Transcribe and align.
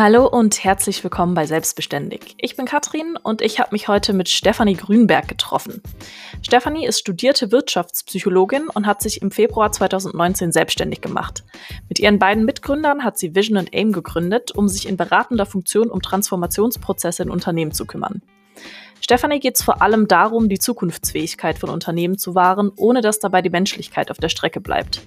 Hallo 0.00 0.28
und 0.28 0.62
herzlich 0.62 1.02
willkommen 1.02 1.34
bei 1.34 1.44
Selbstbeständig. 1.44 2.36
Ich 2.38 2.54
bin 2.54 2.66
Katrin 2.66 3.18
und 3.20 3.42
ich 3.42 3.58
habe 3.58 3.70
mich 3.72 3.88
heute 3.88 4.12
mit 4.12 4.28
Stefanie 4.28 4.76
Grünberg 4.76 5.26
getroffen. 5.26 5.82
Stefanie 6.40 6.86
ist 6.86 7.00
studierte 7.00 7.50
Wirtschaftspsychologin 7.50 8.68
und 8.68 8.86
hat 8.86 9.02
sich 9.02 9.22
im 9.22 9.32
Februar 9.32 9.72
2019 9.72 10.52
selbstständig 10.52 11.00
gemacht. 11.00 11.42
Mit 11.88 11.98
ihren 11.98 12.20
beiden 12.20 12.44
Mitgründern 12.44 13.02
hat 13.02 13.18
sie 13.18 13.34
Vision 13.34 13.56
and 13.56 13.74
Aim 13.74 13.90
gegründet, 13.90 14.52
um 14.52 14.68
sich 14.68 14.88
in 14.88 14.96
beratender 14.96 15.46
Funktion 15.46 15.90
um 15.90 16.00
Transformationsprozesse 16.00 17.24
in 17.24 17.30
Unternehmen 17.30 17.72
zu 17.72 17.84
kümmern. 17.84 18.22
Stefanie 19.00 19.40
geht 19.40 19.56
es 19.56 19.64
vor 19.64 19.82
allem 19.82 20.06
darum, 20.06 20.48
die 20.48 20.60
Zukunftsfähigkeit 20.60 21.58
von 21.58 21.70
Unternehmen 21.70 22.18
zu 22.18 22.36
wahren, 22.36 22.70
ohne 22.76 23.00
dass 23.00 23.18
dabei 23.18 23.42
die 23.42 23.50
Menschlichkeit 23.50 24.12
auf 24.12 24.18
der 24.18 24.28
Strecke 24.28 24.60
bleibt. 24.60 25.02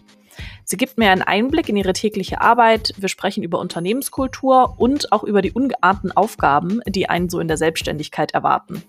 Sie 0.64 0.78
gibt 0.78 0.98
mir 0.98 1.12
einen 1.12 1.22
Einblick 1.22 1.70
in 1.70 1.78
ihre 1.78 1.94
tägliche 1.94 2.42
Arbeit. 2.42 2.94
Wir 2.98 3.10
sprechen 3.10 3.44
über 3.44 3.60
Unternehmenskultur 3.60 4.76
und 4.78 5.12
auch 5.12 5.24
über 5.24 5.42
die 5.42 5.52
ungeahnten 5.52 6.12
Aufgaben, 6.12 6.82
die 6.88 7.10
einen 7.10 7.30
so 7.30 7.40
in 7.40 7.48
der 7.48 7.58
Selbstständigkeit 7.58 8.34
erwarten. 8.34 8.84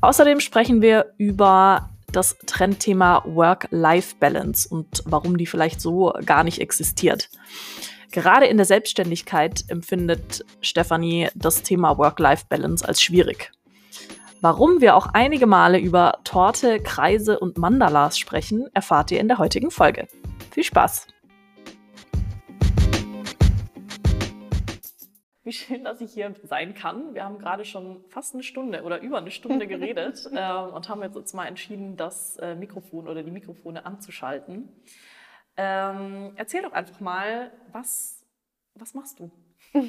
Außerdem 0.00 0.40
sprechen 0.40 0.80
wir 0.80 1.12
über 1.18 1.90
das 2.12 2.38
Trendthema 2.46 3.22
Work-Life-Balance 3.26 4.68
und 4.68 5.02
warum 5.04 5.36
die 5.36 5.46
vielleicht 5.46 5.80
so 5.80 6.12
gar 6.24 6.44
nicht 6.44 6.60
existiert. 6.60 7.28
Gerade 8.10 8.46
in 8.46 8.56
der 8.56 8.66
Selbstständigkeit 8.66 9.64
empfindet 9.68 10.44
Stefanie 10.62 11.28
das 11.34 11.62
Thema 11.62 11.98
Work-Life-Balance 11.98 12.86
als 12.86 13.02
schwierig. 13.02 13.52
Warum 14.40 14.80
wir 14.80 14.94
auch 14.96 15.08
einige 15.12 15.46
Male 15.46 15.78
über 15.78 16.20
Torte, 16.24 16.80
Kreise 16.80 17.38
und 17.38 17.58
Mandalas 17.58 18.18
sprechen, 18.18 18.68
erfahrt 18.72 19.10
ihr 19.10 19.20
in 19.20 19.28
der 19.28 19.38
heutigen 19.38 19.70
Folge. 19.70 20.06
Viel 20.58 20.64
Spaß! 20.64 21.06
Wie 25.44 25.52
schön, 25.52 25.84
dass 25.84 26.00
ich 26.00 26.12
hier 26.12 26.34
sein 26.42 26.74
kann. 26.74 27.14
Wir 27.14 27.22
haben 27.22 27.38
gerade 27.38 27.64
schon 27.64 28.02
fast 28.08 28.34
eine 28.34 28.42
Stunde 28.42 28.82
oder 28.82 29.00
über 29.00 29.18
eine 29.18 29.30
Stunde 29.30 29.66
geredet 29.68 30.28
äh, 30.32 30.52
und 30.52 30.88
haben 30.88 31.00
jetzt 31.00 31.32
mal 31.32 31.46
entschieden, 31.46 31.96
das 31.96 32.38
äh, 32.38 32.56
Mikrofon 32.56 33.06
oder 33.06 33.22
die 33.22 33.30
Mikrofone 33.30 33.86
anzuschalten. 33.86 34.68
Ähm, 35.56 36.32
erzähl 36.34 36.62
doch 36.62 36.72
einfach 36.72 36.98
mal, 36.98 37.52
was, 37.70 38.26
was 38.74 38.94
machst 38.94 39.20
du? 39.20 39.30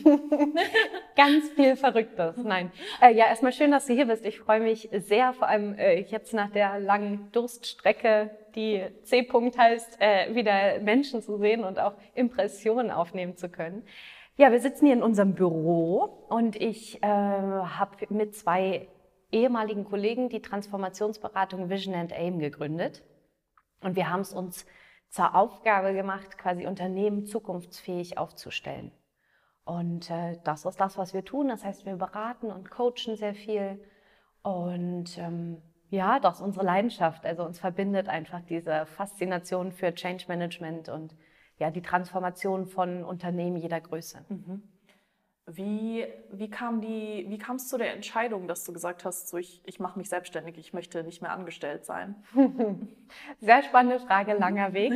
Ganz 1.16 1.50
viel 1.56 1.78
Verrücktes. 1.78 2.38
Nein. 2.38 2.72
Äh, 3.02 3.16
ja, 3.16 3.26
erstmal 3.26 3.54
schön, 3.54 3.72
dass 3.72 3.88
du 3.88 3.94
hier 3.94 4.06
bist. 4.06 4.24
Ich 4.24 4.38
freue 4.38 4.60
mich 4.60 4.88
sehr, 5.00 5.34
vor 5.34 5.48
allem 5.48 5.74
äh, 5.80 6.02
jetzt 6.02 6.36
nach 6.36 6.52
der 6.52 6.80
langen 6.80 7.32
Durststrecke, 7.32 8.30
die 8.56 8.86
C-Punkt 9.04 9.58
heißt, 9.58 10.00
äh, 10.00 10.36
wieder 10.36 10.80
Menschen 10.80 11.22
zu 11.22 11.38
sehen 11.38 11.64
und 11.64 11.80
auch 11.80 11.94
Impressionen 12.14 12.92
aufnehmen 12.92 13.38
zu 13.38 13.50
können. 13.50 13.84
Ja, 14.38 14.52
wir 14.52 14.60
sitzen 14.62 14.86
hier 14.86 14.96
in 14.96 15.04
unserem 15.04 15.36
Büro 15.36 16.26
und 16.30 16.56
ich 16.56 17.04
äh, 17.04 17.08
habe 17.08 18.06
mit 18.10 18.36
zwei 18.36 18.88
ehemaligen 19.32 19.86
Kollegen 19.86 20.30
die 20.30 20.42
Transformationsberatung 20.42 21.70
Vision 21.70 21.94
and 21.94 22.14
Aim 22.14 22.40
gegründet. 22.40 23.04
Und 23.82 23.96
wir 23.96 24.10
haben 24.10 24.22
es 24.22 24.34
uns 24.34 24.66
zur 25.10 25.36
Aufgabe 25.36 25.94
gemacht, 25.94 26.38
quasi 26.38 26.68
Unternehmen 26.68 27.26
zukunftsfähig 27.26 28.18
aufzustellen. 28.18 28.92
Und 29.66 30.10
äh, 30.10 30.38
das 30.44 30.66
ist 30.66 30.80
das, 30.80 30.98
was 30.98 31.14
wir 31.14 31.24
tun. 31.24 31.50
Das 31.50 31.64
heißt, 31.64 31.86
wir 31.86 31.96
beraten 31.96 32.52
und 32.52 32.72
coachen 32.72 33.16
sehr 33.16 33.36
viel. 33.36 33.80
Und 34.42 35.18
ähm, 35.18 35.62
ja, 35.90 36.18
ist 36.18 36.42
unsere 36.42 36.66
Leidenschaft. 36.66 37.26
Also 37.26 37.44
uns 37.44 37.60
verbindet 37.60 38.08
einfach 38.10 38.42
diese 38.42 38.86
Faszination 38.86 39.72
für 39.72 39.94
Change 39.94 40.26
Management 40.28 40.90
und 40.90 41.16
ja, 41.58 41.72
die 41.72 41.82
Transformation 41.82 42.68
von 42.68 43.04
Unternehmen 43.04 43.58
jeder 43.58 43.82
Größe. 43.82 44.20
Mhm. 44.30 44.64
Wie, 45.48 46.06
wie, 46.32 46.50
kam 46.50 46.80
die, 46.80 47.26
wie 47.28 47.38
kam 47.40 47.56
es 47.56 47.68
zu 47.68 47.78
der 47.80 47.94
Entscheidung, 47.94 48.48
dass 48.48 48.64
du 48.66 48.72
gesagt 48.72 49.04
hast, 49.04 49.30
so 49.30 49.38
ich, 49.38 49.64
ich 49.66 49.80
mache 49.80 49.98
mich 49.98 50.08
selbstständig, 50.08 50.60
ich 50.60 50.74
möchte 50.74 51.04
nicht 51.04 51.24
mehr 51.24 51.32
angestellt 51.32 51.86
sein? 51.86 52.16
Sehr 53.40 53.64
spannende 53.64 54.00
Frage, 54.00 54.34
langer 54.34 54.74
Weg. 54.74 54.94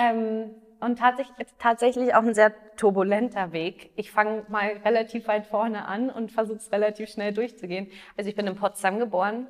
ähm, 0.00 0.50
und 0.80 0.98
tatsächlich, 0.98 1.46
tatsächlich 1.58 2.14
auch 2.14 2.22
ein 2.22 2.34
sehr 2.34 2.52
turbulenter 2.76 3.52
Weg. 3.52 3.92
Ich 3.96 4.10
fange 4.10 4.44
mal 4.48 4.66
relativ 4.84 5.28
weit 5.28 5.46
vorne 5.46 5.86
an 5.86 6.10
und 6.10 6.30
versuche 6.32 6.58
es 6.58 6.72
relativ 6.72 7.08
schnell 7.08 7.32
durchzugehen. 7.32 7.86
Also 8.18 8.28
ich 8.28 8.36
bin 8.36 8.46
in 8.46 8.56
Potsdam 8.56 8.98
geboren 8.98 9.46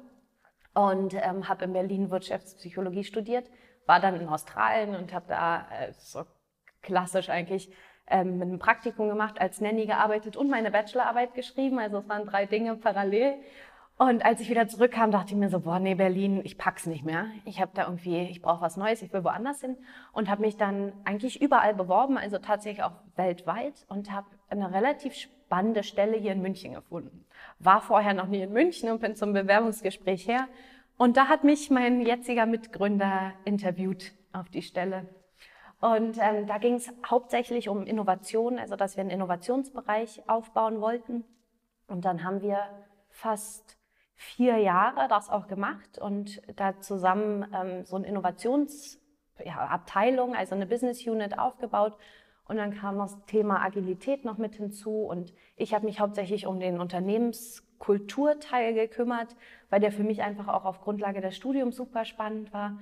und 0.74 1.14
ähm, 1.14 1.48
habe 1.48 1.64
in 1.64 1.72
Berlin 1.72 2.10
Wirtschaftspsychologie 2.10 3.04
studiert, 3.04 3.48
war 3.86 4.00
dann 4.00 4.20
in 4.20 4.28
Australien 4.28 4.94
und 4.94 5.12
habe 5.12 5.26
da 5.28 5.66
äh, 5.70 5.92
so 5.92 6.24
klassisch 6.82 7.30
eigentlich 7.30 7.70
ähm, 8.06 8.38
mit 8.38 8.48
einem 8.48 8.58
Praktikum 8.58 9.08
gemacht, 9.08 9.40
als 9.40 9.60
Nanny 9.60 9.86
gearbeitet 9.86 10.36
und 10.36 10.50
meine 10.50 10.70
Bachelorarbeit 10.70 11.34
geschrieben. 11.34 11.78
Also 11.78 11.98
es 11.98 12.08
waren 12.08 12.26
drei 12.26 12.46
Dinge 12.46 12.76
parallel. 12.76 13.36
Und 13.96 14.24
als 14.24 14.40
ich 14.40 14.50
wieder 14.50 14.66
zurückkam, 14.66 15.12
dachte 15.12 15.34
ich 15.34 15.36
mir 15.36 15.48
so, 15.48 15.60
boah, 15.60 15.78
nee, 15.78 15.94
Berlin, 15.94 16.40
ich 16.42 16.58
pack's 16.58 16.84
nicht 16.86 17.04
mehr. 17.04 17.26
Ich 17.44 17.60
habe 17.60 17.70
da 17.74 17.84
irgendwie, 17.84 18.22
ich 18.22 18.42
brauche 18.42 18.60
was 18.60 18.76
Neues, 18.76 19.02
ich 19.02 19.12
will 19.12 19.22
woanders 19.22 19.60
hin 19.60 19.76
und 20.12 20.28
habe 20.28 20.40
mich 20.40 20.56
dann 20.56 20.92
eigentlich 21.04 21.40
überall 21.40 21.74
beworben, 21.74 22.18
also 22.18 22.38
tatsächlich 22.38 22.82
auch 22.82 22.96
weltweit 23.14 23.86
und 23.88 24.10
habe 24.10 24.26
eine 24.48 24.72
relativ 24.72 25.14
spannende 25.14 25.84
Stelle 25.84 26.16
hier 26.16 26.32
in 26.32 26.42
München 26.42 26.74
gefunden. 26.74 27.24
War 27.58 27.80
vorher 27.80 28.14
noch 28.14 28.26
nie 28.26 28.42
in 28.42 28.52
München 28.52 28.90
und 28.90 29.00
bin 29.00 29.16
zum 29.16 29.32
Bewerbungsgespräch 29.32 30.28
her 30.28 30.48
und 30.96 31.16
da 31.16 31.28
hat 31.28 31.42
mich 31.44 31.70
mein 31.70 32.02
jetziger 32.02 32.46
Mitgründer 32.46 33.32
interviewt 33.44 34.12
auf 34.32 34.48
die 34.48 34.62
Stelle. 34.62 35.08
Und 35.80 36.18
ähm, 36.20 36.46
da 36.46 36.58
ging 36.58 36.74
es 36.74 36.92
hauptsächlich 37.08 37.68
um 37.68 37.84
Innovation, 37.84 38.58
also 38.58 38.76
dass 38.76 38.96
wir 38.96 39.02
einen 39.02 39.10
Innovationsbereich 39.10 40.28
aufbauen 40.28 40.80
wollten. 40.80 41.24
Und 41.88 42.04
dann 42.04 42.22
haben 42.24 42.42
wir 42.42 42.58
fast 43.10 43.76
vier 44.14 44.58
Jahre 44.58 45.08
das 45.08 45.28
auch 45.28 45.48
gemacht 45.48 45.98
und 45.98 46.40
da 46.56 46.80
zusammen 46.80 47.44
ähm, 47.52 47.84
so 47.84 47.96
eine 47.96 48.06
Innovationsabteilung, 48.06 50.32
ja, 50.32 50.38
also 50.38 50.54
eine 50.54 50.66
Business 50.66 51.04
Unit 51.06 51.38
aufgebaut. 51.38 51.98
Und 52.46 52.56
dann 52.56 52.74
kam 52.74 52.98
das 52.98 53.24
Thema 53.24 53.62
Agilität 53.62 54.24
noch 54.24 54.36
mit 54.36 54.56
hinzu 54.56 55.04
und 55.04 55.32
ich 55.56 55.72
habe 55.72 55.86
mich 55.86 56.00
hauptsächlich 56.00 56.46
um 56.46 56.60
den 56.60 56.78
Unternehmenskulturteil 56.78 58.74
gekümmert, 58.74 59.34
weil 59.70 59.80
der 59.80 59.92
für 59.92 60.04
mich 60.04 60.22
einfach 60.22 60.48
auch 60.48 60.66
auf 60.66 60.82
Grundlage 60.82 61.22
des 61.22 61.36
Studiums 61.36 61.76
super 61.76 62.04
spannend 62.04 62.52
war. 62.52 62.78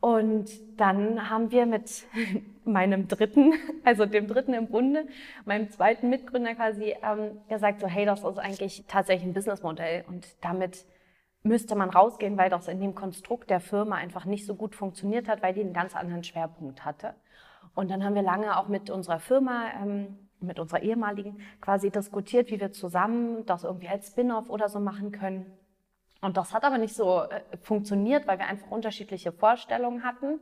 Und 0.00 0.50
dann 0.78 1.30
haben 1.30 1.50
wir 1.50 1.64
mit 1.64 2.04
meinem 2.64 3.08
dritten, 3.08 3.54
also 3.84 4.04
dem 4.04 4.26
dritten 4.26 4.52
im 4.52 4.66
Bunde, 4.66 5.06
meinem 5.44 5.70
zweiten 5.70 6.10
Mitgründer 6.10 6.54
quasi 6.54 6.94
ähm, 7.02 7.38
gesagt, 7.48 7.80
so 7.80 7.86
hey, 7.86 8.04
das 8.04 8.24
ist 8.24 8.38
eigentlich 8.38 8.84
tatsächlich 8.88 9.26
ein 9.28 9.32
Businessmodell 9.32 10.04
und 10.08 10.26
damit 10.42 10.84
müsste 11.44 11.76
man 11.76 11.90
rausgehen, 11.90 12.36
weil 12.36 12.50
das 12.50 12.68
in 12.68 12.80
dem 12.80 12.94
Konstrukt 12.94 13.48
der 13.48 13.60
Firma 13.60 13.96
einfach 13.96 14.24
nicht 14.24 14.44
so 14.44 14.56
gut 14.56 14.74
funktioniert 14.74 15.28
hat, 15.28 15.42
weil 15.42 15.54
die 15.54 15.60
einen 15.60 15.72
ganz 15.72 15.94
anderen 15.94 16.24
Schwerpunkt 16.24 16.84
hatte. 16.84 17.14
Und 17.74 17.90
dann 17.90 18.04
haben 18.04 18.14
wir 18.14 18.22
lange 18.22 18.56
auch 18.58 18.68
mit 18.68 18.90
unserer 18.90 19.18
Firma, 19.18 19.66
ähm, 19.82 20.18
mit 20.40 20.58
unserer 20.58 20.82
ehemaligen, 20.82 21.40
quasi 21.60 21.90
diskutiert, 21.90 22.50
wie 22.50 22.60
wir 22.60 22.72
zusammen 22.72 23.44
das 23.46 23.64
irgendwie 23.64 23.88
als 23.88 24.08
Spin-off 24.08 24.50
oder 24.50 24.68
so 24.68 24.80
machen 24.80 25.12
können. 25.12 25.46
Und 26.20 26.36
das 26.36 26.54
hat 26.54 26.64
aber 26.64 26.78
nicht 26.78 26.94
so 26.94 27.22
äh, 27.22 27.42
funktioniert, 27.62 28.26
weil 28.26 28.38
wir 28.38 28.46
einfach 28.46 28.70
unterschiedliche 28.70 29.32
Vorstellungen 29.32 30.04
hatten. 30.04 30.40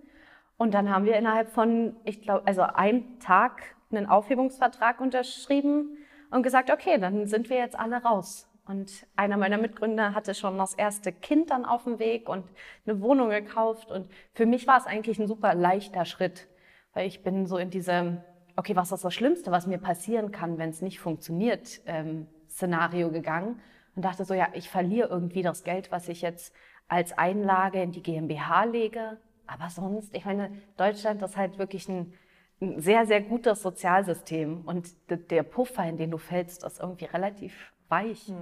Und 0.56 0.74
dann 0.74 0.90
haben 0.90 1.04
wir 1.04 1.16
innerhalb 1.16 1.48
von, 1.48 1.96
ich 2.04 2.22
glaube, 2.22 2.46
also 2.46 2.62
einem 2.62 3.18
Tag 3.18 3.62
einen 3.90 4.06
Aufhebungsvertrag 4.06 5.00
unterschrieben 5.00 5.98
und 6.30 6.42
gesagt, 6.42 6.70
okay, 6.70 6.98
dann 6.98 7.26
sind 7.26 7.50
wir 7.50 7.58
jetzt 7.58 7.78
alle 7.78 7.96
raus. 7.96 8.48
Und 8.64 9.06
einer 9.16 9.36
meiner 9.36 9.58
Mitgründer 9.58 10.14
hatte 10.14 10.34
schon 10.34 10.56
das 10.56 10.74
erste 10.74 11.12
Kind 11.12 11.50
dann 11.50 11.64
auf 11.64 11.84
dem 11.84 11.98
Weg 11.98 12.28
und 12.28 12.44
eine 12.86 13.00
Wohnung 13.00 13.30
gekauft. 13.30 13.90
Und 13.90 14.08
für 14.34 14.46
mich 14.46 14.66
war 14.66 14.78
es 14.78 14.86
eigentlich 14.86 15.18
ein 15.18 15.26
super 15.26 15.54
leichter 15.54 16.04
Schritt, 16.04 16.46
weil 16.92 17.06
ich 17.06 17.22
bin 17.22 17.46
so 17.46 17.56
in 17.58 17.70
diesem, 17.70 18.20
okay, 18.56 18.76
was 18.76 18.92
ist 18.92 19.04
das 19.04 19.14
Schlimmste, 19.14 19.50
was 19.50 19.66
mir 19.66 19.78
passieren 19.78 20.30
kann, 20.30 20.58
wenn 20.58 20.70
es 20.70 20.82
nicht 20.82 21.00
funktioniert, 21.00 21.80
ähm, 21.86 22.26
Szenario 22.48 23.10
gegangen 23.10 23.60
und 23.96 24.04
dachte 24.04 24.24
so, 24.24 24.34
ja, 24.34 24.48
ich 24.52 24.68
verliere 24.68 25.08
irgendwie 25.08 25.42
das 25.42 25.64
Geld, 25.64 25.90
was 25.90 26.08
ich 26.08 26.22
jetzt 26.22 26.54
als 26.88 27.16
Einlage 27.16 27.82
in 27.82 27.92
die 27.92 28.02
GmbH 28.02 28.64
lege. 28.64 29.18
Aber 29.46 29.70
sonst, 29.70 30.14
ich 30.14 30.24
meine, 30.24 30.50
Deutschland 30.76 31.22
ist 31.22 31.36
halt 31.36 31.58
wirklich 31.58 31.88
ein, 31.88 32.12
ein 32.60 32.80
sehr, 32.80 33.06
sehr 33.06 33.22
gutes 33.22 33.62
Sozialsystem. 33.62 34.62
Und 34.62 34.94
der 35.08 35.42
Puffer, 35.42 35.84
in 35.84 35.96
den 35.96 36.10
du 36.10 36.18
fällst, 36.18 36.64
ist 36.64 36.80
irgendwie 36.80 37.06
relativ 37.06 37.72
weich. 37.88 38.28
Mhm. 38.28 38.36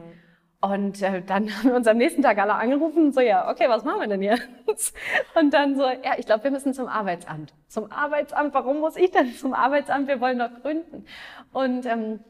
Und 0.60 1.00
äh, 1.00 1.22
dann 1.22 1.50
haben 1.56 1.70
wir 1.70 1.76
uns 1.76 1.86
am 1.86 1.96
nächsten 1.96 2.22
Tag 2.22 2.38
alle 2.38 2.54
angerufen 2.54 3.12
so, 3.12 3.20
ja, 3.20 3.50
okay, 3.50 3.68
was 3.68 3.84
machen 3.84 4.00
wir 4.00 4.08
denn 4.08 4.22
jetzt? 4.22 4.94
Und 5.34 5.52
dann 5.54 5.74
so, 5.74 5.82
ja, 5.82 6.18
ich 6.18 6.26
glaube, 6.26 6.44
wir 6.44 6.50
müssen 6.50 6.74
zum 6.74 6.88
Arbeitsamt. 6.88 7.54
Zum 7.68 7.90
Arbeitsamt, 7.90 8.52
warum 8.54 8.80
muss 8.80 8.96
ich 8.96 9.10
denn 9.10 9.32
zum 9.34 9.54
Arbeitsamt? 9.54 10.08
Wir 10.08 10.20
wollen 10.20 10.38
doch 10.38 10.50
gründen. 10.62 11.06
Und 11.52 11.86
ähm, 11.86 12.20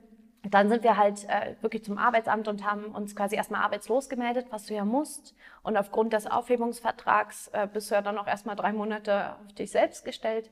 dann 0.49 0.71
sind 0.71 0.85
wir 0.85 0.97
halt 0.97 1.29
äh, 1.29 1.55
wirklich 1.61 1.85
zum 1.85 1.99
Arbeitsamt 1.99 2.49
und 2.49 2.65
haben 2.65 2.87
uns 2.87 3.15
quasi 3.15 3.37
erstmal 3.37 3.63
arbeitslos 3.63 4.09
gemeldet, 4.09 4.47
was 4.51 4.67
du 4.67 4.75
ja 4.75 4.85
musst. 4.85 5.35
Und 5.63 5.77
aufgrund 5.77 6.13
des 6.15 6.27
Aufhebungsvertrags 6.27 7.49
äh, 7.49 7.69
bist 7.71 7.91
du 7.91 7.95
ja 7.95 8.01
dann 8.01 8.17
auch 8.17 8.27
erstmal 8.27 8.57
drei 8.57 8.73
Monate 8.73 9.35
auf 9.45 9.53
dich 9.53 9.71
selbst 9.71 10.05
gestellt. 10.05 10.51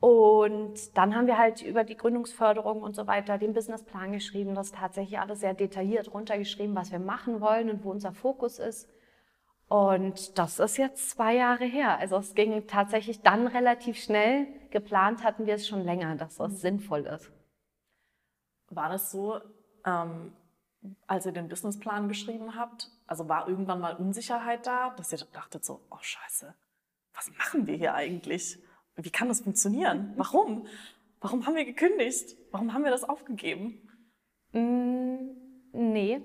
Und 0.00 0.96
dann 0.96 1.16
haben 1.16 1.26
wir 1.26 1.38
halt 1.38 1.60
über 1.62 1.82
die 1.82 1.96
Gründungsförderung 1.96 2.82
und 2.82 2.94
so 2.94 3.06
weiter 3.08 3.36
den 3.36 3.52
Businessplan 3.52 4.12
geschrieben, 4.12 4.54
das 4.54 4.70
tatsächlich 4.70 5.18
alles 5.18 5.40
sehr 5.40 5.54
detailliert 5.54 6.12
runtergeschrieben, 6.14 6.76
was 6.76 6.92
wir 6.92 7.00
machen 7.00 7.40
wollen 7.40 7.68
und 7.68 7.84
wo 7.84 7.90
unser 7.90 8.12
Fokus 8.12 8.60
ist. 8.60 8.88
Und 9.66 10.38
das 10.38 10.60
ist 10.60 10.78
jetzt 10.78 11.10
zwei 11.10 11.34
Jahre 11.34 11.64
her. 11.64 11.98
Also 11.98 12.16
es 12.16 12.34
ging 12.34 12.66
tatsächlich 12.66 13.22
dann 13.22 13.46
relativ 13.48 13.98
schnell. 13.98 14.46
Geplant 14.70 15.24
hatten 15.24 15.46
wir 15.46 15.54
es 15.54 15.66
schon 15.66 15.84
länger, 15.84 16.14
dass 16.14 16.36
das 16.36 16.52
mhm. 16.52 16.56
sinnvoll 16.56 17.00
ist. 17.00 17.30
War 18.70 18.88
das 18.88 19.10
so, 19.10 19.40
ähm, 19.84 20.32
als 21.06 21.26
ihr 21.26 21.32
den 21.32 21.48
Businessplan 21.48 22.08
geschrieben 22.08 22.54
habt? 22.54 22.90
Also 23.06 23.28
war 23.28 23.48
irgendwann 23.48 23.80
mal 23.80 23.96
Unsicherheit 23.96 24.66
da, 24.66 24.90
dass 24.90 25.12
ihr 25.12 25.18
dachtet 25.32 25.64
so, 25.64 25.80
oh 25.90 25.98
Scheiße, 26.00 26.54
was 27.14 27.30
machen 27.36 27.66
wir 27.66 27.76
hier 27.76 27.94
eigentlich? 27.94 28.62
Wie 28.98 29.10
kann 29.10 29.28
das 29.28 29.40
funktionieren? 29.40 30.12
Warum? 30.16 30.66
Warum 31.20 31.46
haben 31.46 31.54
wir 31.54 31.64
gekündigt? 31.64 32.36
Warum 32.50 32.74
haben 32.74 32.84
wir 32.84 32.90
das 32.90 33.04
aufgegeben? 33.04 33.80
Mm, 34.52 35.30
nee. 35.72 36.20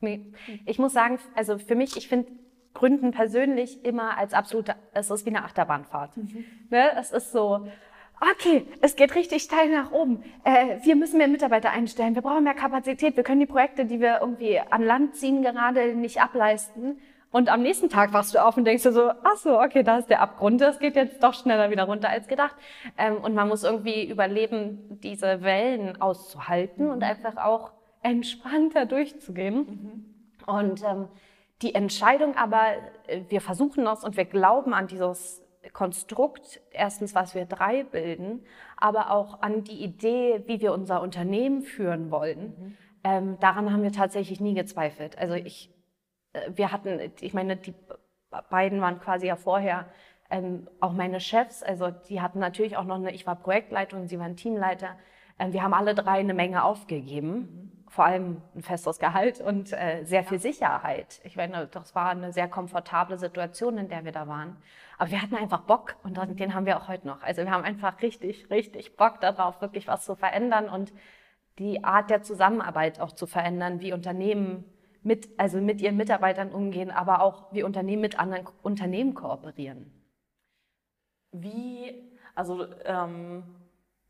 Nee. 0.00 0.32
Ich 0.66 0.78
muss 0.78 0.92
sagen, 0.92 1.18
also 1.34 1.58
für 1.58 1.74
mich, 1.74 1.96
ich 1.96 2.08
finde 2.08 2.32
Gründen 2.74 3.12
persönlich 3.12 3.84
immer 3.84 4.16
als 4.16 4.34
absolute, 4.34 4.74
es 4.94 5.10
ist 5.10 5.26
wie 5.26 5.30
eine 5.30 5.44
Achterbahnfahrt. 5.44 6.16
Mhm. 6.16 6.44
Ne? 6.70 6.90
Es 6.98 7.12
ist 7.12 7.32
so, 7.32 7.68
okay, 8.20 8.66
es 8.80 8.96
geht 8.96 9.14
richtig 9.14 9.42
steil 9.42 9.70
nach 9.70 9.92
oben. 9.92 10.22
Äh, 10.44 10.78
wir 10.82 10.96
müssen 10.96 11.18
mehr 11.18 11.28
Mitarbeiter 11.28 11.70
einstellen. 11.70 12.14
Wir 12.14 12.22
brauchen 12.22 12.44
mehr 12.44 12.54
Kapazität. 12.54 13.16
Wir 13.16 13.24
können 13.24 13.40
die 13.40 13.46
Projekte, 13.46 13.84
die 13.84 14.00
wir 14.00 14.18
irgendwie 14.20 14.58
an 14.58 14.82
Land 14.82 15.16
ziehen, 15.16 15.42
gerade 15.42 15.94
nicht 15.94 16.20
ableisten. 16.20 16.98
Und 17.32 17.48
am 17.48 17.62
nächsten 17.62 17.88
Tag 17.88 18.12
wachst 18.12 18.34
du 18.34 18.44
auf 18.44 18.58
und 18.58 18.66
denkst 18.66 18.82
dir 18.82 18.92
so, 18.92 19.10
ach 19.24 19.36
so, 19.36 19.58
okay, 19.58 19.82
da 19.82 19.98
ist 19.98 20.10
der 20.10 20.20
Abgrund, 20.20 20.60
das 20.60 20.78
geht 20.78 20.94
jetzt 20.96 21.22
doch 21.22 21.32
schneller 21.32 21.70
wieder 21.70 21.84
runter 21.84 22.10
als 22.10 22.28
gedacht. 22.28 22.54
Ähm, 22.98 23.16
und 23.16 23.34
man 23.34 23.48
muss 23.48 23.64
irgendwie 23.64 24.04
überleben, 24.04 25.00
diese 25.02 25.42
Wellen 25.42 26.00
auszuhalten 26.00 26.90
und 26.90 27.02
einfach 27.02 27.38
auch 27.38 27.72
entspannter 28.02 28.84
durchzugehen. 28.84 29.56
Mhm. 29.56 30.04
Und 30.46 30.84
ähm, 30.84 31.08
die 31.62 31.74
Entscheidung 31.74 32.36
aber, 32.36 32.74
äh, 33.06 33.22
wir 33.30 33.40
versuchen 33.40 33.86
das 33.86 34.04
und 34.04 34.18
wir 34.18 34.26
glauben 34.26 34.74
an 34.74 34.86
dieses 34.86 35.42
Konstrukt, 35.72 36.60
erstens, 36.70 37.14
was 37.14 37.34
wir 37.34 37.46
drei 37.46 37.84
bilden, 37.84 38.44
aber 38.76 39.10
auch 39.10 39.40
an 39.40 39.64
die 39.64 39.82
Idee, 39.82 40.42
wie 40.46 40.60
wir 40.60 40.74
unser 40.74 41.00
Unternehmen 41.00 41.62
führen 41.62 42.10
wollen. 42.10 42.40
Mhm. 42.40 42.76
Ähm, 43.04 43.36
daran 43.40 43.72
haben 43.72 43.82
wir 43.82 43.92
tatsächlich 43.92 44.40
nie 44.40 44.54
gezweifelt. 44.54 45.16
Also 45.16 45.34
ich 45.34 45.70
wir 46.54 46.72
hatten, 46.72 47.12
ich 47.20 47.34
meine, 47.34 47.56
die 47.56 47.74
beiden 48.50 48.80
waren 48.80 49.00
quasi 49.00 49.26
ja 49.26 49.36
vorher 49.36 49.86
ähm, 50.30 50.68
auch 50.80 50.92
meine 50.92 51.20
Chefs, 51.20 51.62
also 51.62 51.90
die 51.90 52.20
hatten 52.20 52.38
natürlich 52.38 52.76
auch 52.76 52.84
noch 52.84 52.96
eine, 52.96 53.12
ich 53.12 53.26
war 53.26 53.36
Projektleitung, 53.36 54.08
sie 54.08 54.18
waren 54.18 54.36
Teamleiter. 54.36 54.96
Ähm, 55.38 55.52
wir 55.52 55.62
haben 55.62 55.74
alle 55.74 55.94
drei 55.94 56.18
eine 56.18 56.34
Menge 56.34 56.64
aufgegeben, 56.64 57.84
vor 57.88 58.06
allem 58.06 58.40
ein 58.54 58.62
festes 58.62 58.98
Gehalt 58.98 59.42
und 59.42 59.72
äh, 59.74 60.04
sehr 60.04 60.24
viel 60.24 60.38
Sicherheit. 60.38 61.20
Ich 61.24 61.36
meine, 61.36 61.66
das 61.66 61.94
war 61.94 62.08
eine 62.08 62.32
sehr 62.32 62.48
komfortable 62.48 63.18
Situation, 63.18 63.76
in 63.76 63.88
der 63.88 64.06
wir 64.06 64.12
da 64.12 64.26
waren. 64.26 64.56
Aber 64.96 65.10
wir 65.10 65.20
hatten 65.20 65.36
einfach 65.36 65.62
Bock 65.62 65.96
und 66.02 66.16
den 66.40 66.54
haben 66.54 66.64
wir 66.64 66.78
auch 66.78 66.88
heute 66.88 67.06
noch. 67.06 67.22
Also 67.22 67.42
wir 67.42 67.50
haben 67.50 67.64
einfach 67.64 68.00
richtig, 68.00 68.48
richtig 68.50 68.96
Bock 68.96 69.20
darauf, 69.20 69.60
wirklich 69.60 69.88
was 69.88 70.04
zu 70.06 70.14
verändern 70.14 70.70
und 70.70 70.94
die 71.58 71.84
Art 71.84 72.08
der 72.08 72.22
Zusammenarbeit 72.22 72.98
auch 73.00 73.12
zu 73.12 73.26
verändern, 73.26 73.80
wie 73.82 73.92
Unternehmen 73.92 74.64
mit, 75.02 75.28
also 75.38 75.60
mit 75.60 75.80
ihren 75.80 75.96
Mitarbeitern 75.96 76.52
umgehen, 76.52 76.90
aber 76.90 77.22
auch 77.22 77.52
wie 77.52 77.62
Unternehmen 77.62 78.02
mit 78.02 78.18
anderen 78.18 78.46
Unternehmen 78.62 79.14
kooperieren. 79.14 79.90
Wie, 81.32 82.10
also 82.34 82.66
ähm, 82.84 83.42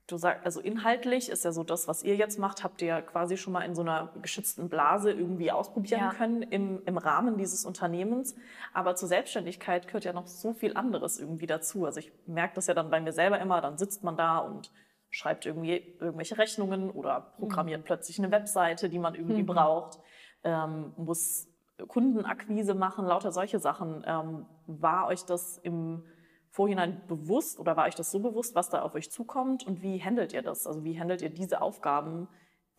du 0.06 0.16
sagst, 0.16 0.44
also 0.44 0.60
inhaltlich 0.60 1.30
ist 1.30 1.44
ja 1.44 1.52
so 1.52 1.62
das, 1.62 1.88
was 1.88 2.02
ihr 2.02 2.16
jetzt 2.16 2.38
macht, 2.38 2.64
habt 2.64 2.82
ihr 2.82 3.00
quasi 3.02 3.36
schon 3.36 3.52
mal 3.52 3.62
in 3.62 3.74
so 3.74 3.82
einer 3.82 4.12
geschützten 4.20 4.68
Blase 4.68 5.12
irgendwie 5.12 5.50
ausprobieren 5.50 6.00
ja. 6.00 6.10
können 6.10 6.42
im, 6.42 6.82
im 6.84 6.98
Rahmen 6.98 7.38
dieses 7.38 7.64
Unternehmens. 7.64 8.34
Aber 8.74 8.94
zur 8.96 9.08
Selbstständigkeit 9.08 9.86
gehört 9.86 10.04
ja 10.04 10.12
noch 10.12 10.26
so 10.26 10.52
viel 10.52 10.76
anderes 10.76 11.18
irgendwie 11.18 11.46
dazu. 11.46 11.86
Also 11.86 12.00
ich 12.00 12.12
merke 12.26 12.56
das 12.56 12.66
ja 12.66 12.74
dann 12.74 12.90
bei 12.90 13.00
mir 13.00 13.12
selber 13.12 13.40
immer, 13.40 13.60
dann 13.60 13.78
sitzt 13.78 14.04
man 14.04 14.16
da 14.16 14.38
und 14.38 14.72
schreibt 15.10 15.46
irgendwie 15.46 15.96
irgendwelche 16.00 16.38
Rechnungen 16.38 16.90
oder 16.90 17.34
programmiert 17.38 17.80
mhm. 17.80 17.84
plötzlich 17.84 18.18
eine 18.18 18.30
Webseite, 18.30 18.88
die 18.88 18.98
man 18.98 19.14
irgendwie 19.14 19.42
mhm. 19.42 19.46
braucht 19.46 20.00
ähm, 20.44 20.92
muss 20.96 21.48
Kundenakquise 21.88 22.74
machen, 22.74 23.06
lauter 23.06 23.32
solche 23.32 23.58
Sachen. 23.58 24.04
Ähm, 24.06 24.46
war 24.66 25.06
euch 25.06 25.24
das 25.24 25.58
im 25.58 26.04
Vorhinein 26.50 27.00
bewusst 27.06 27.58
oder 27.58 27.76
war 27.76 27.86
euch 27.86 27.94
das 27.94 28.10
so 28.10 28.20
bewusst, 28.20 28.54
was 28.54 28.68
da 28.68 28.82
auf 28.82 28.94
euch 28.94 29.10
zukommt 29.10 29.66
und 29.66 29.82
wie 29.82 30.02
handelt 30.04 30.32
ihr 30.32 30.42
das? 30.42 30.66
Also 30.66 30.84
wie 30.84 31.00
handelt 31.00 31.22
ihr 31.22 31.30
diese 31.30 31.62
Aufgaben, 31.62 32.28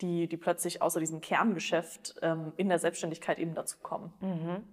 die, 0.00 0.28
die 0.28 0.36
plötzlich 0.36 0.80
außer 0.80 1.00
diesem 1.00 1.20
Kerngeschäft 1.20 2.16
ähm, 2.22 2.52
in 2.56 2.68
der 2.68 2.78
Selbstständigkeit 2.78 3.38
eben 3.38 3.54
dazu 3.54 3.78
kommen? 3.82 4.12
Mhm. 4.20 4.64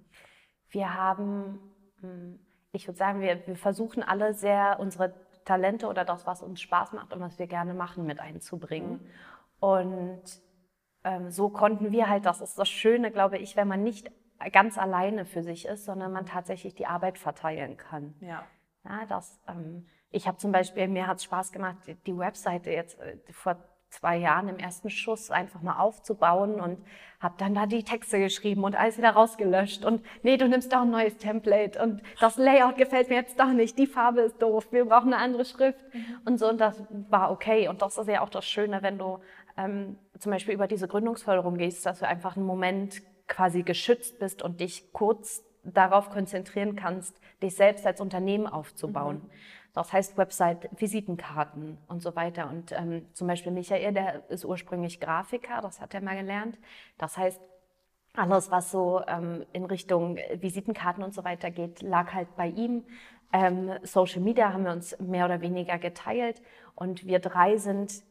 Wir 0.69 0.93
haben, 0.93 1.59
hm, 2.01 2.39
ich 2.73 2.87
würde 2.87 2.97
sagen, 2.97 3.21
wir, 3.21 3.45
wir 3.47 3.55
versuchen 3.55 4.03
alle 4.03 4.33
sehr 4.33 4.79
unsere 4.79 5.13
Talente 5.45 5.87
oder 5.87 6.05
das, 6.05 6.27
was 6.27 6.43
uns 6.43 6.61
Spaß 6.61 6.93
macht 6.93 7.11
und 7.11 7.19
was 7.21 7.39
wir 7.39 7.47
gerne 7.47 7.73
machen, 7.73 8.05
mit 8.05 8.19
einzubringen. 8.19 8.91
Mhm. 8.91 9.09
Und 9.59 10.21
ähm, 11.03 11.31
so 11.31 11.49
konnten 11.49 11.91
wir 11.91 12.09
halt, 12.09 12.25
das 12.25 12.41
ist 12.41 12.57
das 12.57 12.69
Schöne, 12.69 13.11
glaube 13.11 13.37
ich, 13.37 13.55
wenn 13.55 13.67
man 13.67 13.83
nicht 13.83 14.11
ganz 14.51 14.77
alleine 14.77 15.25
für 15.25 15.43
sich 15.43 15.65
ist, 15.65 15.85
sondern 15.85 16.11
man 16.11 16.25
tatsächlich 16.25 16.73
die 16.73 16.87
Arbeit 16.87 17.17
verteilen 17.17 17.77
kann. 17.77 18.15
Ja. 18.21 18.43
ja 18.83 19.05
das, 19.07 19.39
ähm, 19.47 19.87
ich 20.09 20.27
habe 20.27 20.37
zum 20.37 20.51
Beispiel, 20.51 20.87
mir 20.87 21.07
hat 21.07 21.17
es 21.17 21.23
Spaß 21.23 21.51
gemacht, 21.51 21.77
die, 21.87 21.95
die 21.95 22.17
Webseite 22.17 22.71
jetzt 22.71 22.99
äh, 22.99 23.17
vor 23.31 23.57
zwei 23.91 24.17
Jahren 24.17 24.47
im 24.47 24.57
ersten 24.57 24.89
Schuss 24.89 25.31
einfach 25.31 25.61
mal 25.61 25.77
aufzubauen 25.77 26.59
und 26.61 26.77
habe 27.19 27.35
dann 27.37 27.53
da 27.53 27.65
die 27.65 27.83
Texte 27.83 28.19
geschrieben 28.19 28.63
und 28.63 28.75
alles 28.75 28.97
wieder 28.97 29.11
rausgelöscht 29.11 29.85
und 29.85 30.01
nee, 30.23 30.37
du 30.37 30.47
nimmst 30.47 30.71
doch 30.71 30.81
ein 30.81 30.89
neues 30.89 31.17
Template 31.17 31.79
und 31.81 32.01
das 32.19 32.37
Layout 32.37 32.77
gefällt 32.77 33.09
mir 33.09 33.15
jetzt 33.15 33.39
doch 33.39 33.51
nicht, 33.51 33.77
die 33.77 33.87
Farbe 33.87 34.21
ist 34.21 34.41
doof, 34.41 34.67
wir 34.71 34.85
brauchen 34.85 35.13
eine 35.13 35.21
andere 35.21 35.45
Schrift 35.45 35.83
mhm. 35.93 36.21
und 36.25 36.39
so 36.39 36.49
und 36.49 36.59
das 36.59 36.81
war 37.09 37.31
okay 37.31 37.67
und 37.67 37.81
das 37.81 37.97
ist 37.97 38.07
ja 38.07 38.21
auch 38.21 38.29
das 38.29 38.45
Schöne, 38.45 38.81
wenn 38.81 38.97
du 38.97 39.19
ähm, 39.63 39.97
zum 40.19 40.31
Beispiel 40.31 40.53
über 40.53 40.67
diese 40.67 40.87
Gründungsförderung 40.87 41.57
gehst, 41.57 41.85
dass 41.85 41.99
du 41.99 42.07
einfach 42.07 42.35
einen 42.35 42.45
Moment 42.45 43.01
quasi 43.27 43.63
geschützt 43.63 44.19
bist 44.19 44.41
und 44.41 44.59
dich 44.59 44.91
kurz 44.93 45.43
darauf 45.63 46.09
konzentrieren 46.09 46.75
kannst, 46.75 47.19
dich 47.41 47.55
selbst 47.55 47.85
als 47.85 48.01
Unternehmen 48.01 48.47
aufzubauen. 48.47 49.17
Mhm. 49.17 49.29
Das 49.73 49.93
heißt 49.93 50.17
Website, 50.17 50.69
Visitenkarten 50.77 51.77
und 51.87 52.01
so 52.01 52.15
weiter. 52.15 52.49
Und 52.49 52.73
ähm, 52.73 53.05
zum 53.13 53.27
Beispiel 53.27 53.51
Michael, 53.53 53.93
der 53.93 54.29
ist 54.29 54.43
ursprünglich 54.43 54.99
Grafiker, 54.99 55.61
das 55.61 55.79
hat 55.79 55.93
er 55.93 56.01
mal 56.01 56.17
gelernt. 56.17 56.57
Das 56.97 57.17
heißt, 57.17 57.39
alles, 58.13 58.51
was 58.51 58.71
so 58.71 59.01
ähm, 59.07 59.45
in 59.53 59.63
Richtung 59.63 60.17
Visitenkarten 60.33 61.03
und 61.03 61.13
so 61.13 61.23
weiter 61.23 61.51
geht, 61.51 61.81
lag 61.81 62.13
halt 62.13 62.35
bei 62.35 62.47
ihm. 62.47 62.83
Ähm, 63.31 63.71
Social 63.83 64.19
Media 64.19 64.51
haben 64.51 64.65
wir 64.65 64.73
uns 64.73 64.99
mehr 64.99 65.23
oder 65.23 65.39
weniger 65.39 65.77
geteilt 65.79 66.41
und 66.75 67.05
wir 67.05 67.19
drei 67.19 67.55
sind 67.55 68.03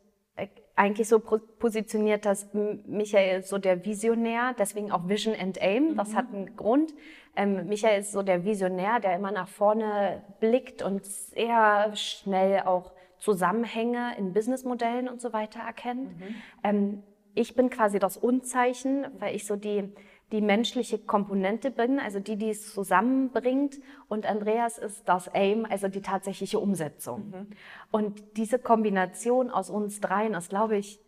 eigentlich 0.80 1.08
so 1.08 1.20
positioniert, 1.20 2.24
dass 2.24 2.48
Michael 2.54 3.42
so 3.42 3.58
der 3.58 3.84
Visionär, 3.84 4.54
deswegen 4.58 4.90
auch 4.90 5.06
Vision 5.10 5.34
and 5.38 5.60
Aim, 5.60 5.94
das 5.94 6.12
mhm. 6.12 6.16
hat 6.16 6.32
einen 6.32 6.56
Grund. 6.56 6.94
Ähm, 7.36 7.66
Michael 7.66 8.00
ist 8.00 8.12
so 8.12 8.22
der 8.22 8.46
Visionär, 8.46 8.98
der 8.98 9.14
immer 9.14 9.30
nach 9.30 9.46
vorne 9.46 10.22
blickt 10.40 10.80
und 10.80 11.04
sehr 11.04 11.94
schnell 11.94 12.62
auch 12.62 12.92
Zusammenhänge 13.18 14.16
in 14.16 14.32
Businessmodellen 14.32 15.10
und 15.10 15.20
so 15.20 15.34
weiter 15.34 15.60
erkennt. 15.60 16.18
Mhm. 16.18 16.34
Ähm, 16.64 17.02
ich 17.34 17.54
bin 17.54 17.68
quasi 17.68 17.98
das 17.98 18.16
Unzeichen, 18.16 19.06
weil 19.18 19.36
ich 19.36 19.44
so 19.44 19.56
die 19.56 19.92
die 20.32 20.40
menschliche 20.40 20.98
Komponente 20.98 21.70
bin, 21.70 21.98
also 21.98 22.20
die, 22.20 22.36
die 22.36 22.50
es 22.50 22.72
zusammenbringt. 22.72 23.80
Und 24.08 24.26
Andreas 24.26 24.78
ist 24.78 25.08
das 25.08 25.28
Aim, 25.34 25.66
also 25.68 25.88
die 25.88 26.02
tatsächliche 26.02 26.58
Umsetzung. 26.58 27.30
Mhm. 27.30 27.46
Und 27.90 28.36
diese 28.36 28.58
Kombination 28.58 29.50
aus 29.50 29.70
uns 29.70 30.00
dreien 30.00 30.34
ist, 30.34 30.50
glaube 30.50 30.76
ich, 30.76 31.00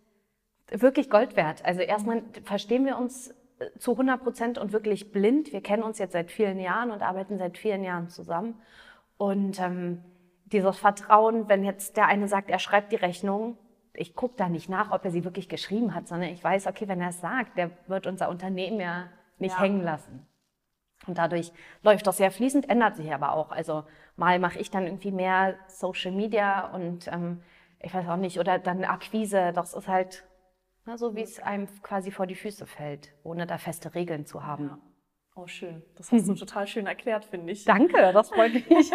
wirklich 0.70 1.10
Gold 1.10 1.36
wert. 1.36 1.64
Also 1.64 1.80
erstmal 1.80 2.22
verstehen 2.44 2.84
wir 2.84 2.98
uns 2.98 3.30
äh, 3.58 3.70
zu 3.78 3.92
100 3.92 4.22
Prozent 4.22 4.58
und 4.58 4.72
wirklich 4.72 5.12
blind. 5.12 5.52
Wir 5.52 5.60
kennen 5.60 5.82
uns 5.82 5.98
jetzt 5.98 6.12
seit 6.12 6.30
vielen 6.30 6.58
Jahren 6.58 6.90
und 6.90 7.02
arbeiten 7.02 7.38
seit 7.38 7.58
vielen 7.58 7.84
Jahren 7.84 8.08
zusammen. 8.08 8.60
Und 9.18 9.60
ähm, 9.60 10.02
dieses 10.46 10.78
Vertrauen, 10.78 11.48
wenn 11.48 11.64
jetzt 11.64 11.96
der 11.96 12.06
eine 12.06 12.28
sagt, 12.28 12.50
er 12.50 12.58
schreibt 12.58 12.92
die 12.92 12.96
Rechnung, 12.96 13.56
ich 13.94 14.14
gucke 14.14 14.34
da 14.36 14.48
nicht 14.48 14.68
nach, 14.68 14.90
ob 14.90 15.04
er 15.04 15.10
sie 15.10 15.24
wirklich 15.24 15.48
geschrieben 15.48 15.94
hat, 15.94 16.08
sondern 16.08 16.30
ich 16.30 16.42
weiß, 16.42 16.66
okay, 16.66 16.88
wenn 16.88 17.00
er 17.00 17.10
es 17.10 17.20
sagt, 17.20 17.58
der 17.58 17.70
wird 17.86 18.06
unser 18.06 18.28
Unternehmen 18.28 18.80
ja 18.80 19.08
nicht 19.38 19.54
ja. 19.54 19.60
hängen 19.60 19.82
lassen. 19.82 20.26
Und 21.06 21.18
dadurch 21.18 21.52
läuft 21.82 22.06
das 22.06 22.16
sehr 22.16 22.30
fließend, 22.30 22.68
ändert 22.70 22.96
sich 22.96 23.12
aber 23.12 23.32
auch. 23.32 23.50
Also 23.50 23.84
mal 24.16 24.38
mache 24.38 24.58
ich 24.58 24.70
dann 24.70 24.86
irgendwie 24.86 25.10
mehr 25.10 25.56
Social 25.66 26.12
Media 26.12 26.72
und 26.72 27.08
ähm, 27.08 27.42
ich 27.80 27.92
weiß 27.92 28.08
auch 28.08 28.16
nicht, 28.16 28.38
oder 28.38 28.58
dann 28.58 28.84
Akquise, 28.84 29.52
das 29.52 29.74
ist 29.74 29.88
halt 29.88 30.24
na, 30.84 30.98
so, 30.98 31.14
wie 31.14 31.22
es 31.22 31.38
einem 31.40 31.68
quasi 31.82 32.10
vor 32.10 32.26
die 32.26 32.34
Füße 32.34 32.66
fällt, 32.66 33.14
ohne 33.22 33.46
da 33.46 33.58
feste 33.58 33.94
Regeln 33.94 34.26
zu 34.26 34.44
haben. 34.44 34.80
Oh, 35.34 35.46
schön. 35.46 35.82
Das 35.96 36.12
hast 36.12 36.28
du 36.28 36.34
total 36.34 36.66
schön 36.66 36.86
erklärt, 36.86 37.24
finde 37.24 37.52
ich. 37.52 37.64
Danke, 37.64 38.12
das 38.12 38.30
freut 38.30 38.52
mich. 38.52 38.66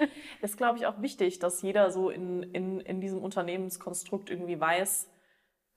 ist, 0.42 0.56
glaube 0.56 0.78
ich, 0.78 0.86
auch 0.86 1.00
wichtig, 1.00 1.38
dass 1.38 1.62
jeder 1.62 1.90
so 1.90 2.10
in, 2.10 2.42
in, 2.42 2.80
in 2.80 3.00
diesem 3.00 3.22
Unternehmenskonstrukt 3.22 4.30
irgendwie 4.30 4.60
weiß, 4.60 5.08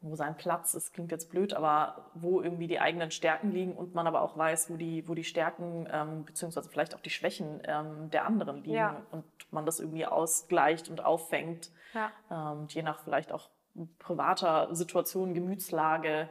wo 0.01 0.15
sein 0.15 0.37
Platz 0.37 0.75
ist, 0.75 0.93
klingt 0.93 1.11
jetzt 1.11 1.31
blöd, 1.31 1.53
aber 1.53 2.11
wo 2.13 2.41
irgendwie 2.41 2.67
die 2.67 2.79
eigenen 2.79 3.09
Stärken 3.09 3.51
liegen 3.51 3.73
und 3.73 3.95
man 3.95 4.05
aber 4.05 4.21
auch 4.21 4.37
weiß, 4.37 4.69
wo 4.69 4.77
die, 4.77 5.07
wo 5.07 5.15
die 5.15 5.23
Stärken 5.23 5.87
ähm, 5.91 6.25
beziehungsweise 6.25 6.69
vielleicht 6.69 6.93
auch 6.93 6.99
die 6.99 7.09
Schwächen 7.09 7.61
ähm, 7.65 8.11
der 8.11 8.25
anderen 8.25 8.57
liegen 8.57 8.75
ja. 8.75 9.05
und 9.11 9.25
man 9.49 9.65
das 9.65 9.79
irgendwie 9.79 10.05
ausgleicht 10.05 10.89
und 10.89 11.03
auffängt, 11.03 11.71
ja. 11.93 12.11
ähm, 12.29 12.67
je 12.69 12.83
nach 12.83 12.99
vielleicht 12.99 13.31
auch 13.31 13.49
privater 13.97 14.73
Situation, 14.75 15.33
Gemütslage, 15.33 16.29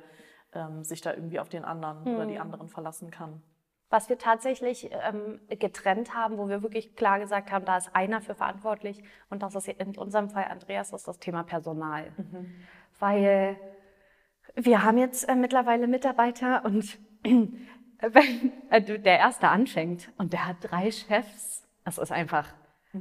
ähm, 0.52 0.84
sich 0.84 1.00
da 1.00 1.12
irgendwie 1.12 1.40
auf 1.40 1.48
den 1.48 1.64
anderen 1.64 2.04
hm. 2.04 2.14
oder 2.14 2.26
die 2.26 2.38
anderen 2.38 2.68
verlassen 2.68 3.10
kann. 3.10 3.42
Was 3.90 4.08
wir 4.08 4.18
tatsächlich 4.18 4.90
ähm, 4.90 5.40
getrennt 5.48 6.14
haben, 6.14 6.38
wo 6.38 6.48
wir 6.48 6.62
wirklich 6.62 6.96
klar 6.96 7.20
gesagt 7.20 7.52
haben, 7.52 7.64
da 7.64 7.76
ist 7.76 7.94
einer 7.94 8.20
für 8.20 8.34
verantwortlich 8.34 9.02
und 9.30 9.42
das 9.42 9.54
ist 9.54 9.68
in 9.68 9.96
unserem 9.96 10.30
Fall 10.30 10.44
Andreas, 10.44 10.92
ist 10.92 11.06
das 11.06 11.18
Thema 11.18 11.44
Personal. 11.44 12.12
Mhm. 12.16 12.54
Weil 12.98 13.56
wir 14.54 14.82
haben 14.82 14.98
jetzt 14.98 15.28
äh, 15.28 15.34
mittlerweile 15.34 15.86
Mitarbeiter 15.86 16.64
und 16.64 16.98
wenn 17.22 18.52
äh, 18.70 18.82
der 18.82 19.18
Erste 19.18 19.48
anfängt 19.48 20.10
und 20.18 20.32
der 20.32 20.46
hat 20.46 20.56
drei 20.60 20.90
Chefs, 20.90 21.66
das 21.84 21.98
ist 21.98 22.12
einfach, 22.12 22.46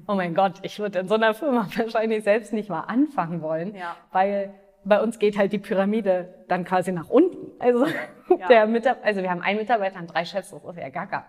oh 0.08 0.16
mein 0.16 0.34
Gott, 0.36 0.60
ich 0.64 0.80
würde 0.80 1.00
in 1.00 1.08
so 1.08 1.16
einer 1.16 1.34
Firma 1.34 1.68
wahrscheinlich 1.78 2.24
selbst 2.24 2.54
nicht 2.54 2.70
mal 2.70 2.82
anfangen 2.82 3.42
wollen, 3.42 3.76
ja. 3.76 3.96
weil 4.12 4.54
bei 4.86 5.02
uns 5.02 5.20
geht 5.20 5.38
halt 5.38 5.54
die 5.54 5.60
Pyramide 5.60 6.46
dann 6.48 6.66
quasi 6.66 6.92
nach 6.92 7.10
unten. 7.10 7.33
Also, 7.64 7.86
ja. 7.86 8.48
der 8.50 8.68
Mitarbeiter, 8.68 9.06
also 9.06 9.22
wir 9.22 9.30
haben 9.30 9.42
einen 9.42 9.60
Mitarbeiter 9.60 10.00
und 10.00 10.08
drei 10.08 10.26
Chefs, 10.26 10.52
das 10.52 10.64
ist 10.64 10.78
ja 10.78 10.90
gaga. 10.90 11.26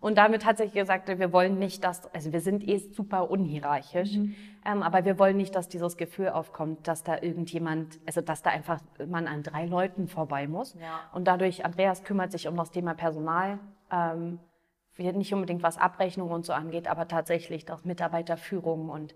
Und 0.00 0.18
damit 0.18 0.42
tatsächlich 0.42 0.74
gesagt, 0.74 1.08
wir 1.08 1.32
wollen 1.32 1.58
nicht, 1.58 1.84
dass, 1.84 2.12
also 2.12 2.32
wir 2.32 2.40
sind 2.40 2.66
eh 2.66 2.78
super 2.78 3.30
unhierarchisch, 3.30 4.16
mhm. 4.16 4.34
ähm, 4.64 4.82
aber 4.82 5.04
wir 5.04 5.18
wollen 5.18 5.36
nicht, 5.36 5.54
dass 5.54 5.68
dieses 5.68 5.96
Gefühl 5.96 6.30
aufkommt, 6.30 6.88
dass 6.88 7.04
da 7.04 7.22
irgendjemand, 7.22 8.00
also 8.04 8.20
dass 8.20 8.42
da 8.42 8.50
einfach 8.50 8.80
man 9.06 9.28
an 9.28 9.44
drei 9.44 9.66
Leuten 9.66 10.08
vorbei 10.08 10.48
muss. 10.48 10.74
Ja. 10.74 11.00
Und 11.12 11.28
dadurch, 11.28 11.64
Andreas 11.64 12.02
kümmert 12.02 12.32
sich 12.32 12.48
um 12.48 12.56
das 12.56 12.70
Thema 12.72 12.94
Personal, 12.94 13.60
ähm, 13.92 14.40
nicht 14.98 15.32
unbedingt 15.32 15.62
was 15.62 15.78
Abrechnung 15.78 16.30
und 16.30 16.46
so 16.46 16.52
angeht, 16.52 16.88
aber 16.88 17.06
tatsächlich 17.06 17.64
das 17.64 17.84
Mitarbeiterführung 17.84 18.88
und 18.88 19.14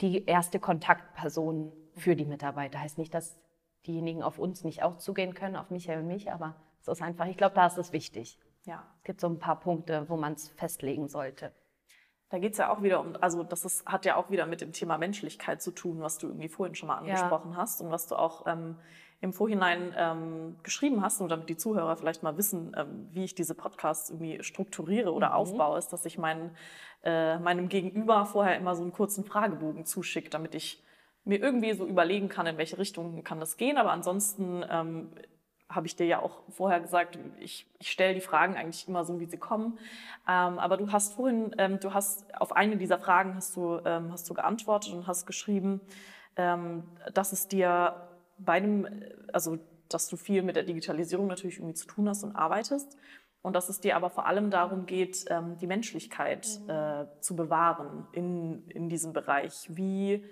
die 0.00 0.24
erste 0.24 0.58
Kontaktperson 0.58 1.70
für 1.94 2.16
die 2.16 2.24
Mitarbeiter. 2.24 2.80
Heißt 2.80 2.98
nicht, 2.98 3.12
dass 3.12 3.38
diejenigen 3.86 4.22
auf 4.22 4.38
uns 4.38 4.64
nicht 4.64 4.82
auch 4.82 4.96
zugehen 4.96 5.34
können, 5.34 5.56
auf 5.56 5.70
Michael 5.70 6.00
und 6.00 6.08
mich, 6.08 6.30
aber 6.32 6.54
es 6.80 6.88
ist 6.88 7.02
einfach, 7.02 7.26
ich 7.26 7.36
glaube, 7.36 7.54
da 7.54 7.66
ist 7.66 7.78
es 7.78 7.92
wichtig. 7.92 8.38
Ja. 8.64 8.84
Es 8.98 9.04
gibt 9.04 9.20
so 9.20 9.28
ein 9.28 9.38
paar 9.38 9.60
Punkte, 9.60 10.08
wo 10.08 10.16
man 10.16 10.34
es 10.34 10.48
festlegen 10.50 11.08
sollte. 11.08 11.52
Da 12.30 12.38
geht 12.38 12.52
es 12.52 12.58
ja 12.58 12.70
auch 12.70 12.82
wieder 12.82 13.00
um, 13.00 13.14
also 13.20 13.42
das 13.42 13.64
ist, 13.64 13.86
hat 13.86 14.04
ja 14.04 14.16
auch 14.16 14.30
wieder 14.30 14.46
mit 14.46 14.60
dem 14.60 14.72
Thema 14.72 14.98
Menschlichkeit 14.98 15.62
zu 15.62 15.70
tun, 15.70 16.00
was 16.00 16.18
du 16.18 16.26
irgendwie 16.26 16.48
vorhin 16.48 16.74
schon 16.74 16.88
mal 16.88 16.98
angesprochen 16.98 17.52
ja. 17.52 17.56
hast 17.56 17.80
und 17.80 17.90
was 17.90 18.06
du 18.06 18.16
auch 18.16 18.46
ähm, 18.46 18.76
im 19.20 19.32
Vorhinein 19.32 19.94
ähm, 19.96 20.56
geschrieben 20.62 21.02
hast, 21.02 21.20
und 21.20 21.30
damit 21.30 21.48
die 21.48 21.56
Zuhörer 21.56 21.96
vielleicht 21.96 22.22
mal 22.22 22.36
wissen, 22.36 22.76
ähm, 22.76 23.08
wie 23.10 23.24
ich 23.24 23.34
diese 23.34 23.54
Podcasts 23.54 24.10
irgendwie 24.10 24.42
strukturiere 24.42 25.12
oder 25.12 25.30
mhm. 25.30 25.34
aufbaue, 25.34 25.78
ist, 25.78 25.88
dass 25.88 26.04
ich 26.04 26.18
mein, 26.18 26.54
äh, 27.02 27.38
meinem 27.38 27.68
Gegenüber 27.68 28.26
vorher 28.26 28.56
immer 28.56 28.74
so 28.74 28.82
einen 28.82 28.92
kurzen 28.92 29.24
Fragebogen 29.24 29.86
zuschicke, 29.86 30.28
damit 30.28 30.54
ich 30.54 30.84
mir 31.28 31.38
irgendwie 31.40 31.72
so 31.74 31.86
überlegen 31.86 32.28
kann, 32.28 32.46
in 32.46 32.56
welche 32.56 32.78
Richtung 32.78 33.22
kann 33.22 33.38
das 33.38 33.56
gehen. 33.56 33.76
Aber 33.76 33.92
ansonsten 33.92 34.64
ähm, 34.68 35.10
habe 35.68 35.86
ich 35.86 35.94
dir 35.94 36.06
ja 36.06 36.22
auch 36.22 36.42
vorher 36.48 36.80
gesagt, 36.80 37.18
ich, 37.38 37.66
ich 37.78 37.90
stelle 37.90 38.14
die 38.14 38.22
Fragen 38.22 38.56
eigentlich 38.56 38.88
immer 38.88 39.04
so, 39.04 39.20
wie 39.20 39.26
sie 39.26 39.36
kommen. 39.36 39.78
Ähm, 40.26 40.58
aber 40.58 40.78
du 40.78 40.90
hast 40.90 41.14
vorhin, 41.14 41.54
ähm, 41.58 41.78
du 41.80 41.92
hast 41.92 42.34
auf 42.40 42.56
eine 42.56 42.78
dieser 42.78 42.98
Fragen 42.98 43.34
hast 43.34 43.54
du, 43.56 43.78
ähm, 43.84 44.10
hast 44.10 44.28
du 44.30 44.34
geantwortet 44.34 44.94
und 44.94 45.06
hast 45.06 45.26
geschrieben, 45.26 45.82
ähm, 46.36 46.84
dass 47.12 47.32
es 47.32 47.46
dir 47.46 48.08
bei 48.38 48.60
dem, 48.60 48.88
also 49.32 49.58
dass 49.90 50.08
du 50.08 50.16
viel 50.16 50.42
mit 50.42 50.56
der 50.56 50.62
Digitalisierung 50.62 51.26
natürlich 51.26 51.58
irgendwie 51.58 51.74
zu 51.74 51.86
tun 51.86 52.08
hast 52.08 52.24
und 52.24 52.34
arbeitest. 52.34 52.96
Und 53.42 53.54
dass 53.54 53.68
es 53.68 53.80
dir 53.80 53.96
aber 53.96 54.10
vor 54.10 54.26
allem 54.26 54.50
darum 54.50 54.86
geht, 54.86 55.26
ähm, 55.28 55.56
die 55.58 55.66
Menschlichkeit 55.66 56.48
mhm. 56.64 56.70
äh, 56.70 57.06
zu 57.20 57.36
bewahren 57.36 58.06
in, 58.12 58.66
in 58.68 58.88
diesem 58.88 59.12
Bereich. 59.12 59.68
Wie 59.70 60.24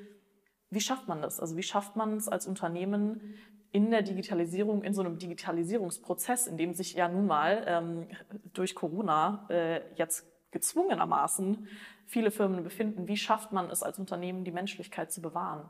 wie 0.71 0.81
schafft 0.81 1.09
man 1.09 1.23
das? 1.23 1.41
Also 1.41 1.57
wie 1.57 1.63
schafft 1.63 1.97
man 1.97 2.17
es 2.17 2.29
als 2.29 2.47
Unternehmen 2.47 3.35
in 3.73 3.91
der 3.91 4.03
Digitalisierung, 4.03 4.83
in 4.83 4.95
so 4.95 5.03
einem 5.03 5.19
Digitalisierungsprozess, 5.19 6.47
in 6.47 6.57
dem 6.57 6.73
sich 6.73 6.95
ja 6.95 7.09
nun 7.09 7.27
mal 7.27 7.65
ähm, 7.67 8.09
durch 8.53 8.75
Corona 8.75 9.47
äh, 9.51 9.83
jetzt 9.97 10.27
gezwungenermaßen 10.51 11.69
viele 12.07 12.31
Firmen 12.31 12.63
befinden, 12.63 13.09
wie 13.09 13.17
schafft 13.17 13.53
man 13.53 13.69
es 13.71 13.83
als 13.83 13.99
Unternehmen, 13.99 14.45
die 14.45 14.53
Menschlichkeit 14.53 15.13
zu 15.13 15.21
bewahren? 15.21 15.69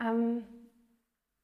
Ähm, 0.00 0.44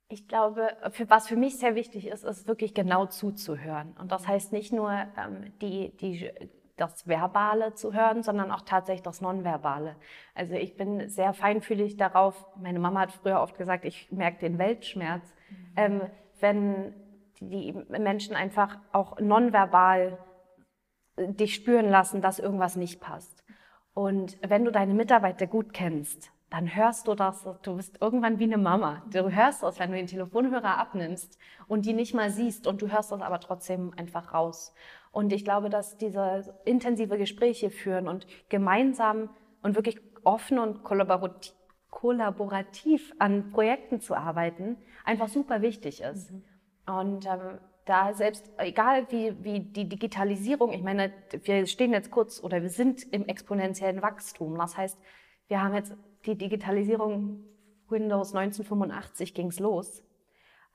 ich 0.08 0.28
glaube, 0.28 0.76
für, 0.90 1.08
was 1.08 1.28
für 1.28 1.36
mich 1.36 1.58
sehr 1.58 1.74
wichtig 1.74 2.06
ist, 2.06 2.24
ist 2.24 2.46
wirklich 2.46 2.74
genau 2.74 3.06
zuzuhören. 3.06 3.96
Und 3.98 4.12
das 4.12 4.28
heißt 4.28 4.52
nicht 4.52 4.72
nur 4.72 4.90
ähm, 4.92 5.52
die, 5.60 5.96
die 5.96 6.30
das 6.76 7.06
Verbale 7.06 7.74
zu 7.74 7.92
hören, 7.92 8.22
sondern 8.22 8.50
auch 8.50 8.62
tatsächlich 8.62 9.02
das 9.02 9.20
Nonverbale. 9.20 9.96
Also 10.34 10.54
ich 10.54 10.76
bin 10.76 11.08
sehr 11.08 11.32
feinfühlig 11.32 11.96
darauf. 11.96 12.46
Meine 12.56 12.80
Mama 12.80 13.00
hat 13.00 13.12
früher 13.12 13.40
oft 13.40 13.56
gesagt, 13.56 13.84
ich 13.84 14.10
merke 14.10 14.40
den 14.40 14.58
Weltschmerz, 14.58 15.32
mhm. 15.50 15.56
ähm, 15.76 16.00
wenn 16.40 16.94
die 17.40 17.72
Menschen 17.88 18.34
einfach 18.34 18.78
auch 18.92 19.20
nonverbal 19.20 20.18
äh, 21.16 21.32
dich 21.32 21.54
spüren 21.54 21.88
lassen, 21.88 22.20
dass 22.20 22.38
irgendwas 22.38 22.76
nicht 22.76 23.00
passt. 23.00 23.44
Und 23.92 24.36
wenn 24.42 24.64
du 24.64 24.72
deine 24.72 24.94
Mitarbeiter 24.94 25.46
gut 25.46 25.72
kennst, 25.72 26.32
dann 26.50 26.74
hörst 26.74 27.08
du 27.08 27.14
das, 27.14 27.48
du 27.62 27.76
bist 27.76 27.98
irgendwann 28.00 28.38
wie 28.38 28.44
eine 28.44 28.58
Mama. 28.58 29.02
Du 29.10 29.28
hörst 29.28 29.62
das, 29.62 29.78
wenn 29.78 29.90
du 29.90 29.96
den 29.96 30.06
Telefonhörer 30.06 30.78
abnimmst 30.78 31.38
und 31.66 31.84
die 31.84 31.92
nicht 31.92 32.14
mal 32.14 32.30
siehst 32.30 32.66
und 32.66 32.82
du 32.82 32.92
hörst 32.92 33.10
das 33.10 33.22
aber 33.22 33.40
trotzdem 33.40 33.92
einfach 33.96 34.32
raus. 34.32 34.72
Und 35.14 35.32
ich 35.32 35.44
glaube, 35.44 35.70
dass 35.70 35.96
diese 35.96 36.56
intensive 36.64 37.16
Gespräche 37.16 37.70
führen 37.70 38.08
und 38.08 38.26
gemeinsam 38.48 39.30
und 39.62 39.76
wirklich 39.76 40.00
offen 40.24 40.58
und 40.58 40.82
kollaborativ, 40.82 41.54
kollaborativ 41.88 43.12
an 43.20 43.52
Projekten 43.52 44.00
zu 44.00 44.16
arbeiten, 44.16 44.76
einfach 45.04 45.28
super 45.28 45.62
wichtig 45.62 46.02
ist. 46.02 46.32
Mhm. 46.32 46.42
Und 46.86 47.26
ähm, 47.26 47.60
da 47.84 48.12
selbst, 48.12 48.50
egal 48.58 49.06
wie, 49.10 49.36
wie 49.44 49.60
die 49.60 49.88
Digitalisierung, 49.88 50.72
ich 50.72 50.82
meine, 50.82 51.12
wir 51.44 51.64
stehen 51.68 51.92
jetzt 51.92 52.10
kurz 52.10 52.42
oder 52.42 52.60
wir 52.62 52.70
sind 52.70 53.04
im 53.12 53.26
exponentiellen 53.28 54.02
Wachstum. 54.02 54.58
Das 54.58 54.76
heißt, 54.76 54.98
wir 55.46 55.62
haben 55.62 55.74
jetzt 55.74 55.94
die 56.26 56.36
Digitalisierung, 56.36 57.44
Windows 57.88 58.34
1985 58.34 59.32
ging's 59.32 59.60
los 59.60 60.02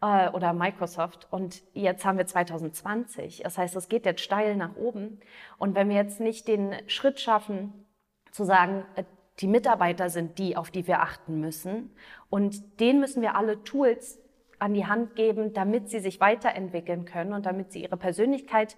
äh, 0.02 0.30
oder 0.30 0.54
Microsoft. 0.54 1.28
Und 1.32 1.64
jetzt 1.74 2.06
haben 2.06 2.18
wir 2.18 2.26
2020. 2.26 3.42
Das 3.44 3.58
heißt, 3.58 3.76
es 3.76 3.90
geht 3.90 4.06
jetzt 4.06 4.22
steil 4.22 4.56
nach 4.56 4.76
oben. 4.76 5.20
Und 5.58 5.76
wenn 5.76 5.90
wir 5.90 5.96
jetzt 5.96 6.20
nicht 6.20 6.48
den 6.48 6.74
Schritt 6.88 7.20
schaffen, 7.20 7.86
zu 8.32 8.44
sagen, 8.44 8.86
äh, 8.96 9.04
die 9.40 9.48
Mitarbeiter 9.48 10.10
sind 10.10 10.38
die, 10.38 10.58
auf 10.58 10.70
die 10.70 10.86
wir 10.88 11.02
achten 11.02 11.40
müssen. 11.40 11.92
Und 12.30 12.80
denen 12.80 13.00
müssen 13.00 13.22
wir 13.22 13.36
alle 13.36 13.64
Tools 13.64 14.20
an 14.60 14.74
die 14.74 14.86
Hand 14.86 15.16
geben, 15.16 15.54
damit 15.54 15.90
sie 15.90 16.00
sich 16.00 16.20
weiterentwickeln 16.20 17.06
können 17.06 17.34
und 17.34 17.46
damit 17.46 17.72
sie 17.72 17.84
ihre 17.84 17.96
Persönlichkeit 17.98 18.76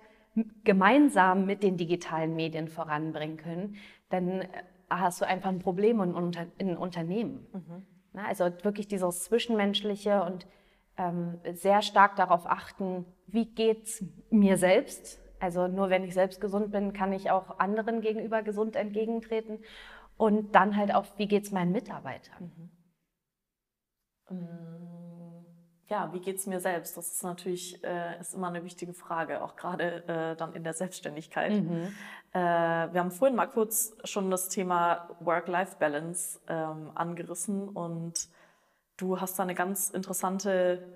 gemeinsam 0.64 1.46
mit 1.46 1.64
den 1.64 1.78
digitalen 1.78 2.36
Medien 2.36 2.68
voranbringen 2.68 3.38
können. 3.38 3.76
Dann 4.10 4.42
äh, 4.42 4.48
hast 4.90 5.22
du 5.22 5.28
einfach 5.28 5.50
ein 5.50 5.60
Problem 5.60 6.00
in, 6.02 6.36
in 6.58 6.78
Unternehmen. 6.78 7.48
Mhm. 7.54 8.20
Also 8.20 8.46
wirklich 8.64 8.88
dieses 8.88 9.24
Zwischenmenschliche 9.24 10.24
und 10.24 10.46
ähm, 11.02 11.40
sehr 11.54 11.82
stark 11.82 12.16
darauf 12.16 12.46
achten, 12.46 13.06
wie 13.28 13.46
geht's 13.46 14.04
mir 14.30 14.58
selbst. 14.58 15.20
Also 15.40 15.68
nur 15.68 15.90
wenn 15.90 16.04
ich 16.04 16.14
selbst 16.14 16.40
gesund 16.40 16.72
bin, 16.72 16.94
kann 16.94 17.12
ich 17.14 17.32
auch 17.32 17.60
anderen 17.60 18.02
gegenüber 18.02 18.44
gesund 18.44 18.76
entgegentreten. 18.76 19.60
Und 20.18 20.54
dann 20.54 20.78
halt 20.78 20.94
auch, 20.94 21.06
wie 21.18 21.28
geht's 21.28 21.52
meinen 21.52 21.72
Mitarbeitern. 21.72 22.52
Mhm. 24.30 25.46
Ja, 25.88 26.14
wie 26.14 26.22
geht's 26.22 26.46
mir 26.46 26.62
selbst? 26.62 26.96
Das 26.96 27.12
ist 27.12 27.24
natürlich 27.24 27.84
äh, 27.84 28.20
ist 28.22 28.34
immer 28.34 28.48
eine 28.48 28.64
wichtige 28.64 28.94
Frage, 28.94 29.44
auch 29.44 29.58
gerade 29.58 30.08
äh, 30.08 30.36
dann 30.38 30.54
in 30.54 30.64
der 30.64 30.74
Selbstständigkeit. 30.74 31.52
Mhm. 31.52 31.94
Äh, 32.32 32.40
wir 32.40 33.00
haben 33.02 33.12
vorhin 33.12 33.36
mal 33.36 33.48
kurz 33.48 33.94
schon 34.06 34.32
das 34.32 34.48
Thema 34.48 35.10
Work-Life-Balance 35.20 36.40
ähm, 36.48 36.92
angerissen 36.96 37.68
und 37.68 38.30
Du 39.02 39.20
hast 39.20 39.40
da 39.40 39.44
eine 39.44 39.56
ganz 39.56 39.90
interessante 39.90 40.88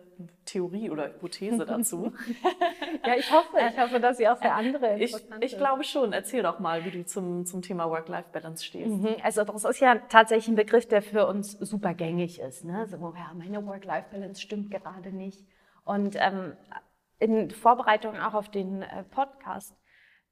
Theorie 0.46 0.92
oder 0.92 1.08
Hypothese 1.08 1.66
dazu. 1.66 2.14
ja, 3.04 3.16
ich 3.16 3.32
hoffe, 3.32 3.58
ich 3.68 3.80
hoffe, 3.80 4.00
dass 4.00 4.18
sie 4.18 4.28
auch 4.28 4.38
für 4.38 4.52
andere 4.52 5.00
ich, 5.00 5.16
ich 5.42 5.58
glaube 5.58 5.84
schon. 5.84 6.14
Erzähl 6.14 6.44
doch 6.44 6.60
mal, 6.60 6.86
wie 6.86 6.92
du 6.92 7.04
zum, 7.04 7.46
zum 7.46 7.64
Thema 7.64 7.90
Work-Life-Balance 7.90 8.64
stehst. 8.64 8.92
Mhm. 8.92 9.16
Also 9.24 9.44
das 9.44 9.66
ist 9.66 9.80
ja 9.80 9.96
tatsächlich 9.96 10.50
ein 10.50 10.56
Begriff, 10.56 10.88
der 10.88 11.02
für 11.02 11.26
uns 11.26 11.54
super 11.54 11.96
gängig 11.96 12.40
ist. 12.40 12.64
Ne? 12.64 12.88
So, 12.88 12.98
ja, 13.18 13.32
meine 13.34 13.66
Work-Life-Balance 13.66 14.40
stimmt 14.40 14.70
gerade 14.70 15.12
nicht. 15.12 15.44
Und 15.84 16.16
ähm, 16.20 16.54
in 17.18 17.50
Vorbereitung 17.50 18.18
auch 18.20 18.36
auf 18.36 18.50
den 18.50 18.84
äh, 18.84 19.04
Podcast 19.04 19.76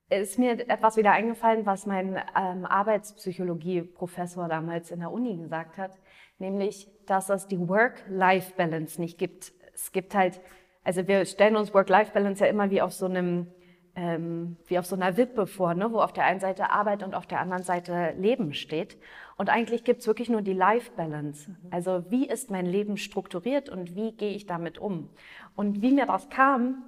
ist 0.09 0.37
mir 0.37 0.51
etwas 0.69 0.95
wieder 0.95 1.11
eingefallen, 1.11 1.65
was 1.65 1.87
mein 1.87 2.21
ähm, 2.37 2.65
Arbeitspsychologie-Professor 2.65 4.47
damals 4.47 4.91
in 4.91 4.99
der 4.99 5.11
Uni 5.11 5.37
gesagt 5.37 5.77
hat, 5.77 5.97
nämlich, 6.37 6.87
dass 7.05 7.29
es 7.29 7.47
die 7.47 7.67
Work-Life-Balance 7.67 8.99
nicht 8.99 9.17
gibt. 9.17 9.53
Es 9.73 9.91
gibt 9.91 10.15
halt, 10.15 10.41
also 10.83 11.07
wir 11.07 11.25
stellen 11.25 11.55
uns 11.55 11.73
Work-Life-Balance 11.73 12.43
ja 12.43 12.49
immer 12.49 12.69
wie 12.71 12.81
auf 12.81 12.93
so 12.93 13.05
einem 13.05 13.47
ähm, 13.95 14.57
wie 14.65 14.79
auf 14.79 14.85
so 14.85 14.95
einer 14.95 15.17
Wippe 15.17 15.45
vor, 15.45 15.75
ne, 15.75 15.91
wo 15.91 15.99
auf 15.99 16.13
der 16.13 16.25
einen 16.25 16.39
Seite 16.39 16.71
Arbeit 16.71 17.03
und 17.03 17.13
auf 17.13 17.27
der 17.27 17.39
anderen 17.39 17.63
Seite 17.63 18.13
Leben 18.17 18.53
steht. 18.53 18.97
Und 19.37 19.49
eigentlich 19.49 19.83
gibt's 19.83 20.07
wirklich 20.07 20.29
nur 20.29 20.41
die 20.41 20.53
Life 20.53 20.91
Balance. 20.95 21.51
Mhm. 21.51 21.55
Also 21.71 22.03
wie 22.09 22.27
ist 22.27 22.49
mein 22.49 22.65
Leben 22.65 22.97
strukturiert 22.97 23.69
und 23.69 23.95
wie 23.95 24.11
gehe 24.13 24.33
ich 24.33 24.45
damit 24.45 24.79
um? 24.79 25.09
Und 25.55 25.81
wie 25.81 25.91
mir 25.91 26.05
das 26.05 26.29
kam, 26.29 26.83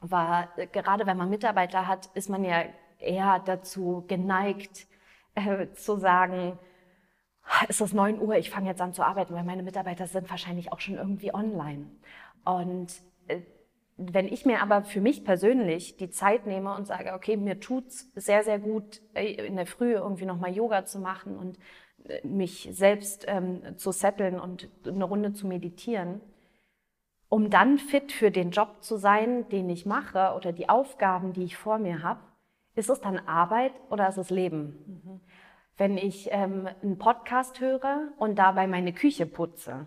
war, 0.00 0.48
gerade 0.72 1.06
wenn 1.06 1.16
man 1.16 1.30
Mitarbeiter 1.30 1.88
hat, 1.88 2.10
ist 2.14 2.28
man 2.28 2.44
ja 2.44 2.64
eher 2.98 3.40
dazu 3.44 4.04
geneigt 4.06 4.86
äh, 5.34 5.68
zu 5.72 5.96
sagen, 5.96 6.58
es 7.68 7.80
ist 7.80 7.94
9 7.94 8.20
Uhr, 8.20 8.36
ich 8.36 8.50
fange 8.50 8.68
jetzt 8.68 8.80
an 8.80 8.94
zu 8.94 9.02
arbeiten, 9.02 9.34
weil 9.34 9.44
meine 9.44 9.62
Mitarbeiter 9.62 10.06
sind 10.06 10.30
wahrscheinlich 10.30 10.72
auch 10.72 10.80
schon 10.80 10.96
irgendwie 10.96 11.34
online. 11.34 11.86
Und 12.44 12.94
äh, 13.28 13.40
wenn 13.96 14.26
ich 14.26 14.44
mir 14.44 14.60
aber 14.60 14.82
für 14.82 15.00
mich 15.00 15.24
persönlich 15.24 15.96
die 15.96 16.10
Zeit 16.10 16.46
nehme 16.46 16.74
und 16.74 16.86
sage, 16.86 17.12
okay, 17.14 17.36
mir 17.36 17.60
tut's 17.60 18.10
sehr, 18.14 18.42
sehr 18.42 18.58
gut, 18.58 19.00
äh, 19.14 19.32
in 19.46 19.56
der 19.56 19.66
Früh 19.66 19.92
irgendwie 19.92 20.26
nochmal 20.26 20.54
Yoga 20.54 20.84
zu 20.84 20.98
machen 20.98 21.36
und 21.36 21.58
äh, 22.08 22.26
mich 22.26 22.68
selbst 22.72 23.24
ähm, 23.28 23.76
zu 23.76 23.92
setteln 23.92 24.40
und 24.40 24.68
eine 24.86 25.04
Runde 25.04 25.32
zu 25.32 25.46
meditieren, 25.46 26.20
um 27.28 27.50
dann 27.50 27.78
fit 27.78 28.12
für 28.12 28.30
den 28.30 28.50
Job 28.50 28.82
zu 28.82 28.96
sein, 28.96 29.48
den 29.48 29.68
ich 29.70 29.86
mache 29.86 30.34
oder 30.36 30.52
die 30.52 30.68
Aufgaben, 30.68 31.32
die 31.32 31.44
ich 31.44 31.56
vor 31.56 31.78
mir 31.78 32.02
habe, 32.02 32.20
ist 32.74 32.90
es 32.90 33.00
dann 33.00 33.18
Arbeit 33.18 33.72
oder 33.90 34.08
ist 34.08 34.18
es 34.18 34.30
Leben? 34.30 35.00
Mhm. 35.04 35.20
Wenn 35.76 35.98
ich 35.98 36.28
ähm, 36.30 36.68
einen 36.82 36.98
Podcast 36.98 37.60
höre 37.60 38.12
und 38.18 38.38
dabei 38.38 38.66
meine 38.66 38.92
Küche 38.92 39.26
putze, 39.26 39.86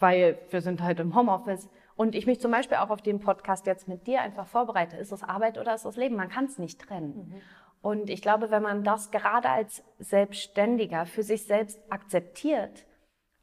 weil 0.00 0.38
wir 0.50 0.60
sind 0.60 0.82
halt 0.82 1.00
im 1.00 1.14
Homeoffice, 1.14 1.68
und 1.96 2.14
ich 2.14 2.26
mich 2.26 2.40
zum 2.40 2.50
Beispiel 2.50 2.78
auch 2.78 2.90
auf 2.90 3.02
den 3.02 3.20
Podcast 3.20 3.66
jetzt 3.66 3.86
mit 3.86 4.06
dir 4.06 4.20
einfach 4.20 4.46
vorbereite. 4.46 4.96
Ist 4.96 5.12
es 5.12 5.22
Arbeit 5.22 5.58
oder 5.58 5.74
ist 5.74 5.84
es 5.84 5.96
Leben? 5.96 6.16
Man 6.16 6.28
kann 6.28 6.46
es 6.46 6.58
nicht 6.58 6.80
trennen. 6.80 7.28
Mhm. 7.28 7.40
Und 7.82 8.10
ich 8.10 8.22
glaube, 8.22 8.50
wenn 8.50 8.62
man 8.62 8.82
das 8.82 9.10
gerade 9.10 9.48
als 9.48 9.84
Selbstständiger 9.98 11.06
für 11.06 11.22
sich 11.22 11.44
selbst 11.44 11.80
akzeptiert, 11.90 12.86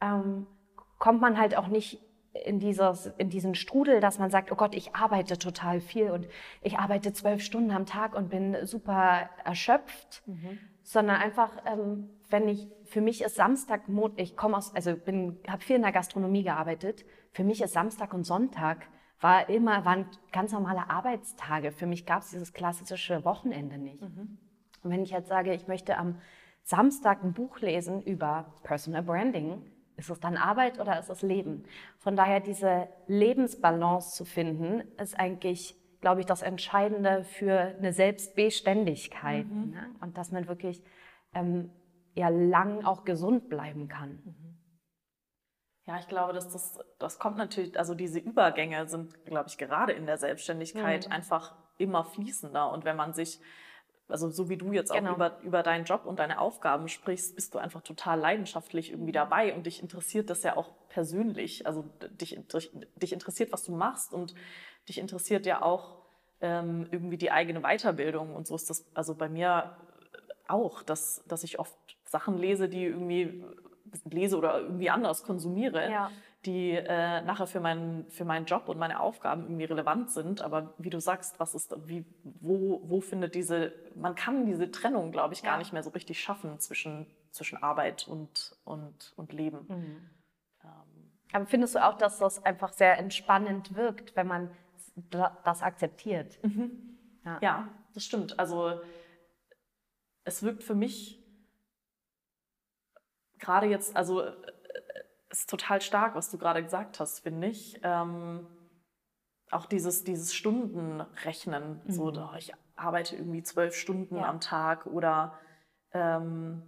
ähm, 0.01 0.47
kommt 0.97 1.21
man 1.21 1.37
halt 1.39 1.55
auch 1.55 1.67
nicht 1.67 2.01
in, 2.33 2.59
dieses, 2.59 3.07
in 3.17 3.29
diesen 3.29 3.55
Strudel, 3.55 3.99
dass 3.99 4.19
man 4.19 4.31
sagt, 4.31 4.51
oh 4.51 4.55
Gott, 4.55 4.73
ich 4.73 4.95
arbeite 4.95 5.37
total 5.37 5.79
viel 5.79 6.11
und 6.11 6.27
ich 6.61 6.79
arbeite 6.79 7.13
zwölf 7.13 7.41
Stunden 7.41 7.71
am 7.71 7.85
Tag 7.85 8.15
und 8.15 8.29
bin 8.29 8.65
super 8.65 9.29
erschöpft, 9.45 10.23
mhm. 10.25 10.57
Sondern 10.91 11.21
einfach, 11.21 11.51
ähm, 11.65 12.09
wenn 12.29 12.49
ich, 12.49 12.67
für 12.83 12.99
mich 12.99 13.21
ist 13.21 13.35
Samstag, 13.35 13.83
ich 14.17 14.35
komme 14.35 14.57
aus, 14.57 14.75
also 14.75 14.93
bin, 14.97 15.39
habe 15.47 15.63
viel 15.63 15.77
in 15.77 15.83
der 15.83 15.93
Gastronomie 15.93 16.43
gearbeitet, 16.43 17.05
für 17.31 17.45
mich 17.45 17.61
ist 17.61 17.71
Samstag 17.71 18.13
und 18.13 18.25
Sonntag 18.25 18.87
war 19.21 19.47
immer, 19.47 19.85
waren 19.85 20.07
ganz 20.33 20.51
normale 20.51 20.89
Arbeitstage. 20.89 21.71
Für 21.71 21.85
mich 21.85 22.05
gab 22.05 22.23
es 22.23 22.31
dieses 22.31 22.51
klassische 22.51 23.23
Wochenende 23.23 23.77
nicht. 23.77 24.01
Mhm. 24.01 24.37
Und 24.83 24.91
wenn 24.91 25.01
ich 25.01 25.11
jetzt 25.11 25.29
sage, 25.29 25.53
ich 25.53 25.69
möchte 25.69 25.97
am 25.97 26.19
Samstag 26.61 27.23
ein 27.23 27.31
Buch 27.31 27.59
lesen 27.59 28.01
über 28.01 28.53
Personal 28.63 29.03
Branding, 29.03 29.61
ist 29.95 30.09
es 30.09 30.19
dann 30.19 30.35
Arbeit 30.35 30.77
oder 30.77 30.99
ist 30.99 31.09
es 31.09 31.21
Leben? 31.21 31.63
Von 31.99 32.17
daher 32.17 32.41
diese 32.41 32.89
Lebensbalance 33.07 34.13
zu 34.13 34.25
finden, 34.25 34.81
ist 35.01 35.17
eigentlich, 35.17 35.80
glaube 36.01 36.21
ich, 36.21 36.25
das 36.25 36.41
Entscheidende 36.41 37.23
für 37.23 37.59
eine 37.59 37.93
Selbstbeständigkeit. 37.93 39.47
Mhm. 39.47 39.71
Ne? 39.71 39.95
Und 40.01 40.17
dass 40.17 40.31
man 40.31 40.47
wirklich 40.47 40.83
ähm, 41.33 41.71
ja 42.15 42.29
lang 42.29 42.83
auch 42.83 43.05
gesund 43.05 43.49
bleiben 43.49 43.87
kann. 43.87 44.21
Mhm. 44.23 44.51
Ja, 45.85 45.97
ich 45.99 46.07
glaube, 46.07 46.33
dass 46.33 46.49
das, 46.49 46.79
das 46.99 47.17
kommt 47.17 47.37
natürlich, 47.37 47.77
also 47.77 47.95
diese 47.95 48.19
Übergänge 48.19 48.87
sind, 48.87 49.25
glaube 49.25 49.49
ich, 49.49 49.57
gerade 49.57 49.93
in 49.93 50.05
der 50.05 50.17
Selbstständigkeit 50.17 51.07
mhm. 51.07 51.11
einfach 51.11 51.55
immer 51.77 52.05
fließender. 52.05 52.71
Und 52.71 52.85
wenn 52.85 52.95
man 52.95 53.13
sich, 53.13 53.39
also 54.07 54.29
so 54.29 54.47
wie 54.47 54.57
du 54.57 54.71
jetzt 54.71 54.91
auch 54.91 54.95
genau. 54.95 55.15
über, 55.15 55.39
über 55.41 55.63
deinen 55.63 55.85
Job 55.85 56.05
und 56.05 56.19
deine 56.19 56.39
Aufgaben 56.39 56.87
sprichst, 56.87 57.35
bist 57.35 57.55
du 57.55 57.57
einfach 57.57 57.81
total 57.81 58.19
leidenschaftlich 58.19 58.91
irgendwie 58.91 59.11
dabei 59.11 59.55
und 59.55 59.65
dich 59.65 59.81
interessiert 59.81 60.29
das 60.29 60.43
ja 60.43 60.55
auch 60.55 60.71
persönlich. 60.89 61.65
Also 61.65 61.83
dich, 62.11 62.39
dich 62.95 63.13
interessiert, 63.13 63.51
was 63.51 63.63
du 63.63 63.75
machst 63.75 64.13
und 64.13 64.35
dich 64.87 64.99
interessiert 64.99 65.45
ja 65.47 65.63
auch 65.63 66.00
ähm, 66.41 66.87
irgendwie 66.91 67.17
die 67.17 67.31
eigene 67.31 67.61
Weiterbildung. 67.61 68.35
Und 68.35 68.47
so 68.47 68.55
ist 68.55 68.69
das 68.69 68.85
also 68.93 69.15
bei 69.15 69.29
mir 69.29 69.75
auch, 70.47 70.83
dass, 70.83 71.23
dass 71.27 71.43
ich 71.43 71.59
oft 71.59 71.77
Sachen 72.05 72.37
lese, 72.37 72.67
die 72.67 72.85
irgendwie 72.85 73.43
lese 74.09 74.37
oder 74.37 74.59
irgendwie 74.59 74.89
anders 74.89 75.23
konsumiere, 75.23 75.89
ja. 75.89 76.11
die 76.45 76.71
äh, 76.71 77.21
nachher 77.21 77.47
für 77.47 77.59
meinen, 77.59 78.09
für 78.09 78.25
meinen 78.25 78.45
Job 78.45 78.69
und 78.69 78.77
meine 78.77 78.99
Aufgaben 78.99 79.43
irgendwie 79.43 79.65
relevant 79.65 80.11
sind. 80.11 80.41
Aber 80.41 80.73
wie 80.77 80.89
du 80.89 80.99
sagst, 80.99 81.39
was 81.39 81.55
ist, 81.55 81.75
wie, 81.87 82.05
wo, 82.23 82.81
wo 82.83 83.01
findet 83.01 83.35
diese, 83.35 83.73
man 83.95 84.15
kann 84.15 84.45
diese 84.45 84.71
Trennung, 84.71 85.11
glaube 85.11 85.33
ich, 85.33 85.43
gar 85.43 85.53
ja. 85.53 85.59
nicht 85.59 85.73
mehr 85.73 85.83
so 85.83 85.89
richtig 85.91 86.21
schaffen 86.21 86.59
zwischen, 86.59 87.07
zwischen 87.31 87.61
Arbeit 87.61 88.07
und, 88.07 88.55
und, 88.63 89.13
und 89.15 89.33
Leben. 89.33 89.65
Mhm. 89.67 90.09
Ähm. 90.63 91.11
Aber 91.33 91.45
findest 91.45 91.75
du 91.75 91.85
auch, 91.85 91.97
dass 91.97 92.19
das 92.19 92.43
einfach 92.43 92.73
sehr 92.73 92.97
entspannend 92.97 93.75
wirkt, 93.75 94.15
wenn 94.15 94.27
man 94.27 94.51
das 94.95 95.61
akzeptiert? 95.61 96.39
Mhm. 96.43 96.97
Ja. 97.25 97.39
ja, 97.41 97.67
das 97.93 98.03
stimmt. 98.03 98.39
Also 98.39 98.81
es 100.23 100.43
wirkt 100.43 100.63
für 100.63 100.75
mich 100.75 101.21
gerade 103.39 103.67
jetzt, 103.67 103.95
also 103.95 104.21
äh, 104.21 104.33
ist 105.29 105.49
total 105.49 105.81
stark, 105.81 106.15
was 106.15 106.29
du 106.29 106.37
gerade 106.37 106.63
gesagt 106.63 106.99
hast, 106.99 107.19
finde 107.19 107.47
ich. 107.47 107.79
Ähm, 107.83 108.47
auch 109.49 109.65
dieses, 109.65 110.03
dieses 110.03 110.33
Stundenrechnen, 110.33 111.81
mhm. 111.83 111.91
so, 111.91 112.31
ich 112.37 112.53
arbeite 112.75 113.15
irgendwie 113.15 113.43
zwölf 113.43 113.75
Stunden 113.75 114.15
ja. 114.15 114.27
am 114.27 114.39
Tag 114.39 114.85
oder 114.85 115.37
ähm, 115.93 116.63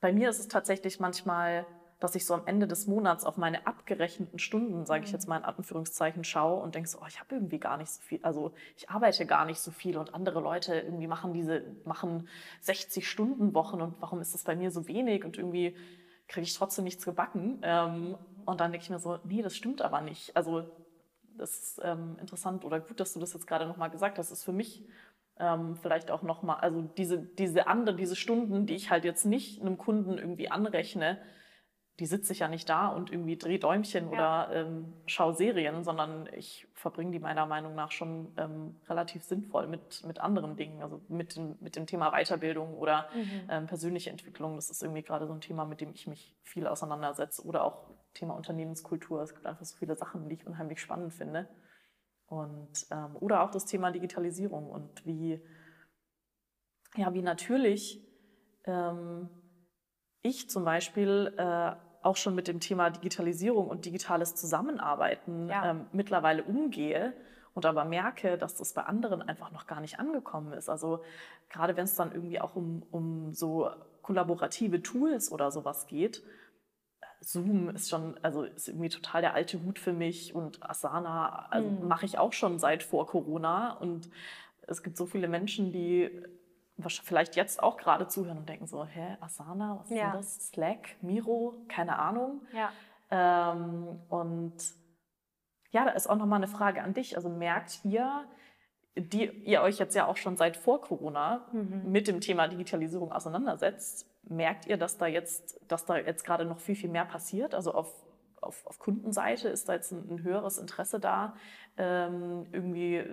bei 0.00 0.12
mir 0.12 0.30
ist 0.30 0.38
es 0.38 0.48
tatsächlich 0.48 1.00
manchmal, 1.00 1.66
dass 2.00 2.14
ich 2.14 2.24
so 2.26 2.34
am 2.34 2.46
Ende 2.46 2.66
des 2.66 2.86
Monats 2.86 3.24
auf 3.24 3.36
meine 3.36 3.66
abgerechneten 3.66 4.38
Stunden, 4.38 4.86
sage 4.86 5.04
ich 5.04 5.12
jetzt 5.12 5.26
mhm. 5.26 5.30
mal 5.30 5.36
in 5.38 5.44
Anführungszeichen, 5.44 6.24
schaue 6.24 6.62
und 6.62 6.74
denke 6.74 6.88
so, 6.88 6.98
oh, 7.00 7.06
ich 7.06 7.20
habe 7.20 7.34
irgendwie 7.34 7.58
gar 7.58 7.76
nicht 7.76 7.90
so 7.90 8.00
viel, 8.00 8.18
also 8.22 8.52
ich 8.76 8.90
arbeite 8.90 9.26
gar 9.26 9.44
nicht 9.44 9.60
so 9.60 9.70
viel 9.70 9.98
und 9.98 10.14
andere 10.14 10.40
Leute 10.40 10.74
irgendwie 10.74 11.06
machen 11.06 11.32
diese, 11.32 11.62
machen 11.84 12.28
60 12.62 13.08
Stunden 13.08 13.54
Wochen 13.54 13.80
und 13.80 13.94
warum 14.00 14.20
ist 14.20 14.34
das 14.34 14.44
bei 14.44 14.56
mir 14.56 14.70
so 14.70 14.88
wenig 14.88 15.24
und 15.24 15.36
irgendwie 15.36 15.76
kriege 16.26 16.44
ich 16.44 16.54
trotzdem 16.54 16.84
nichts 16.84 17.04
gebacken. 17.04 17.60
Ähm, 17.62 18.16
und 18.46 18.60
dann 18.60 18.72
denke 18.72 18.84
ich 18.84 18.90
mir 18.90 18.98
so, 18.98 19.18
nee, 19.24 19.42
das 19.42 19.54
stimmt 19.54 19.82
aber 19.82 20.00
nicht. 20.00 20.34
Also 20.36 20.64
das 21.36 21.58
ist 21.58 21.80
ähm, 21.82 22.16
interessant 22.20 22.64
oder 22.64 22.80
gut, 22.80 23.00
dass 23.00 23.12
du 23.12 23.20
das 23.20 23.32
jetzt 23.32 23.46
gerade 23.46 23.66
nochmal 23.66 23.90
gesagt 23.90 24.18
hast. 24.18 24.30
Das 24.30 24.38
ist 24.38 24.44
für 24.44 24.52
mich 24.52 24.86
ähm, 25.38 25.76
vielleicht 25.76 26.10
auch 26.10 26.22
nochmal, 26.22 26.56
also 26.60 26.82
diese, 26.96 27.18
diese 27.18 27.66
andere, 27.66 27.96
diese 27.96 28.16
Stunden, 28.16 28.66
die 28.66 28.74
ich 28.74 28.90
halt 28.90 29.04
jetzt 29.04 29.24
nicht 29.24 29.60
einem 29.60 29.78
Kunden 29.78 30.18
irgendwie 30.18 30.50
anrechne, 30.50 31.18
die 32.00 32.06
sitze 32.06 32.32
ich 32.32 32.38
ja 32.38 32.48
nicht 32.48 32.66
da 32.68 32.88
und 32.88 33.12
irgendwie 33.12 33.36
drehe 33.36 33.58
Däumchen 33.58 34.06
ja. 34.06 34.10
oder 34.10 34.54
ähm, 34.54 34.94
schaue 35.04 35.34
Serien, 35.34 35.84
sondern 35.84 36.28
ich 36.34 36.66
verbringe 36.72 37.10
die 37.10 37.18
meiner 37.18 37.44
Meinung 37.44 37.74
nach 37.74 37.92
schon 37.92 38.32
ähm, 38.38 38.80
relativ 38.88 39.22
sinnvoll 39.22 39.66
mit, 39.66 40.02
mit 40.06 40.18
anderen 40.18 40.56
Dingen, 40.56 40.82
also 40.82 41.02
mit, 41.08 41.36
dem, 41.36 41.58
mit 41.60 41.76
dem 41.76 41.86
Thema 41.86 42.10
Weiterbildung 42.10 42.72
oder 42.78 43.10
mhm. 43.14 43.50
ähm, 43.50 43.66
persönliche 43.66 44.08
Entwicklung. 44.08 44.56
Das 44.56 44.70
ist 44.70 44.82
irgendwie 44.82 45.02
gerade 45.02 45.26
so 45.26 45.34
ein 45.34 45.42
Thema, 45.42 45.66
mit 45.66 45.82
dem 45.82 45.92
ich 45.92 46.06
mich 46.06 46.34
viel 46.42 46.66
auseinandersetze. 46.66 47.44
Oder 47.44 47.64
auch 47.64 47.90
Thema 48.14 48.34
Unternehmenskultur. 48.34 49.20
Es 49.20 49.34
gibt 49.34 49.44
einfach 49.44 49.66
so 49.66 49.76
viele 49.76 49.94
Sachen, 49.94 50.30
die 50.30 50.36
ich 50.36 50.46
unheimlich 50.46 50.80
spannend 50.80 51.12
finde. 51.12 51.50
Und, 52.28 52.86
ähm, 52.90 53.14
oder 53.16 53.42
auch 53.42 53.50
das 53.50 53.66
Thema 53.66 53.90
Digitalisierung 53.90 54.70
und 54.70 55.04
wie, 55.04 55.38
ja, 56.96 57.12
wie 57.12 57.22
natürlich 57.22 58.02
ähm, 58.64 59.28
ich 60.22 60.48
zum 60.48 60.64
Beispiel 60.64 61.34
äh, 61.36 61.72
auch 62.02 62.16
schon 62.16 62.34
mit 62.34 62.48
dem 62.48 62.60
Thema 62.60 62.90
Digitalisierung 62.90 63.68
und 63.68 63.84
digitales 63.84 64.34
Zusammenarbeiten 64.34 65.48
ja. 65.48 65.70
ähm, 65.70 65.86
mittlerweile 65.92 66.42
umgehe 66.42 67.12
und 67.54 67.66
aber 67.66 67.84
merke, 67.84 68.38
dass 68.38 68.56
das 68.56 68.72
bei 68.72 68.82
anderen 68.82 69.22
einfach 69.22 69.50
noch 69.50 69.66
gar 69.66 69.80
nicht 69.80 69.98
angekommen 69.98 70.52
ist. 70.52 70.68
Also 70.68 71.02
gerade 71.48 71.76
wenn 71.76 71.84
es 71.84 71.94
dann 71.94 72.12
irgendwie 72.12 72.40
auch 72.40 72.56
um, 72.56 72.82
um 72.90 73.34
so 73.34 73.70
kollaborative 74.02 74.82
Tools 74.82 75.30
oder 75.30 75.50
sowas 75.50 75.86
geht, 75.86 76.22
Zoom 77.20 77.68
ist 77.68 77.90
schon, 77.90 78.18
also 78.22 78.44
ist 78.44 78.68
irgendwie 78.68 78.88
total 78.88 79.20
der 79.20 79.34
alte 79.34 79.62
Hut 79.62 79.78
für 79.78 79.92
mich 79.92 80.34
und 80.34 80.62
Asana 80.62 81.48
also 81.50 81.68
mhm. 81.68 81.86
mache 81.86 82.06
ich 82.06 82.18
auch 82.18 82.32
schon 82.32 82.58
seit 82.58 82.82
vor 82.82 83.06
Corona 83.06 83.74
und 83.74 84.08
es 84.66 84.82
gibt 84.82 84.96
so 84.96 85.04
viele 85.04 85.28
Menschen, 85.28 85.70
die 85.70 86.10
vielleicht 86.88 87.36
jetzt 87.36 87.62
auch 87.62 87.76
gerade 87.76 88.08
zuhören 88.08 88.38
und 88.38 88.48
denken 88.48 88.66
so, 88.66 88.84
hä, 88.84 89.16
Asana, 89.20 89.78
was 89.80 89.90
ja. 89.90 90.14
ist 90.14 90.14
das? 90.14 90.48
Slack, 90.48 90.96
Miro, 91.02 91.54
keine 91.68 91.98
Ahnung. 91.98 92.42
Ja. 92.52 92.70
Ähm, 93.10 94.00
und 94.08 94.54
Ja, 95.72 95.84
da 95.84 95.92
ist 95.92 96.08
auch 96.08 96.16
nochmal 96.16 96.38
eine 96.38 96.48
Frage 96.48 96.82
an 96.82 96.94
dich. 96.94 97.16
Also 97.16 97.28
merkt 97.28 97.84
ihr, 97.84 98.24
die 98.96 99.30
ihr 99.44 99.62
euch 99.62 99.78
jetzt 99.78 99.94
ja 99.94 100.06
auch 100.06 100.16
schon 100.16 100.36
seit 100.36 100.56
vor 100.56 100.80
Corona 100.80 101.46
mhm. 101.52 101.90
mit 101.90 102.08
dem 102.08 102.20
Thema 102.20 102.48
Digitalisierung 102.48 103.12
auseinandersetzt, 103.12 104.06
merkt 104.24 104.66
ihr, 104.66 104.76
dass 104.76 104.98
da 104.98 105.06
jetzt, 105.06 105.60
dass 105.68 105.84
da 105.84 105.96
jetzt 105.96 106.24
gerade 106.24 106.44
noch 106.44 106.58
viel, 106.58 106.74
viel 106.74 106.90
mehr 106.90 107.04
passiert? 107.04 107.54
Also 107.54 107.72
auf, 107.72 107.94
auf, 108.40 108.66
auf 108.66 108.78
Kundenseite 108.78 109.48
ist 109.48 109.68
da 109.68 109.74
jetzt 109.74 109.92
ein, 109.92 110.08
ein 110.10 110.22
höheres 110.22 110.58
Interesse 110.58 110.98
da, 111.00 111.34
ähm, 111.76 112.46
irgendwie 112.52 113.04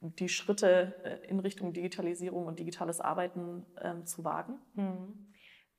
die 0.00 0.28
Schritte 0.28 0.94
äh, 1.04 1.28
in 1.28 1.40
Richtung 1.40 1.72
Digitalisierung 1.72 2.46
und 2.46 2.58
digitales 2.58 3.00
Arbeiten 3.00 3.66
ähm, 3.82 4.06
zu 4.06 4.24
wagen? 4.24 4.58
Mhm. 4.74 5.26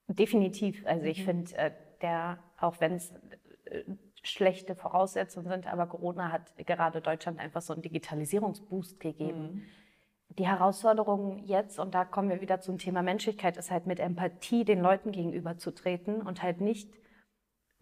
Definitiv. 0.08 0.86
Also 0.86 1.06
ich 1.06 1.22
mhm. 1.22 1.26
finde, 1.26 1.58
äh, 1.58 1.72
der, 2.02 2.40
auch 2.58 2.80
wenn 2.80 2.94
es 2.94 3.12
äh, 3.66 3.84
schlechte 4.24 4.76
Voraussetzungen 4.76 5.48
sind, 5.48 5.72
aber 5.72 5.88
Corona 5.88 6.32
hat 6.32 6.56
gerade 6.58 7.02
Deutschland 7.02 7.40
einfach 7.40 7.62
so 7.62 7.74
einen 7.74 7.82
Digitalisierungsboost 7.82 9.00
gegeben. 9.00 9.42
Mhm. 9.42 9.64
Die 10.38 10.48
Herausforderung 10.48 11.40
jetzt, 11.40 11.80
und 11.80 11.94
da 11.94 12.06
kommen 12.06 12.30
wir 12.30 12.42
wieder 12.42 12.62
zum 12.62 12.78
Thema 12.78 13.02
Menschlichkeit, 13.02 13.58
ist 13.58 13.72
halt 13.72 13.88
mit 13.88 14.00
Empathie 14.00 14.64
den 14.64 14.80
Leuten 14.80 15.12
gegenüberzutreten 15.12 16.22
und 16.22 16.42
halt 16.42 16.62
nicht 16.62 16.90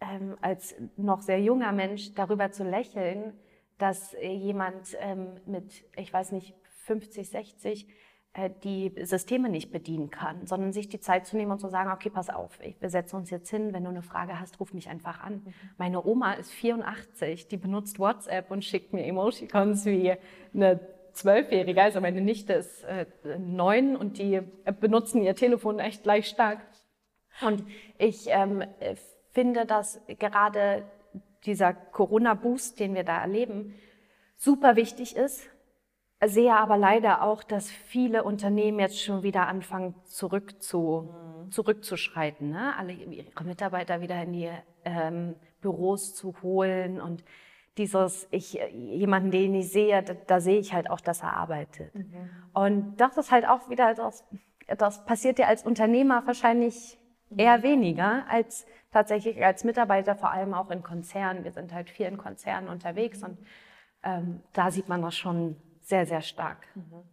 ähm, 0.00 0.36
als 0.40 0.74
noch 0.96 1.20
sehr 1.20 1.40
junger 1.40 1.72
Mensch 1.72 2.14
darüber 2.14 2.50
zu 2.50 2.64
lächeln, 2.64 3.34
dass 3.80 4.14
jemand 4.20 4.96
ähm, 5.00 5.40
mit, 5.46 5.84
ich 5.96 6.12
weiß 6.12 6.32
nicht, 6.32 6.54
50, 6.84 7.28
60 7.28 7.88
äh, 8.32 8.50
die 8.62 8.92
Systeme 9.02 9.48
nicht 9.48 9.72
bedienen 9.72 10.10
kann, 10.10 10.46
sondern 10.46 10.72
sich 10.72 10.88
die 10.88 11.00
Zeit 11.00 11.26
zu 11.26 11.36
nehmen 11.36 11.50
und 11.50 11.60
zu 11.60 11.68
sagen, 11.68 11.90
okay, 11.90 12.10
pass 12.10 12.30
auf, 12.30 12.58
wir 12.60 12.90
setzen 12.90 13.16
uns 13.16 13.30
jetzt 13.30 13.50
hin, 13.50 13.72
wenn 13.72 13.82
du 13.82 13.90
eine 13.90 14.02
Frage 14.02 14.38
hast, 14.38 14.60
ruf 14.60 14.72
mich 14.72 14.88
einfach 14.88 15.20
an. 15.20 15.42
Mhm. 15.44 15.54
Meine 15.78 16.04
Oma 16.04 16.34
ist 16.34 16.52
84, 16.52 17.48
die 17.48 17.56
benutzt 17.56 17.98
WhatsApp 17.98 18.50
und 18.50 18.64
schickt 18.64 18.92
mir 18.92 19.04
Emoticons 19.04 19.84
wie 19.86 20.14
eine 20.54 20.80
Zwölfjährige, 21.12 21.82
also 21.82 22.00
meine 22.00 22.20
Nichte 22.20 22.52
ist 22.52 22.84
äh, 22.84 23.06
neun 23.38 23.96
und 23.96 24.18
die 24.18 24.40
benutzen 24.78 25.22
ihr 25.22 25.34
Telefon 25.34 25.80
echt 25.80 26.04
gleich 26.04 26.28
stark. 26.28 26.60
Und 27.42 27.64
ich 27.98 28.28
ähm, 28.28 28.62
finde, 29.32 29.66
dass 29.66 30.00
gerade 30.18 30.84
dieser 31.46 31.72
Corona-Boost, 31.72 32.78
den 32.80 32.94
wir 32.94 33.04
da 33.04 33.20
erleben, 33.20 33.74
super 34.36 34.76
wichtig 34.76 35.16
ist, 35.16 35.48
sehe 36.24 36.54
aber 36.54 36.76
leider 36.76 37.22
auch, 37.22 37.42
dass 37.42 37.70
viele 37.70 38.24
Unternehmen 38.24 38.78
jetzt 38.78 39.02
schon 39.02 39.22
wieder 39.22 39.46
anfangen, 39.46 39.94
zurück 40.04 40.62
zu, 40.62 41.10
mhm. 41.46 41.50
zurückzuschreiten. 41.50 42.50
Ne? 42.50 42.76
Alle 42.76 42.92
ihre 42.92 43.44
Mitarbeiter 43.44 44.00
wieder 44.00 44.22
in 44.22 44.32
die 44.32 44.50
ähm, 44.84 45.34
Büros 45.60 46.14
zu 46.14 46.34
holen 46.42 47.00
und 47.00 47.24
dieses, 47.78 48.28
ich, 48.30 48.60
jemanden, 48.72 49.30
den 49.30 49.54
ich 49.54 49.72
sehe, 49.72 50.02
da, 50.02 50.14
da 50.14 50.40
sehe 50.40 50.58
ich 50.58 50.74
halt 50.74 50.90
auch, 50.90 51.00
dass 51.00 51.22
er 51.22 51.34
arbeitet. 51.36 51.94
Mhm. 51.94 52.30
Und 52.52 52.96
das 52.96 53.16
ist 53.16 53.30
halt 53.30 53.48
auch 53.48 53.70
wieder, 53.70 53.94
das, 53.94 54.24
das 54.76 55.04
passiert 55.06 55.38
ja 55.38 55.46
als 55.46 55.64
Unternehmer 55.64 56.22
wahrscheinlich 56.26 56.98
eher 57.36 57.58
mhm. 57.58 57.62
weniger 57.62 58.24
als 58.28 58.66
tatsächlich 58.90 59.44
als 59.44 59.64
Mitarbeiter, 59.64 60.16
vor 60.16 60.30
allem 60.30 60.54
auch 60.54 60.70
in 60.70 60.82
Konzernen. 60.82 61.44
Wir 61.44 61.52
sind 61.52 61.72
halt 61.72 61.90
viel 61.90 62.06
in 62.06 62.18
Konzernen 62.18 62.68
unterwegs 62.68 63.22
und 63.22 63.38
ähm, 64.02 64.42
da 64.52 64.70
sieht 64.70 64.88
man 64.88 65.02
das 65.02 65.16
schon 65.16 65.56
sehr, 65.82 66.06
sehr 66.06 66.22
stark. 66.22 66.66
Mhm. 66.74 67.04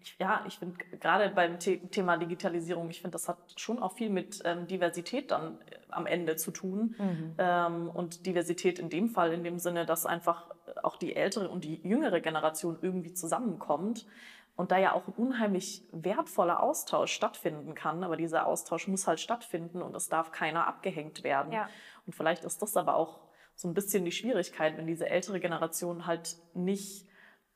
Ich, 0.00 0.16
ja, 0.18 0.44
ich 0.46 0.58
finde 0.58 0.76
gerade 0.98 1.30
beim 1.30 1.60
The 1.60 1.78
Thema 1.86 2.16
Digitalisierung, 2.16 2.90
ich 2.90 3.00
finde, 3.00 3.12
das 3.12 3.28
hat 3.28 3.38
schon 3.56 3.78
auch 3.78 3.92
viel 3.92 4.10
mit 4.10 4.42
ähm, 4.44 4.66
Diversität 4.66 5.30
dann 5.30 5.60
äh, 5.70 5.76
am 5.90 6.06
Ende 6.06 6.34
zu 6.34 6.50
tun. 6.50 6.96
Mhm. 6.98 7.34
Ähm, 7.38 7.90
und 7.90 8.26
Diversität 8.26 8.80
in 8.80 8.90
dem 8.90 9.08
Fall, 9.10 9.32
in 9.32 9.44
dem 9.44 9.60
Sinne, 9.60 9.86
dass 9.86 10.04
einfach 10.04 10.50
auch 10.82 10.96
die 10.96 11.14
ältere 11.14 11.48
und 11.48 11.62
die 11.62 11.80
jüngere 11.86 12.20
Generation 12.20 12.78
irgendwie 12.82 13.12
zusammenkommt. 13.12 14.06
Und 14.56 14.70
da 14.70 14.78
ja 14.78 14.92
auch 14.92 15.08
ein 15.08 15.14
unheimlich 15.14 15.82
wertvoller 15.90 16.62
Austausch 16.62 17.12
stattfinden 17.12 17.74
kann, 17.74 18.04
aber 18.04 18.16
dieser 18.16 18.46
Austausch 18.46 18.86
muss 18.86 19.08
halt 19.08 19.18
stattfinden 19.18 19.82
und 19.82 19.96
es 19.96 20.08
darf 20.08 20.30
keiner 20.30 20.68
abgehängt 20.68 21.24
werden. 21.24 21.52
Ja. 21.52 21.68
Und 22.06 22.14
vielleicht 22.14 22.44
ist 22.44 22.62
das 22.62 22.76
aber 22.76 22.94
auch 22.94 23.20
so 23.56 23.68
ein 23.68 23.74
bisschen 23.74 24.04
die 24.04 24.12
Schwierigkeit, 24.12 24.76
wenn 24.76 24.86
diese 24.86 25.08
ältere 25.08 25.40
Generation 25.40 26.06
halt 26.06 26.36
nicht, 26.54 27.08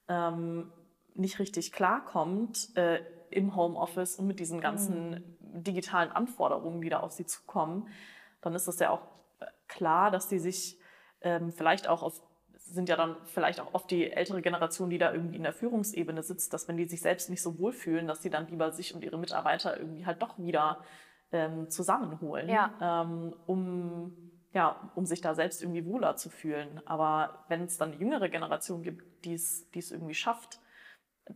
ähm, 0.08 0.72
nicht 1.14 1.38
richtig 1.38 1.72
klarkommt 1.72 2.76
äh, 2.76 3.00
im 3.30 3.54
Homeoffice 3.54 4.16
und 4.16 4.26
mit 4.26 4.40
diesen 4.40 4.60
ganzen 4.60 5.10
mhm. 5.10 5.62
digitalen 5.62 6.10
Anforderungen, 6.10 6.80
die 6.80 6.88
da 6.88 7.00
auf 7.00 7.12
sie 7.12 7.26
zukommen, 7.26 7.88
dann 8.40 8.54
ist 8.54 8.68
es 8.68 8.78
ja 8.78 8.90
auch 8.90 9.02
äh, 9.40 9.46
klar, 9.66 10.10
dass 10.10 10.28
die 10.28 10.38
sich 10.38 10.80
ähm, 11.20 11.52
vielleicht 11.52 11.88
auch 11.88 12.02
auf 12.02 12.22
sind 12.74 12.88
ja 12.88 12.96
dann 12.96 13.16
vielleicht 13.24 13.60
auch 13.60 13.74
oft 13.74 13.90
die 13.90 14.10
ältere 14.10 14.42
Generation, 14.42 14.90
die 14.90 14.98
da 14.98 15.12
irgendwie 15.12 15.36
in 15.36 15.42
der 15.42 15.52
Führungsebene 15.52 16.22
sitzt, 16.22 16.52
dass 16.52 16.68
wenn 16.68 16.76
die 16.76 16.86
sich 16.86 17.00
selbst 17.00 17.30
nicht 17.30 17.42
so 17.42 17.58
wohlfühlen, 17.58 18.06
dass 18.06 18.22
sie 18.22 18.30
dann 18.30 18.48
lieber 18.48 18.72
sich 18.72 18.94
und 18.94 19.02
ihre 19.02 19.18
Mitarbeiter 19.18 19.78
irgendwie 19.78 20.06
halt 20.06 20.22
doch 20.22 20.38
wieder 20.38 20.84
ähm, 21.32 21.70
zusammenholen, 21.70 22.48
ja. 22.48 23.04
ähm, 23.04 23.34
um 23.46 24.30
ja, 24.54 24.90
um 24.94 25.04
sich 25.04 25.20
da 25.20 25.34
selbst 25.34 25.62
irgendwie 25.62 25.84
wohler 25.84 26.16
zu 26.16 26.30
fühlen. 26.30 26.80
Aber 26.86 27.44
wenn 27.48 27.64
es 27.64 27.76
dann 27.76 27.92
eine 27.92 28.00
jüngere 28.00 28.30
Generation 28.30 28.82
gibt, 28.82 29.24
die 29.24 29.34
es 29.34 29.90
irgendwie 29.90 30.14
schafft, 30.14 30.60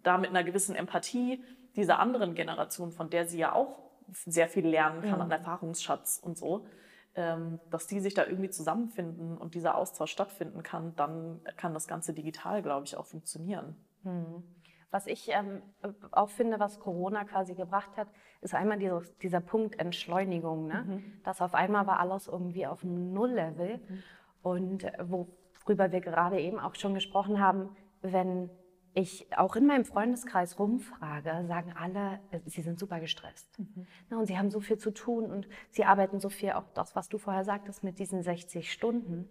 da 0.03 0.16
mit 0.16 0.31
einer 0.31 0.45
gewissen 0.45 0.75
Empathie 0.75 1.45
dieser 1.77 1.99
anderen 1.99 2.35
Generation, 2.35 2.90
von 2.90 3.11
der 3.11 3.27
sie 3.27 3.38
ja 3.38 3.53
auch 3.53 3.79
sehr 4.12 4.49
viel 4.49 4.66
lernen 4.66 5.03
kann 5.03 5.16
mhm. 5.16 5.23
an 5.23 5.31
Erfahrungsschatz 5.31 6.18
und 6.23 6.38
so, 6.38 6.66
dass 7.14 7.87
die 7.87 8.01
sich 8.01 8.14
da 8.14 8.25
irgendwie 8.25 8.51
zusammenfinden 8.51 9.37
und 9.37 9.55
dieser 9.55 9.77
Austausch 9.77 10.11
stattfinden 10.11 10.62
kann, 10.62 10.96
dann 10.96 11.40
kann 11.57 11.75
das 11.75 11.87
Ganze 11.87 12.14
digital, 12.14 12.62
glaube 12.62 12.87
ich, 12.87 12.96
auch 12.96 13.05
funktionieren. 13.05 13.77
Mhm. 14.03 14.42
Was 14.90 15.07
ich 15.07 15.31
ähm, 15.31 15.62
auch 16.11 16.29
finde, 16.29 16.61
was 16.61 16.79
Corona 16.79 17.25
quasi 17.25 17.55
gebracht 17.55 17.96
hat, 17.96 18.09
ist 18.42 18.55
einmal 18.55 18.79
dieses, 18.79 19.16
dieser 19.18 19.40
Punkt 19.40 19.79
Entschleunigung. 19.79 20.66
Ne? 20.66 20.85
Mhm. 20.87 21.20
Das 21.25 21.40
auf 21.40 21.55
einmal 21.55 21.87
war 21.87 21.98
alles 21.98 22.27
irgendwie 22.27 22.66
auf 22.66 22.85
einem 22.85 23.12
Nulllevel. 23.12 23.79
Mhm. 23.79 24.03
Und 24.42 24.85
äh, 24.85 24.98
worüber 25.09 25.92
wir 25.92 26.01
gerade 26.01 26.40
eben 26.40 26.59
auch 26.59 26.75
schon 26.75 26.92
gesprochen 26.92 27.40
haben, 27.40 27.75
wenn 28.03 28.51
ich 28.95 29.27
auch 29.37 29.57
in 29.57 29.67
meinem 29.67 29.85
Freundeskreis 29.85 30.59
rumfrage, 30.59 31.45
sagen 31.47 31.73
alle, 31.79 32.21
äh, 32.31 32.41
sie 32.47 32.63
sind 32.63 32.79
super 32.79 33.01
gestresst. 33.01 33.59
Mhm. 33.59 33.87
Na, 34.11 34.19
und 34.19 34.27
sie 34.27 34.37
haben 34.37 34.51
so 34.51 34.61
viel 34.61 34.79
zu 34.79 34.91
tun 34.91 35.31
und 35.31 35.49
sie 35.71 35.85
arbeiten 35.85 36.21
so 36.21 36.29
viel, 36.29 36.53
auch 36.53 36.69
das, 36.75 36.95
was 36.95 37.09
du 37.09 37.19
vorher 37.19 37.45
sagtest, 37.45 37.85
mit 37.85 37.99
diesen 37.99 38.23
60 38.23 38.71
Stunden 38.73 39.29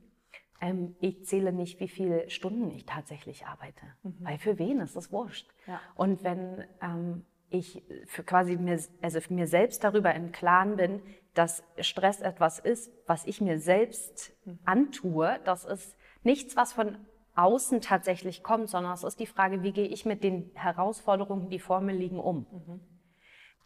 ähm, 0.62 0.96
ich 1.00 1.26
zähle 1.26 1.52
nicht, 1.52 1.80
wie 1.80 1.88
viele 1.88 2.30
Stunden 2.30 2.70
ich 2.70 2.86
tatsächlich 2.86 3.48
arbeite. 3.48 3.82
Mhm. 4.04 4.18
Weil 4.20 4.38
für 4.38 4.60
wen 4.60 4.80
ist 4.80 4.96
das 4.96 5.12
wurscht? 5.12 5.50
Ja. 5.66 5.82
Und 5.96 6.24
wenn 6.24 6.64
ähm, 6.82 7.26
ich 7.50 7.84
für 8.06 8.24
quasi 8.24 8.56
mir, 8.56 8.80
also 9.02 9.20
mir 9.30 9.48
selbst 9.48 9.84
darüber 9.84 10.14
im 10.14 10.32
Klaren 10.32 10.78
bin, 10.78 11.02
dass 11.34 11.64
Stress 11.80 12.22
etwas 12.22 12.60
ist, 12.60 12.92
was 13.08 13.26
ich 13.26 13.42
mir 13.42 13.60
selbst 13.60 14.34
mhm. 14.46 14.60
antue, 14.64 15.40
das 15.44 15.66
ist 15.66 15.98
nichts, 16.24 16.56
was 16.56 16.74
von 16.74 16.98
außen 17.36 17.82
tatsächlich 17.82 18.44
kommt, 18.44 18.70
sondern 18.70 18.94
es 18.94 19.04
ist 19.04 19.20
die 19.20 19.26
Frage, 19.26 19.64
wie 19.64 19.72
gehe 19.72 19.88
ich 19.88 20.06
mit 20.06 20.24
den 20.24 20.52
Herausforderungen, 20.54 21.50
die 21.50 21.60
vor 21.60 21.82
mir 21.82 21.94
liegen, 21.94 22.20
um. 22.20 22.46
Mhm 22.52 22.82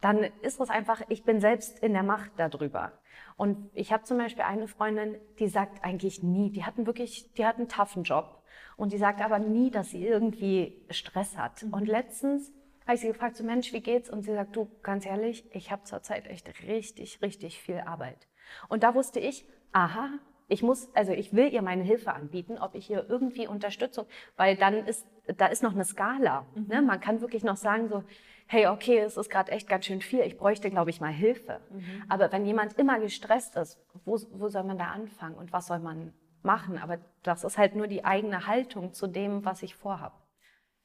dann 0.00 0.24
ist 0.42 0.60
es 0.60 0.70
einfach, 0.70 1.02
ich 1.08 1.24
bin 1.24 1.40
selbst 1.40 1.78
in 1.78 1.92
der 1.92 2.02
Macht 2.02 2.32
darüber. 2.36 2.92
Und 3.36 3.70
ich 3.74 3.92
habe 3.92 4.04
zum 4.04 4.18
Beispiel 4.18 4.44
eine 4.44 4.68
Freundin, 4.68 5.16
die 5.38 5.48
sagt 5.48 5.84
eigentlich 5.84 6.22
nie, 6.22 6.50
die 6.50 6.64
hatten 6.64 6.86
wirklich, 6.86 7.32
die 7.34 7.46
hat 7.46 7.56
einen 7.56 7.68
toughen 7.68 8.02
Job. 8.02 8.42
Und 8.76 8.92
die 8.92 8.98
sagt 8.98 9.22
aber 9.22 9.38
nie, 9.38 9.70
dass 9.70 9.90
sie 9.90 10.06
irgendwie 10.06 10.84
Stress 10.90 11.36
hat. 11.36 11.62
Mhm. 11.62 11.72
Und 11.72 11.86
letztens 11.86 12.52
habe 12.86 12.94
ich 12.94 13.00
sie 13.00 13.08
gefragt, 13.08 13.36
so 13.36 13.44
Mensch, 13.44 13.72
wie 13.72 13.80
geht's? 13.80 14.10
Und 14.10 14.22
sie 14.22 14.32
sagt, 14.32 14.54
du, 14.54 14.70
ganz 14.82 15.06
ehrlich, 15.06 15.44
ich 15.54 15.70
habe 15.70 15.84
zurzeit 15.84 16.26
echt 16.26 16.48
richtig, 16.62 17.20
richtig 17.22 17.60
viel 17.60 17.80
Arbeit. 17.80 18.28
Und 18.68 18.82
da 18.82 18.94
wusste 18.94 19.18
ich, 19.18 19.46
aha, 19.72 20.10
ich 20.48 20.62
muss, 20.62 20.88
also 20.94 21.12
ich 21.12 21.34
will 21.34 21.52
ihr 21.52 21.62
meine 21.62 21.82
Hilfe 21.82 22.12
anbieten, 22.12 22.58
ob 22.58 22.74
ich 22.74 22.88
ihr 22.90 23.04
irgendwie 23.08 23.46
Unterstützung, 23.46 24.06
weil 24.36 24.56
dann 24.56 24.86
ist, 24.86 25.06
da 25.36 25.46
ist 25.46 25.62
noch 25.62 25.74
eine 25.74 25.84
Skala. 25.84 26.46
Mhm. 26.54 26.66
Ne? 26.68 26.82
Man 26.82 27.00
kann 27.00 27.20
wirklich 27.20 27.42
noch 27.42 27.56
sagen 27.56 27.88
so, 27.88 28.04
hey, 28.46 28.68
okay, 28.68 28.98
es 28.98 29.16
ist 29.16 29.28
gerade 29.28 29.50
echt 29.50 29.68
ganz 29.68 29.86
schön 29.86 30.00
viel, 30.00 30.20
ich 30.20 30.36
bräuchte, 30.36 30.70
glaube 30.70 30.90
ich, 30.90 31.00
mal 31.00 31.12
Hilfe. 31.12 31.60
Mhm. 31.70 32.04
Aber 32.08 32.30
wenn 32.30 32.46
jemand 32.46 32.78
immer 32.78 33.00
gestresst 33.00 33.56
ist, 33.56 33.80
wo, 34.04 34.18
wo 34.32 34.48
soll 34.48 34.62
man 34.62 34.78
da 34.78 34.86
anfangen 34.86 35.34
und 35.34 35.52
was 35.52 35.66
soll 35.66 35.80
man 35.80 36.12
machen? 36.42 36.78
Aber 36.78 36.98
das 37.24 37.42
ist 37.42 37.58
halt 37.58 37.74
nur 37.74 37.88
die 37.88 38.04
eigene 38.04 38.46
Haltung 38.46 38.92
zu 38.92 39.08
dem, 39.08 39.44
was 39.44 39.62
ich 39.62 39.74
vorhabe. 39.74 40.14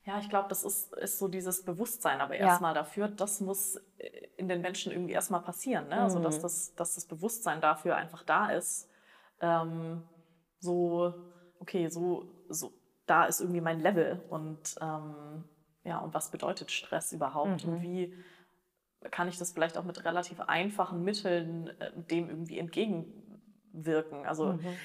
Ja, 0.04 0.18
ich 0.18 0.30
glaube, 0.30 0.50
das 0.50 0.64
ist, 0.64 0.94
ist 0.96 1.20
so 1.20 1.28
dieses 1.28 1.64
Bewusstsein 1.64 2.22
aber 2.22 2.36
erstmal 2.36 2.72
ja. 2.72 2.82
dafür, 2.82 3.08
das 3.08 3.40
muss 3.40 3.80
in 4.36 4.48
den 4.48 4.62
Menschen 4.62 4.92
irgendwie 4.92 5.14
erstmal 5.14 5.42
passieren. 5.42 5.90
Ne? 5.90 5.98
Mhm. 5.98 6.02
Also, 6.02 6.20
dass 6.20 6.40
mhm. 6.40 6.42
das, 6.42 6.74
dass 6.74 6.96
das 6.96 7.06
Bewusstsein 7.06 7.62
dafür 7.62 7.96
einfach 7.96 8.24
da 8.24 8.50
ist. 8.50 8.90
Ähm, 9.42 10.04
so, 10.60 11.14
okay, 11.60 11.90
so, 11.90 12.26
so, 12.50 12.72
da 13.06 13.26
ist 13.26 13.42
irgendwie 13.42 13.62
mein 13.62 13.80
Level 13.80 14.24
und 14.30 14.76
ähm, 14.80 15.44
ja, 15.84 16.00
und 16.00 16.14
was 16.14 16.30
bedeutet 16.32 16.72
Stress 16.72 17.12
überhaupt 17.12 17.66
mhm. 17.66 17.74
und 17.74 17.82
wie 17.82 18.14
kann 19.10 19.28
ich 19.28 19.38
das 19.38 19.52
vielleicht 19.52 19.78
auch 19.78 19.84
mit 19.84 20.06
relativ 20.06 20.40
einfachen 20.42 21.04
Mitteln 21.04 21.68
äh, 21.80 21.92
dem 21.96 22.30
irgendwie 22.30 22.60
entgegenwirken. 22.60 24.28
Also 24.28 24.54
mhm. 24.54 24.78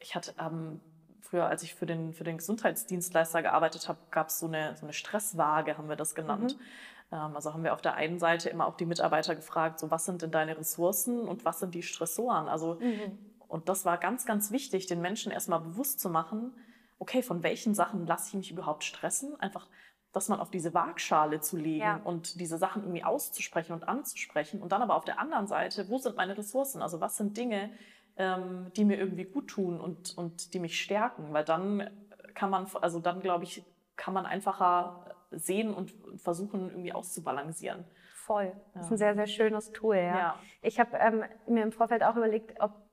ich 0.00 0.14
hatte 0.14 0.32
am 0.38 0.80
früher, 1.20 1.46
als 1.46 1.62
ich 1.62 1.74
für 1.74 1.86
den, 1.86 2.12
für 2.12 2.24
den 2.24 2.38
Gesundheitsdienstleister 2.38 3.42
gearbeitet 3.42 3.88
habe, 3.88 3.98
gab 4.10 4.28
es 4.28 4.38
so 4.40 4.46
eine, 4.46 4.76
so 4.76 4.86
eine 4.86 4.92
Stresswaage, 4.92 5.76
haben 5.76 5.88
wir 5.88 5.96
das 5.96 6.14
genannt. 6.14 6.56
Mhm. 6.58 7.16
Ähm, 7.16 7.36
also 7.36 7.52
haben 7.52 7.62
wir 7.62 7.74
auf 7.74 7.82
der 7.82 7.94
einen 7.94 8.18
Seite 8.18 8.48
immer 8.48 8.66
auch 8.66 8.76
die 8.76 8.86
Mitarbeiter 8.86 9.36
gefragt, 9.36 9.78
so 9.78 9.90
was 9.90 10.06
sind 10.06 10.22
denn 10.22 10.30
deine 10.30 10.56
Ressourcen 10.56 11.28
und 11.28 11.44
was 11.44 11.60
sind 11.60 11.74
die 11.74 11.82
Stressoren? 11.82 12.48
Also, 12.48 12.76
mhm. 12.80 13.18
Und 13.50 13.68
das 13.68 13.84
war 13.84 13.98
ganz, 13.98 14.24
ganz 14.26 14.52
wichtig, 14.52 14.86
den 14.86 15.00
Menschen 15.00 15.32
erstmal 15.32 15.60
bewusst 15.60 15.98
zu 15.98 16.08
machen, 16.08 16.54
okay, 17.00 17.20
von 17.20 17.42
welchen 17.42 17.74
Sachen 17.74 18.06
lasse 18.06 18.28
ich 18.28 18.34
mich 18.34 18.50
überhaupt 18.52 18.84
stressen? 18.84 19.38
Einfach, 19.40 19.68
dass 20.12 20.28
man 20.28 20.38
auf 20.38 20.50
diese 20.50 20.72
Waagschale 20.72 21.40
zu 21.40 21.56
legen 21.56 21.80
ja. 21.80 22.00
und 22.04 22.40
diese 22.40 22.58
Sachen 22.58 22.82
irgendwie 22.82 23.02
auszusprechen 23.02 23.72
und 23.72 23.88
anzusprechen. 23.88 24.62
Und 24.62 24.70
dann 24.70 24.82
aber 24.82 24.94
auf 24.94 25.04
der 25.04 25.18
anderen 25.18 25.48
Seite, 25.48 25.88
wo 25.88 25.98
sind 25.98 26.16
meine 26.16 26.38
Ressourcen? 26.38 26.80
Also 26.80 27.00
was 27.00 27.16
sind 27.16 27.36
Dinge, 27.36 27.70
ähm, 28.16 28.70
die 28.76 28.84
mir 28.84 28.98
irgendwie 28.98 29.24
gut 29.24 29.48
tun 29.48 29.80
und, 29.80 30.16
und 30.16 30.54
die 30.54 30.60
mich 30.60 30.80
stärken? 30.80 31.32
Weil 31.32 31.44
dann 31.44 31.90
kann 32.34 32.50
man, 32.50 32.68
also 32.80 33.00
dann 33.00 33.20
glaube 33.20 33.44
ich, 33.44 33.64
kann 33.96 34.14
man 34.14 34.26
einfacher 34.26 35.16
sehen 35.32 35.74
und 35.74 35.92
versuchen, 36.16 36.70
irgendwie 36.70 36.92
auszubalancieren. 36.92 37.84
Voll. 38.14 38.52
Das 38.74 38.86
ist 38.86 38.92
ein 38.92 38.98
sehr, 38.98 39.14
sehr 39.16 39.26
schönes 39.26 39.72
Tool. 39.72 39.96
Ja. 39.96 40.18
ja. 40.18 40.38
Ich 40.62 40.78
habe 40.78 40.96
ähm, 40.98 41.24
mir 41.48 41.64
im 41.64 41.72
Vorfeld 41.72 42.04
auch 42.04 42.14
überlegt, 42.14 42.60
ob 42.60 42.89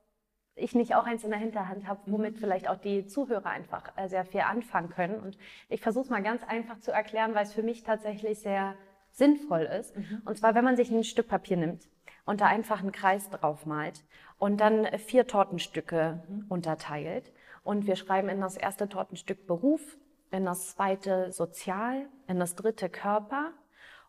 ich 0.57 0.75
nicht 0.75 0.95
auch 0.95 1.05
eins 1.05 1.23
in 1.23 1.29
der 1.29 1.39
Hinterhand 1.39 1.87
habe, 1.87 2.01
womit 2.05 2.35
mhm. 2.35 2.39
vielleicht 2.39 2.69
auch 2.69 2.77
die 2.77 3.05
Zuhörer 3.05 3.49
einfach 3.49 3.91
äh, 3.95 4.07
sehr 4.07 4.25
viel 4.25 4.41
anfangen 4.41 4.89
können. 4.89 5.19
Und 5.19 5.37
ich 5.69 5.81
versuche 5.81 6.05
es 6.05 6.09
mal 6.09 6.23
ganz 6.23 6.43
einfach 6.43 6.79
zu 6.79 6.91
erklären, 6.91 7.35
weil 7.35 7.43
es 7.43 7.53
für 7.53 7.63
mich 7.63 7.83
tatsächlich 7.83 8.39
sehr 8.39 8.75
sinnvoll 9.11 9.61
ist. 9.61 9.95
Mhm. 9.95 10.21
Und 10.25 10.37
zwar, 10.37 10.55
wenn 10.55 10.65
man 10.65 10.75
sich 10.75 10.91
ein 10.91 11.03
Stück 11.03 11.27
Papier 11.27 11.57
nimmt 11.57 11.87
und 12.25 12.41
da 12.41 12.47
einfach 12.47 12.81
einen 12.81 12.91
Kreis 12.91 13.29
drauf 13.29 13.65
malt 13.65 14.03
und 14.37 14.59
dann 14.59 14.85
vier 14.99 15.27
Tortenstücke 15.27 16.23
mhm. 16.27 16.45
unterteilt. 16.49 17.31
Und 17.63 17.85
wir 17.85 17.95
schreiben 17.95 18.29
in 18.29 18.41
das 18.41 18.57
erste 18.57 18.87
Tortenstück 18.87 19.45
Beruf, 19.47 19.97
in 20.31 20.45
das 20.45 20.75
zweite 20.75 21.31
Sozial, 21.31 22.07
in 22.27 22.39
das 22.39 22.55
dritte 22.55 22.89
Körper 22.89 23.51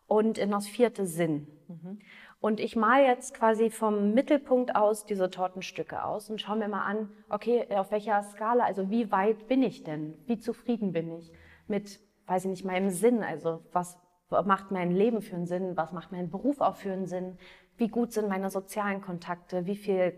und 0.07 0.37
in 0.37 0.51
das 0.51 0.67
vierte 0.67 1.05
Sinn. 1.05 1.47
Mhm. 1.67 1.99
Und 2.41 2.61
ich 2.61 2.77
male 2.77 3.05
jetzt 3.05 3.33
quasi 3.33 3.69
vom 3.69 4.13
Mittelpunkt 4.13 4.75
aus 4.75 5.05
diese 5.05 5.29
Tortenstücke 5.29 6.03
aus 6.03 6.29
und 6.29 6.39
schaue 6.39 6.57
mir 6.57 6.69
mal 6.69 6.85
an, 6.85 7.09
okay, 7.29 7.67
auf 7.75 7.91
welcher 7.91 8.23
Skala, 8.23 8.63
also 8.63 8.89
wie 8.89 9.11
weit 9.11 9.47
bin 9.47 9.61
ich 9.61 9.83
denn? 9.83 10.17
Wie 10.25 10.39
zufrieden 10.39 10.93
bin 10.93 11.11
ich 11.17 11.31
mit, 11.67 11.99
weiß 12.27 12.45
ich 12.45 12.51
nicht, 12.51 12.65
meinem 12.65 12.91
Sinn? 12.91 13.23
Also 13.23 13.61
was 13.71 13.99
macht 14.45 14.71
mein 14.71 14.91
Leben 14.91 15.21
für 15.21 15.35
einen 15.35 15.47
Sinn? 15.47 15.75
Was 15.75 15.91
macht 15.91 16.13
mein 16.13 16.29
Beruf 16.29 16.61
auch 16.61 16.75
für 16.75 16.93
einen 16.93 17.07
Sinn? 17.07 17.37
Wie 17.75 17.89
gut 17.89 18.13
sind 18.13 18.29
meine 18.29 18.49
sozialen 18.49 19.01
Kontakte? 19.01 19.65
Wie 19.65 19.75
viel 19.75 20.13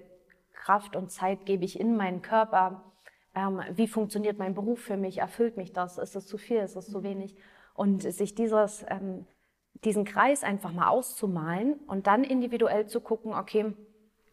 Kraft 0.54 0.96
und 0.96 1.10
Zeit 1.12 1.48
gebe 1.48 1.66
ich 1.66 1.80
in 1.80 1.98
meinen 1.98 2.22
Körper? 2.22 2.84
Ähm, 3.34 3.62
wie 3.74 3.88
funktioniert 3.88 4.38
mein 4.38 4.54
Beruf 4.54 4.80
für 4.80 4.98
mich? 4.98 5.18
Erfüllt 5.18 5.58
mich 5.58 5.74
das? 5.74 5.98
Ist 5.98 6.16
es 6.16 6.28
zu 6.28 6.38
viel? 6.38 6.58
Ist 6.58 6.76
es 6.76 6.88
zu 6.88 7.02
wenig? 7.02 7.36
Und 7.74 8.04
sich 8.04 8.36
dieses 8.36 8.86
ähm, 8.90 9.26
diesen 9.74 10.06
Kreis 10.06 10.44
einfach 10.44 10.72
mal 10.72 10.90
auszumalen 10.90 11.74
und 11.88 12.08
dann 12.08 12.24
individuell 12.24 12.88
zu 12.88 13.02
gucken, 13.02 13.34
okay, 13.34 13.74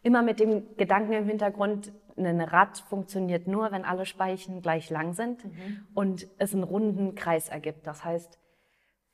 immer 0.02 0.22
mit 0.22 0.40
dem 0.40 0.76
Gedanken 0.76 1.12
im 1.12 1.26
Hintergrund, 1.26 1.92
ein 2.16 2.40
Rad 2.40 2.78
funktioniert 2.78 3.46
nur, 3.46 3.70
wenn 3.70 3.84
alle 3.84 4.04
Speichen 4.04 4.60
gleich 4.60 4.90
lang 4.90 5.12
sind 5.12 5.44
mhm. 5.44 5.86
und 5.94 6.26
es 6.38 6.52
einen 6.52 6.64
runden 6.64 7.14
Kreis 7.14 7.48
ergibt. 7.48 7.86
Das 7.86 8.04
heißt, 8.04 8.38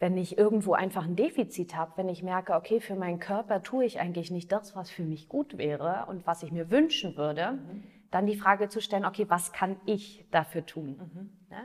wenn 0.00 0.16
ich 0.16 0.38
irgendwo 0.38 0.74
einfach 0.74 1.04
ein 1.04 1.16
Defizit 1.16 1.76
habe, 1.76 1.92
wenn 1.96 2.08
ich 2.08 2.22
merke, 2.22 2.54
okay, 2.54 2.80
für 2.80 2.96
meinen 2.96 3.20
Körper 3.20 3.62
tue 3.62 3.84
ich 3.84 4.00
eigentlich 4.00 4.30
nicht 4.30 4.50
das, 4.50 4.74
was 4.74 4.90
für 4.90 5.04
mich 5.04 5.28
gut 5.28 5.56
wäre 5.58 6.06
und 6.08 6.26
was 6.26 6.42
ich 6.42 6.52
mir 6.52 6.70
wünschen 6.70 7.16
würde, 7.16 7.52
mhm. 7.52 7.84
dann 8.10 8.26
die 8.26 8.36
Frage 8.36 8.68
zu 8.68 8.80
stellen, 8.80 9.04
okay, 9.04 9.26
was 9.28 9.52
kann 9.52 9.76
ich 9.86 10.26
dafür 10.30 10.66
tun? 10.66 10.96
Mhm. 10.98 11.30
Ja? 11.50 11.64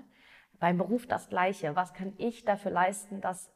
Beim 0.59 0.77
Beruf 0.77 1.07
das 1.07 1.29
Gleiche. 1.29 1.75
Was 1.75 1.93
kann 1.93 2.13
ich 2.17 2.45
dafür 2.45 2.71
leisten, 2.71 3.21
dass 3.21 3.51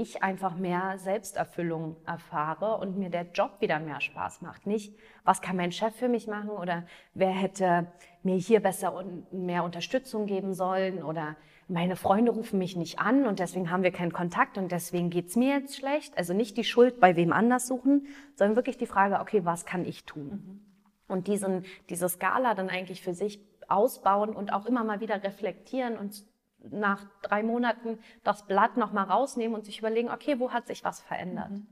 ich 0.00 0.22
einfach 0.22 0.56
mehr 0.56 0.98
Selbsterfüllung 0.98 1.96
erfahre 2.06 2.76
und 2.78 2.98
mir 2.98 3.10
der 3.10 3.26
Job 3.32 3.60
wieder 3.60 3.78
mehr 3.78 4.00
Spaß 4.00 4.42
macht. 4.42 4.66
Nicht, 4.66 4.94
was 5.24 5.40
kann 5.40 5.56
mein 5.56 5.72
Chef 5.72 5.94
für 5.94 6.08
mich 6.08 6.26
machen 6.26 6.50
oder 6.50 6.84
wer 7.14 7.30
hätte 7.30 7.86
mir 8.22 8.36
hier 8.36 8.60
besser 8.60 8.94
und 8.94 9.32
mehr 9.32 9.64
Unterstützung 9.64 10.26
geben 10.26 10.54
sollen 10.54 11.02
oder 11.02 11.36
meine 11.68 11.96
Freunde 11.96 12.32
rufen 12.32 12.58
mich 12.58 12.76
nicht 12.76 12.98
an 12.98 13.26
und 13.26 13.38
deswegen 13.38 13.70
haben 13.70 13.82
wir 13.82 13.92
keinen 13.92 14.12
Kontakt 14.12 14.58
und 14.58 14.70
deswegen 14.70 15.10
geht's 15.10 15.36
mir 15.36 15.58
jetzt 15.58 15.76
schlecht. 15.76 16.16
Also 16.18 16.34
nicht 16.34 16.56
die 16.56 16.64
Schuld 16.64 17.00
bei 17.00 17.16
wem 17.16 17.32
anders 17.32 17.66
suchen, 17.66 18.06
sondern 18.34 18.56
wirklich 18.56 18.76
die 18.76 18.86
Frage, 18.86 19.20
okay, 19.20 19.44
was 19.44 19.64
kann 19.64 19.84
ich 19.84 20.04
tun? 20.04 20.26
Mhm. 20.26 20.60
Und 21.06 21.26
diesen, 21.26 21.64
diese 21.88 22.08
Skala 22.08 22.54
dann 22.54 22.68
eigentlich 22.68 23.02
für 23.02 23.14
sich 23.14 23.40
ausbauen 23.68 24.30
und 24.34 24.52
auch 24.52 24.66
immer 24.66 24.84
mal 24.84 25.00
wieder 25.00 25.22
reflektieren 25.22 25.96
und 25.96 26.24
nach 26.70 27.04
drei 27.22 27.42
Monaten 27.42 27.98
das 28.22 28.46
Blatt 28.46 28.76
nochmal 28.76 29.04
rausnehmen 29.04 29.54
und 29.54 29.64
sich 29.64 29.78
überlegen, 29.78 30.10
okay, 30.10 30.38
wo 30.38 30.52
hat 30.52 30.66
sich 30.66 30.84
was 30.84 31.00
verändert? 31.00 31.50
Mhm. 31.50 31.66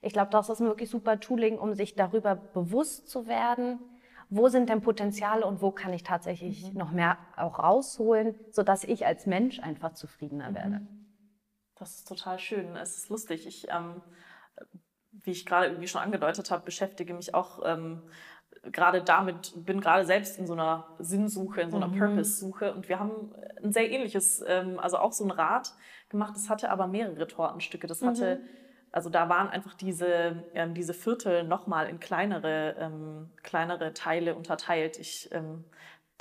Ich 0.00 0.12
glaube, 0.12 0.30
das 0.30 0.48
ist 0.48 0.60
ein 0.60 0.66
wirklich 0.66 0.90
super 0.90 1.18
Tooling, 1.18 1.58
um 1.58 1.74
sich 1.74 1.94
darüber 1.94 2.36
bewusst 2.36 3.08
zu 3.08 3.26
werden, 3.26 3.78
wo 4.30 4.48
sind 4.48 4.68
denn 4.68 4.80
Potenziale 4.80 5.46
und 5.46 5.62
wo 5.62 5.70
kann 5.70 5.92
ich 5.92 6.02
tatsächlich 6.02 6.72
mhm. 6.72 6.78
noch 6.78 6.92
mehr 6.92 7.18
auch 7.36 7.58
rausholen, 7.58 8.34
sodass 8.50 8.84
ich 8.84 9.06
als 9.06 9.26
Mensch 9.26 9.60
einfach 9.60 9.94
zufriedener 9.94 10.50
mhm. 10.50 10.54
werde. 10.54 10.80
Das 11.76 11.96
ist 11.96 12.08
total 12.08 12.38
schön. 12.38 12.76
Es 12.76 12.96
ist 12.96 13.08
lustig. 13.08 13.46
Ich, 13.46 13.68
ähm, 13.70 14.02
wie 15.10 15.30
ich 15.30 15.46
gerade 15.46 15.66
irgendwie 15.66 15.88
schon 15.88 16.00
angedeutet 16.00 16.50
habe, 16.50 16.64
beschäftige 16.64 17.14
mich 17.14 17.34
auch 17.34 17.60
ähm, 17.64 18.02
gerade 18.72 19.02
damit, 19.02 19.52
bin 19.56 19.80
gerade 19.80 20.04
selbst 20.04 20.38
in 20.38 20.46
so 20.46 20.52
einer 20.52 20.86
Sinnsuche, 20.98 21.60
in 21.60 21.70
so 21.70 21.76
einer 21.76 21.88
mhm. 21.88 21.98
Purpose-Suche 21.98 22.72
und 22.74 22.88
wir 22.88 22.98
haben 22.98 23.32
ein 23.62 23.72
sehr 23.72 23.90
ähnliches, 23.90 24.42
ähm, 24.46 24.78
also 24.78 24.98
auch 24.98 25.12
so 25.12 25.24
ein 25.24 25.30
Rad 25.30 25.72
gemacht, 26.08 26.34
das 26.34 26.50
hatte 26.50 26.70
aber 26.70 26.86
mehrere 26.86 27.26
Tortenstücke. 27.26 27.86
Das 27.86 28.02
hatte, 28.02 28.36
mhm. 28.36 28.48
also 28.92 29.10
da 29.10 29.28
waren 29.28 29.48
einfach 29.48 29.74
diese, 29.74 30.44
ähm, 30.54 30.74
diese 30.74 30.94
Viertel 30.94 31.44
nochmal 31.44 31.88
in 31.88 32.00
kleinere, 32.00 32.76
ähm, 32.78 33.30
kleinere 33.42 33.94
Teile 33.94 34.34
unterteilt. 34.34 34.98
Ich 34.98 35.30
ähm, 35.32 35.64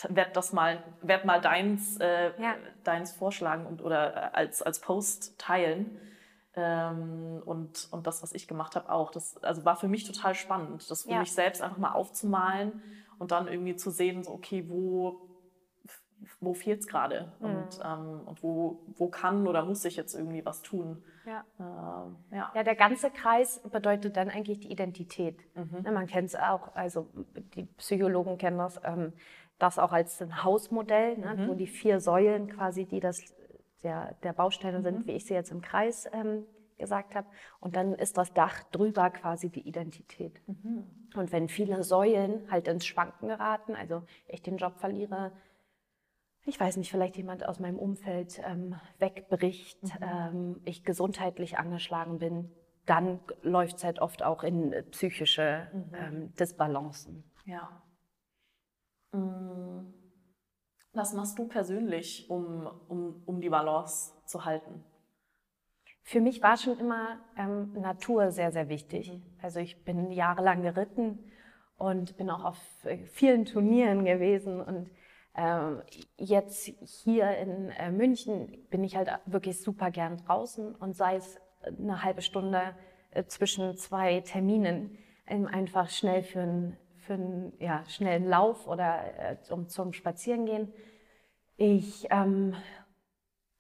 werde 0.10 0.32
das 0.34 0.54
mal, 0.54 0.84
werd 1.02 1.26
mal 1.26 1.42
deins, 1.42 1.98
äh, 1.98 2.32
ja. 2.40 2.56
deins 2.84 3.12
vorschlagen 3.12 3.66
und, 3.66 3.82
oder 3.82 4.16
äh, 4.16 4.30
als, 4.34 4.62
als 4.62 4.80
Post 4.80 5.40
teilen. 5.40 6.00
Ähm, 6.58 7.42
und, 7.46 7.88
und 7.92 8.08
das, 8.08 8.24
was 8.24 8.34
ich 8.34 8.48
gemacht 8.48 8.76
habe, 8.76 8.92
auch. 8.92 9.12
Das 9.12 9.38
also 9.44 9.64
war 9.64 9.76
für 9.76 9.88
mich 9.88 10.06
total 10.06 10.34
spannend, 10.34 10.90
das 10.90 11.04
für 11.04 11.12
ja. 11.12 11.20
mich 11.20 11.32
selbst 11.32 11.62
einfach 11.62 11.78
mal 11.78 11.92
aufzumalen 11.92 12.82
und 13.20 13.32
dann 13.32 13.48
irgendwie 13.48 13.76
zu 13.76 13.92
sehen, 13.92 14.24
so, 14.24 14.32
okay, 14.32 14.66
wo, 14.68 15.22
wo 16.40 16.56
fehlt 16.56 16.82
es 16.82 16.88
gerade 16.88 17.32
mhm. 17.40 17.46
und, 17.46 17.80
ähm, 17.84 18.22
und 18.26 18.44
wo, 18.44 18.82
wo 18.98 19.08
kann 19.08 19.48
oder 19.48 19.64
muss 19.66 19.86
ich 19.86 19.96
jetzt 19.96 20.16
irgendwie 20.16 20.44
was 20.46 20.64
tun. 20.64 21.04
Ja. 21.28 21.44
Äh, 21.60 22.36
ja. 22.36 22.52
ja, 22.56 22.64
der 22.64 22.76
ganze 22.76 23.12
Kreis 23.12 23.62
bedeutet 23.70 24.18
dann 24.18 24.30
eigentlich 24.30 24.60
die 24.62 24.72
Identität. 24.72 25.38
Mhm. 25.56 25.84
Ja, 25.86 25.92
man 25.92 26.08
kennt 26.08 26.30
es 26.30 26.36
auch, 26.36 26.74
also 26.76 27.08
die 27.56 27.66
Psychologen 27.78 28.40
kennen 28.40 28.58
das, 28.58 28.80
ähm, 28.84 29.14
das 29.60 29.78
auch 29.78 29.92
als 29.92 30.22
ein 30.22 30.44
Hausmodell, 30.44 31.18
ne, 31.18 31.36
mhm. 31.36 31.48
wo 31.50 31.54
die 31.54 31.68
vier 31.68 32.00
Säulen 32.00 32.48
quasi, 32.48 32.86
die 32.86 33.00
das 33.00 33.20
der, 33.88 34.16
der 34.24 34.34
Bausteine 34.34 34.82
sind, 34.82 35.00
mhm. 35.00 35.08
wie 35.08 35.14
ich 35.14 35.26
sie 35.26 35.34
jetzt 35.34 35.52
im 35.52 35.62
Kreis 35.62 36.10
ähm, 36.12 36.46
gesagt 36.78 37.16
habe. 37.16 37.28
Und 37.62 37.76
dann 37.78 37.94
ist 37.94 38.18
das 38.18 38.34
Dach 38.34 38.64
drüber 38.72 39.10
quasi 39.10 39.50
die 39.50 39.68
Identität. 39.68 40.42
Mhm. 40.48 40.84
Und 41.16 41.32
wenn 41.32 41.48
viele 41.48 41.84
Säulen 41.84 42.52
halt 42.52 42.68
ins 42.68 42.86
Schwanken 42.86 43.30
geraten, 43.30 43.76
also 43.76 44.04
ich 44.28 44.42
den 44.42 44.58
Job 44.58 44.78
verliere, 44.78 45.32
ich 46.46 46.60
weiß 46.60 46.78
nicht, 46.78 46.92
vielleicht 46.92 47.16
jemand 47.18 47.46
aus 47.48 47.60
meinem 47.60 47.80
Umfeld 47.80 48.42
ähm, 48.46 48.76
wegbricht, 49.00 49.84
mhm. 49.84 49.92
ähm, 50.02 50.62
ich 50.66 50.84
gesundheitlich 50.84 51.58
angeschlagen 51.58 52.20
bin, 52.20 52.52
dann 52.86 53.20
läuft 53.42 53.78
es 53.78 53.84
halt 53.84 54.00
oft 54.00 54.24
auch 54.24 54.44
in 54.44 54.74
psychische 54.92 55.68
mhm. 55.74 55.96
ähm, 55.96 56.36
Disbalancen. 56.36 57.24
Ja. 57.46 57.82
Mhm. 59.14 59.94
Was 60.98 61.14
machst 61.14 61.38
du 61.38 61.48
persönlich, 61.48 62.28
um, 62.28 62.68
um, 62.88 63.22
um 63.28 63.40
die 63.40 63.50
Balance 63.50 64.14
zu 64.26 64.46
halten? 64.46 64.84
Für 66.02 66.22
mich 66.22 66.42
war 66.42 66.58
schon 66.58 66.80
immer 66.80 67.20
ähm, 67.38 67.72
Natur 67.74 68.32
sehr, 68.32 68.52
sehr 68.52 68.68
wichtig. 68.68 69.12
Mhm. 69.12 69.22
Also 69.40 69.60
ich 69.60 69.84
bin 69.84 70.12
jahrelang 70.12 70.64
geritten 70.64 71.20
und 71.78 72.18
bin 72.18 72.32
auch 72.32 72.44
auf 72.44 72.60
äh, 72.86 72.98
vielen 73.06 73.46
Turnieren 73.46 74.06
gewesen. 74.06 74.60
Und 74.60 74.90
ähm, 75.36 75.84
jetzt 76.18 76.72
hier 76.82 77.30
in 77.38 77.70
äh, 77.70 77.92
München 77.92 78.66
bin 78.72 78.84
ich 78.84 78.96
halt 78.96 79.12
wirklich 79.28 79.62
super 79.62 79.92
gern 79.92 80.18
draußen 80.18 80.74
und 80.74 80.96
sei 80.96 81.18
es 81.18 81.38
eine 81.62 82.04
halbe 82.04 82.24
Stunde 82.24 82.74
äh, 83.12 83.24
zwischen 83.26 83.78
zwei 83.78 84.22
Terminen, 84.22 84.98
ähm, 85.28 85.46
einfach 85.46 85.92
schnell 85.92 86.24
für 86.24 86.42
einen 86.42 86.78
für 87.08 87.14
einen 87.14 87.54
ja, 87.60 87.84
schnellen 87.88 88.28
Lauf 88.28 88.68
oder 88.68 89.00
äh, 89.18 89.54
um, 89.54 89.70
zum 89.70 89.94
Spazierengehen. 89.94 90.74
Ich 91.56 92.08
ähm, 92.12 92.54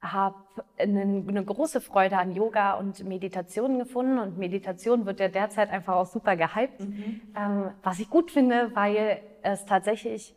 habe 0.01 0.35
eine, 0.77 1.01
eine, 1.01 1.43
große 1.43 1.81
Freude 1.81 2.17
an 2.17 2.33
Yoga 2.33 2.73
und 2.73 3.03
Meditation 3.05 3.79
gefunden 3.79 4.19
und 4.19 4.37
Meditation 4.37 5.05
wird 5.05 5.19
ja 5.19 5.29
derzeit 5.29 5.69
einfach 5.71 5.95
auch 5.95 6.05
super 6.05 6.35
gehypt, 6.35 6.81
mhm. 6.81 7.21
ähm, 7.35 7.71
was 7.81 7.99
ich 7.99 8.09
gut 8.09 8.31
finde, 8.31 8.75
weil 8.75 9.21
es 9.41 9.65
tatsächlich 9.65 10.35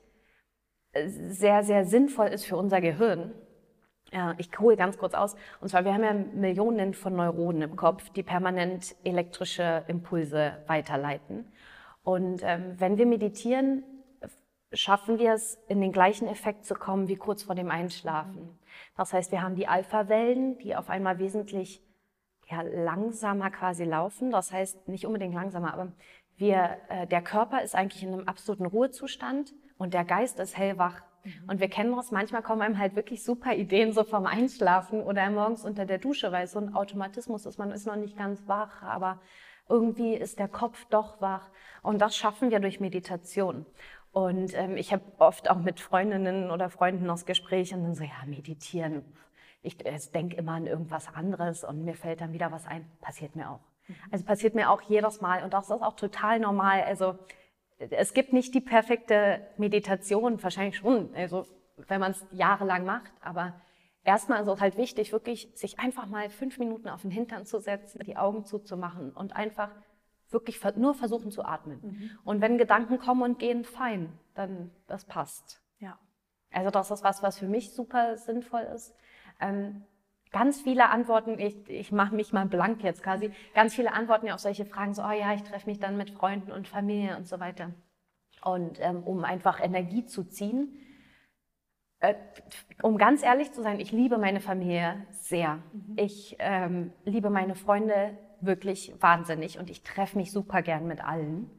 sehr, 0.94 1.62
sehr 1.62 1.84
sinnvoll 1.84 2.28
ist 2.28 2.46
für 2.46 2.56
unser 2.56 2.80
Gehirn. 2.80 3.32
Ja, 4.12 4.34
ich 4.38 4.50
hole 4.58 4.76
ganz 4.76 4.98
kurz 4.98 5.14
aus. 5.14 5.36
Und 5.60 5.68
zwar, 5.68 5.84
wir 5.84 5.94
haben 5.94 6.02
ja 6.02 6.12
Millionen 6.12 6.94
von 6.94 7.14
Neuronen 7.14 7.62
im 7.62 7.76
Kopf, 7.76 8.10
die 8.10 8.24
permanent 8.24 8.96
elektrische 9.04 9.84
Impulse 9.86 10.56
weiterleiten. 10.66 11.44
Und 12.02 12.42
ähm, 12.42 12.74
wenn 12.78 12.98
wir 12.98 13.06
meditieren, 13.06 13.84
schaffen 14.72 15.18
wir 15.18 15.32
es, 15.32 15.58
in 15.68 15.80
den 15.80 15.92
gleichen 15.92 16.28
Effekt 16.28 16.64
zu 16.64 16.74
kommen 16.74 17.08
wie 17.08 17.16
kurz 17.16 17.42
vor 17.42 17.54
dem 17.54 17.70
Einschlafen. 17.70 18.58
Das 18.96 19.12
heißt, 19.12 19.32
wir 19.32 19.42
haben 19.42 19.56
die 19.56 19.66
Alpha-Wellen, 19.66 20.58
die 20.58 20.76
auf 20.76 20.90
einmal 20.90 21.18
wesentlich 21.18 21.82
ja, 22.48 22.62
langsamer 22.62 23.50
quasi 23.50 23.84
laufen. 23.84 24.30
Das 24.30 24.52
heißt, 24.52 24.88
nicht 24.88 25.06
unbedingt 25.06 25.34
langsamer, 25.34 25.72
aber 25.72 25.92
wir, 26.36 26.78
äh, 26.88 27.06
der 27.06 27.22
Körper 27.22 27.62
ist 27.62 27.74
eigentlich 27.74 28.02
in 28.02 28.12
einem 28.12 28.28
absoluten 28.28 28.66
Ruhezustand 28.66 29.52
und 29.76 29.92
der 29.92 30.04
Geist 30.04 30.38
ist 30.38 30.56
hellwach. 30.56 31.02
Mhm. 31.24 31.32
Und 31.48 31.60
wir 31.60 31.68
kennen 31.68 31.94
das, 31.94 32.10
manchmal 32.12 32.42
kommen 32.42 32.62
einem 32.62 32.78
halt 32.78 32.96
wirklich 32.96 33.22
super 33.22 33.54
Ideen 33.54 33.92
so 33.92 34.04
vom 34.04 34.26
Einschlafen 34.26 35.02
oder 35.02 35.28
morgens 35.30 35.64
unter 35.64 35.84
der 35.84 35.98
Dusche, 35.98 36.32
weil 36.32 36.44
es 36.44 36.52
so 36.52 36.60
ein 36.60 36.74
Automatismus 36.74 37.44
ist. 37.44 37.58
Man 37.58 37.72
ist 37.72 37.86
noch 37.86 37.96
nicht 37.96 38.16
ganz 38.16 38.46
wach, 38.46 38.82
aber 38.82 39.20
irgendwie 39.70 40.14
ist 40.14 40.38
der 40.38 40.48
Kopf 40.48 40.84
doch 40.90 41.20
wach. 41.20 41.48
Und 41.82 42.00
das 42.00 42.16
schaffen 42.16 42.50
wir 42.50 42.60
durch 42.60 42.80
Meditation. 42.80 43.64
Und 44.12 44.54
ähm, 44.54 44.76
ich 44.76 44.92
habe 44.92 45.04
oft 45.18 45.48
auch 45.48 45.58
mit 45.58 45.80
Freundinnen 45.80 46.50
oder 46.50 46.68
Freunden 46.68 47.06
das 47.06 47.26
Gespräch 47.26 47.72
und 47.72 47.84
dann 47.84 47.94
so, 47.94 48.02
ja, 48.04 48.26
meditieren. 48.26 49.04
Ich 49.62 49.84
äh, 49.86 49.98
denke 50.12 50.36
immer 50.36 50.52
an 50.52 50.66
irgendwas 50.66 51.08
anderes 51.14 51.64
und 51.64 51.84
mir 51.84 51.94
fällt 51.94 52.20
dann 52.20 52.32
wieder 52.32 52.50
was 52.50 52.66
ein. 52.66 52.90
Passiert 53.00 53.36
mir 53.36 53.50
auch. 53.50 53.60
Mhm. 53.86 53.94
Also 54.10 54.24
passiert 54.24 54.54
mir 54.54 54.70
auch 54.70 54.82
jedes 54.82 55.20
Mal 55.20 55.44
und 55.44 55.54
das 55.54 55.66
ist 55.66 55.82
auch 55.82 55.94
total 55.94 56.40
normal. 56.40 56.82
Also 56.82 57.16
es 57.78 58.12
gibt 58.12 58.32
nicht 58.32 58.54
die 58.54 58.60
perfekte 58.60 59.46
Meditation, 59.56 60.42
wahrscheinlich 60.42 60.76
schon, 60.76 61.14
also 61.14 61.46
wenn 61.88 62.00
man 62.00 62.10
es 62.10 62.26
jahrelang 62.32 62.84
macht, 62.84 63.12
aber 63.22 63.54
erstmal 64.04 64.42
ist 64.42 64.48
es 64.48 64.60
halt 64.60 64.76
wichtig, 64.76 65.12
wirklich 65.12 65.50
sich 65.54 65.78
einfach 65.78 66.06
mal 66.06 66.30
fünf 66.30 66.58
Minuten 66.58 66.88
auf 66.88 67.02
den 67.02 67.10
Hintern 67.10 67.46
zu 67.46 67.60
setzen, 67.60 68.02
die 68.04 68.16
Augen 68.16 68.44
zuzumachen 68.44 69.12
und 69.12 69.36
einfach 69.36 69.70
wirklich 70.30 70.62
nur 70.76 70.94
versuchen 70.94 71.30
zu 71.30 71.44
atmen. 71.44 71.80
Mhm. 71.82 72.10
Und 72.24 72.40
wenn 72.40 72.58
Gedanken 72.58 72.98
kommen 72.98 73.22
und 73.22 73.38
gehen, 73.38 73.64
fein, 73.64 74.12
dann 74.34 74.70
das 74.86 75.04
passt. 75.04 75.60
Ja. 75.78 75.98
Also 76.52 76.70
das 76.70 76.90
ist 76.90 77.04
was, 77.04 77.22
was 77.22 77.38
für 77.38 77.48
mich 77.48 77.72
super 77.72 78.16
sinnvoll 78.16 78.62
ist. 78.62 78.94
Ähm, 79.40 79.84
ganz 80.30 80.60
viele 80.60 80.88
Antworten, 80.90 81.38
ich, 81.38 81.68
ich 81.68 81.92
mache 81.92 82.14
mich 82.14 82.32
mal 82.32 82.46
blank 82.46 82.82
jetzt 82.82 83.02
quasi, 83.02 83.32
ganz 83.54 83.74
viele 83.74 83.92
Antworten 83.92 84.30
auf 84.30 84.40
solche 84.40 84.64
Fragen, 84.64 84.94
so, 84.94 85.02
oh 85.02 85.10
ja, 85.10 85.34
ich 85.34 85.42
treffe 85.42 85.68
mich 85.68 85.80
dann 85.80 85.96
mit 85.96 86.10
Freunden 86.10 86.52
und 86.52 86.68
Familie 86.68 87.16
und 87.16 87.26
so 87.26 87.40
weiter. 87.40 87.72
Und 88.44 88.78
ähm, 88.80 89.02
um 89.02 89.24
einfach 89.24 89.60
Energie 89.62 90.06
zu 90.06 90.24
ziehen. 90.24 90.78
Äh, 92.00 92.14
um 92.82 92.96
ganz 92.96 93.22
ehrlich 93.22 93.52
zu 93.52 93.62
sein, 93.62 93.78
ich 93.78 93.92
liebe 93.92 94.18
meine 94.18 94.40
Familie 94.40 95.06
sehr. 95.12 95.56
Mhm. 95.72 95.96
Ich 95.96 96.36
ähm, 96.38 96.92
liebe 97.04 97.30
meine 97.30 97.54
Freunde 97.54 98.16
wirklich 98.40 98.94
wahnsinnig 99.00 99.58
und 99.58 99.68
ich 99.68 99.82
treffe 99.82 100.16
mich 100.16 100.32
super 100.32 100.62
gern 100.62 100.86
mit 100.86 101.04
allen. 101.04 101.50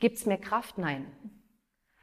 Gibt 0.00 0.16
es 0.16 0.26
mir 0.26 0.38
Kraft? 0.38 0.78
Nein. 0.78 1.06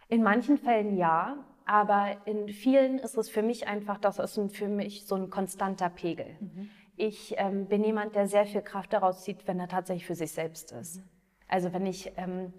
In 0.08 0.24
manchen 0.24 0.58
Fällen 0.58 0.96
ja, 0.96 1.46
aber 1.66 2.16
in 2.26 2.48
vielen 2.48 2.98
ist 2.98 3.18
es 3.18 3.30
für 3.30 3.42
mich 3.42 3.68
einfach, 3.68 3.98
das 3.98 4.20
ist 4.20 4.40
für 4.56 4.70
mich 4.70 5.06
so 5.06 5.16
ein 5.16 5.30
konstanter 5.30 5.90
Pegel. 5.90 6.38
Mhm. 6.40 6.70
Ich 6.96 7.36
ähm, 7.38 7.68
bin 7.68 7.84
jemand, 7.84 8.16
der 8.16 8.28
sehr 8.28 8.46
viel 8.46 8.62
Kraft 8.62 8.94
daraus 8.94 9.24
zieht, 9.24 9.48
wenn 9.48 9.60
er 9.60 9.68
tatsächlich 9.68 10.08
für 10.08 10.16
sich 10.16 10.32
selbst 10.32 10.72
ist. 10.72 10.98
Mhm. 10.98 11.10
Also 11.50 11.74
wenn 11.74 11.86
ich 11.86 12.14
ähm, 12.16 12.54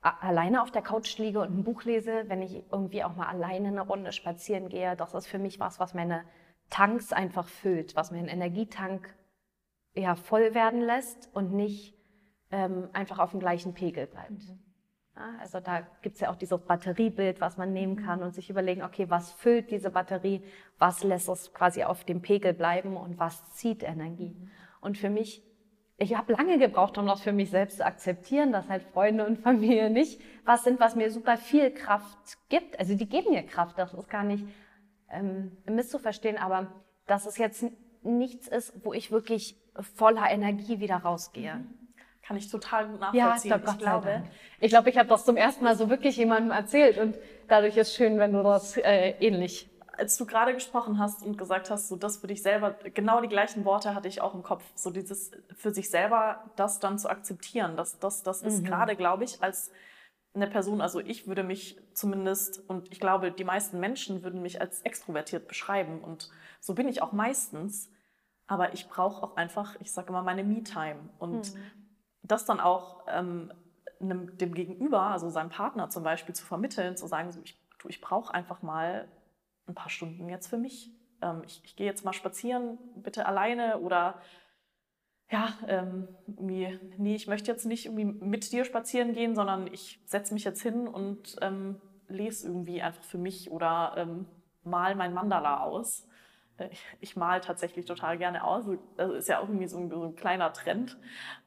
alleine 0.00 0.62
auf 0.62 0.70
der 0.70 0.82
Couch 0.82 1.18
liege 1.18 1.40
und 1.40 1.58
ein 1.58 1.64
Buch 1.64 1.84
lese, 1.84 2.24
wenn 2.28 2.42
ich 2.42 2.62
irgendwie 2.70 3.02
auch 3.04 3.16
mal 3.16 3.26
alleine 3.26 3.68
eine 3.68 3.80
Runde 3.80 4.12
spazieren 4.12 4.68
gehe, 4.68 4.96
das 4.96 5.14
ist 5.14 5.26
für 5.26 5.38
mich 5.38 5.58
was, 5.58 5.80
was 5.80 5.94
meine 5.94 6.24
Tanks 6.70 7.12
einfach 7.12 7.48
füllt, 7.48 7.96
was 7.96 8.10
meinen 8.10 8.28
Energietank 8.28 9.14
ja, 9.94 10.14
voll 10.14 10.54
werden 10.54 10.80
lässt 10.80 11.28
und 11.34 11.52
nicht 11.52 11.94
ähm, 12.50 12.88
einfach 12.92 13.18
auf 13.18 13.32
dem 13.32 13.40
gleichen 13.40 13.74
Pegel 13.74 14.06
bleibt. 14.06 14.30
Mhm. 14.30 14.60
Ja, 15.16 15.34
also 15.40 15.58
da 15.58 15.80
gibt 16.02 16.14
es 16.14 16.20
ja 16.20 16.30
auch 16.30 16.36
dieses 16.36 16.60
Batteriebild, 16.60 17.40
was 17.40 17.56
man 17.56 17.72
nehmen 17.72 17.96
kann 17.96 18.22
und 18.22 18.34
sich 18.34 18.50
überlegen, 18.50 18.82
okay, 18.82 19.10
was 19.10 19.32
füllt 19.32 19.70
diese 19.72 19.90
Batterie, 19.90 20.44
was 20.78 21.02
lässt 21.02 21.28
es 21.28 21.52
quasi 21.52 21.82
auf 21.82 22.04
dem 22.04 22.22
Pegel 22.22 22.54
bleiben 22.54 22.96
und 22.96 23.18
was 23.18 23.50
zieht 23.54 23.82
Energie. 23.82 24.36
Mhm. 24.38 24.50
Und 24.80 24.96
für 24.96 25.10
mich, 25.10 25.42
ich 26.00 26.16
habe 26.16 26.32
lange 26.32 26.58
gebraucht, 26.58 26.96
um 26.96 27.06
das 27.06 27.20
für 27.20 27.32
mich 27.32 27.50
selbst 27.50 27.78
zu 27.78 27.84
akzeptieren, 27.84 28.52
dass 28.52 28.68
halt 28.68 28.84
Freunde 28.84 29.26
und 29.26 29.38
Familie 29.42 29.90
nicht 29.90 30.20
was 30.44 30.64
sind, 30.64 30.80
was 30.80 30.94
mir 30.94 31.10
super 31.10 31.36
viel 31.36 31.70
Kraft 31.70 32.38
gibt. 32.48 32.78
Also 32.78 32.94
die 32.94 33.08
geben 33.08 33.32
mir 33.32 33.42
Kraft, 33.42 33.78
das 33.78 33.92
ist 33.92 34.08
gar 34.08 34.24
nicht 34.24 34.44
ähm, 35.10 35.56
misszuverstehen, 35.66 36.38
aber 36.38 36.68
das 37.06 37.26
ist 37.26 37.38
jetzt 37.38 37.64
nichts 38.02 38.46
ist, 38.48 38.72
wo 38.84 38.92
ich 38.92 39.10
wirklich 39.10 39.56
voller 39.94 40.30
Energie 40.30 40.80
wieder 40.80 40.96
rausgehe. 40.96 41.56
Mhm. 41.56 41.74
Kann 42.22 42.36
ich 42.36 42.50
total 42.50 42.88
gut 42.88 43.00
nachvollziehen. 43.00 43.50
Ja, 43.50 43.56
ich 43.56 43.78
glaube, 43.78 44.22
ich, 44.60 44.68
glaube, 44.68 44.90
ich 44.90 44.98
habe 44.98 45.08
das 45.08 45.24
zum 45.24 45.36
ersten 45.36 45.64
Mal 45.64 45.76
so 45.76 45.88
wirklich 45.88 46.16
jemandem 46.18 46.52
erzählt 46.52 46.98
und 46.98 47.16
dadurch 47.48 47.76
ist 47.76 47.94
schön, 47.94 48.18
wenn 48.18 48.32
du 48.32 48.42
das 48.42 48.76
äh, 48.76 49.14
ähnlich 49.18 49.70
als 49.98 50.16
du 50.16 50.26
gerade 50.26 50.54
gesprochen 50.54 50.98
hast 50.98 51.22
und 51.22 51.36
gesagt 51.36 51.70
hast, 51.70 51.88
so 51.88 51.96
das 51.96 52.18
für 52.18 52.28
dich 52.28 52.42
selber, 52.42 52.76
genau 52.94 53.20
die 53.20 53.28
gleichen 53.28 53.64
Worte 53.64 53.94
hatte 53.94 54.08
ich 54.08 54.20
auch 54.20 54.34
im 54.34 54.42
Kopf. 54.42 54.62
So 54.74 54.90
dieses 54.90 55.32
für 55.56 55.72
sich 55.72 55.90
selber 55.90 56.44
das 56.56 56.78
dann 56.78 56.98
zu 56.98 57.10
akzeptieren. 57.10 57.76
Das, 57.76 57.98
das, 57.98 58.22
das 58.22 58.42
ist 58.42 58.62
mhm. 58.62 58.66
gerade, 58.66 58.96
glaube 58.96 59.24
ich, 59.24 59.42
als 59.42 59.72
eine 60.34 60.46
Person, 60.46 60.80
also 60.80 61.00
ich 61.00 61.26
würde 61.26 61.42
mich 61.42 61.80
zumindest, 61.94 62.62
und 62.68 62.92
ich 62.92 63.00
glaube, 63.00 63.32
die 63.32 63.44
meisten 63.44 63.80
Menschen 63.80 64.22
würden 64.22 64.40
mich 64.40 64.60
als 64.60 64.82
extrovertiert 64.82 65.48
beschreiben. 65.48 66.00
Und 66.00 66.30
so 66.60 66.74
bin 66.74 66.86
ich 66.86 67.02
auch 67.02 67.12
meistens. 67.12 67.90
Aber 68.46 68.72
ich 68.72 68.88
brauche 68.88 69.24
auch 69.24 69.36
einfach, 69.36 69.76
ich 69.80 69.92
sage 69.92 70.08
immer, 70.08 70.22
meine 70.22 70.44
Me-Time. 70.44 71.10
Und 71.18 71.54
mhm. 71.54 71.60
das 72.22 72.44
dann 72.44 72.60
auch 72.60 73.02
ähm, 73.08 73.52
dem 74.00 74.54
Gegenüber, 74.54 75.02
also 75.02 75.28
seinem 75.28 75.50
Partner 75.50 75.90
zum 75.90 76.04
Beispiel, 76.04 76.34
zu 76.34 76.46
vermitteln, 76.46 76.96
zu 76.96 77.08
sagen, 77.08 77.32
so, 77.32 77.40
ich, 77.42 77.60
ich 77.88 78.00
brauche 78.00 78.32
einfach 78.32 78.62
mal 78.62 79.08
ein 79.68 79.74
paar 79.74 79.90
Stunden 79.90 80.28
jetzt 80.28 80.48
für 80.48 80.58
mich. 80.58 80.90
Ähm, 81.22 81.42
ich, 81.44 81.60
ich 81.64 81.76
gehe 81.76 81.86
jetzt 81.86 82.04
mal 82.04 82.12
spazieren, 82.12 82.78
bitte 82.96 83.26
alleine 83.26 83.78
oder 83.78 84.20
ja, 85.30 85.52
ähm, 85.66 86.08
nee, 86.26 87.14
ich 87.14 87.26
möchte 87.26 87.50
jetzt 87.50 87.66
nicht 87.66 87.84
irgendwie 87.84 88.06
mit 88.06 88.50
dir 88.50 88.64
spazieren 88.64 89.12
gehen, 89.12 89.34
sondern 89.34 89.66
ich 89.66 90.00
setze 90.06 90.32
mich 90.32 90.44
jetzt 90.44 90.62
hin 90.62 90.88
und 90.88 91.36
ähm, 91.42 91.80
lese 92.08 92.48
irgendwie 92.48 92.80
einfach 92.80 93.04
für 93.04 93.18
mich 93.18 93.50
oder 93.50 93.94
ähm, 93.98 94.26
mal 94.62 94.94
mein 94.94 95.12
Mandala 95.12 95.60
aus 95.60 96.07
ich, 96.70 96.84
ich 97.00 97.16
mal 97.16 97.40
tatsächlich 97.40 97.86
total 97.86 98.18
gerne 98.18 98.44
aus. 98.44 98.64
Das 98.96 99.10
ist 99.12 99.28
ja 99.28 99.38
auch 99.38 99.48
irgendwie 99.48 99.66
so 99.66 99.78
ein, 99.78 99.90
so 99.90 100.04
ein 100.04 100.16
kleiner 100.16 100.52
Trend 100.52 100.98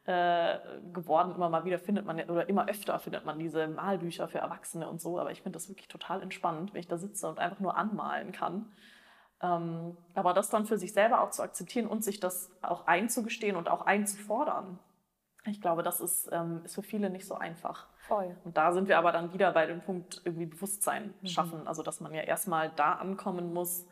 äh, 0.05 0.57
geworden. 0.93 1.33
Immer 1.35 1.49
mal 1.49 1.65
wieder 1.65 1.79
findet 1.79 2.05
man, 2.05 2.19
oder 2.29 2.47
immer 2.49 2.67
öfter 2.67 2.99
findet 2.99 3.25
man 3.25 3.39
diese 3.39 3.67
Malbücher 3.67 4.27
für 4.27 4.39
Erwachsene 4.39 4.87
und 4.89 5.01
so. 5.01 5.19
Aber 5.19 5.31
ich 5.31 5.41
finde 5.41 5.57
das 5.57 5.69
wirklich 5.69 5.87
total 5.87 6.21
entspannend, 6.21 6.73
wenn 6.73 6.79
ich 6.79 6.87
da 6.87 6.97
sitze 6.97 7.27
und 7.27 7.39
einfach 7.39 7.59
nur 7.59 7.77
anmalen 7.77 8.31
kann. 8.31 8.71
Ähm, 9.41 9.97
aber 10.13 10.33
das 10.33 10.49
dann 10.49 10.65
für 10.65 10.77
sich 10.77 10.93
selber 10.93 11.21
auch 11.21 11.31
zu 11.31 11.41
akzeptieren 11.41 11.87
und 11.87 12.03
sich 12.03 12.19
das 12.19 12.51
auch 12.61 12.87
einzugestehen 12.87 13.55
und 13.55 13.69
auch 13.69 13.85
einzufordern. 13.85 14.79
Ich 15.45 15.59
glaube, 15.59 15.81
das 15.81 15.99
ist, 15.99 16.29
ähm, 16.31 16.61
ist 16.63 16.75
für 16.75 16.83
viele 16.83 17.09
nicht 17.09 17.25
so 17.25 17.33
einfach. 17.33 17.87
Voll. 18.07 18.35
Und 18.43 18.57
da 18.57 18.71
sind 18.71 18.87
wir 18.87 18.99
aber 18.99 19.11
dann 19.11 19.33
wieder 19.33 19.51
bei 19.53 19.65
dem 19.65 19.81
Punkt 19.81 20.21
irgendwie 20.23 20.45
Bewusstsein 20.45 21.15
mhm. 21.21 21.27
schaffen. 21.27 21.61
Mhm. 21.61 21.67
Also, 21.67 21.81
dass 21.81 21.99
man 21.99 22.13
ja 22.13 22.21
erstmal 22.21 22.71
da 22.75 22.93
ankommen 22.93 23.51
muss, 23.51 23.87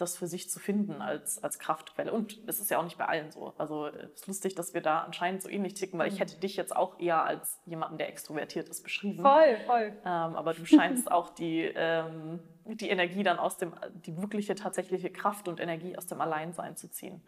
das 0.00 0.16
für 0.16 0.26
sich 0.26 0.48
zu 0.50 0.58
finden 0.58 1.02
als, 1.02 1.42
als 1.42 1.58
Kraftquelle. 1.58 2.12
Und 2.12 2.38
es 2.46 2.60
ist 2.60 2.70
ja 2.70 2.78
auch 2.78 2.84
nicht 2.84 2.98
bei 2.98 3.06
allen 3.06 3.30
so. 3.30 3.52
Also 3.58 3.86
es 3.86 4.20
ist 4.20 4.26
lustig, 4.26 4.54
dass 4.54 4.74
wir 4.74 4.80
da 4.80 5.00
anscheinend 5.00 5.42
so 5.42 5.48
ähnlich 5.48 5.74
ticken, 5.74 5.98
weil 5.98 6.08
ich 6.08 6.14
mhm. 6.14 6.18
hätte 6.18 6.40
dich 6.40 6.56
jetzt 6.56 6.74
auch 6.74 6.98
eher 6.98 7.24
als 7.24 7.60
jemanden, 7.66 7.98
der 7.98 8.08
extrovertiert 8.08 8.68
ist, 8.68 8.82
beschrieben. 8.82 9.22
Voll, 9.22 9.56
voll. 9.66 9.92
Ähm, 10.04 10.36
aber 10.36 10.54
du 10.54 10.64
scheinst 10.66 11.10
auch 11.10 11.30
die, 11.30 11.62
ähm, 11.74 12.40
die 12.64 12.88
Energie 12.88 13.22
dann 13.22 13.38
aus 13.38 13.58
dem, 13.58 13.74
die 13.94 14.16
wirkliche, 14.16 14.54
tatsächliche 14.54 15.10
Kraft 15.10 15.48
und 15.48 15.60
Energie 15.60 15.96
aus 15.96 16.06
dem 16.06 16.20
Alleinsein 16.20 16.76
zu 16.76 16.90
ziehen. 16.90 17.22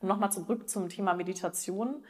Und 0.00 0.08
nochmal 0.08 0.32
zurück 0.32 0.68
zum 0.68 0.88
Thema 0.88 1.14
Meditation. 1.14 2.04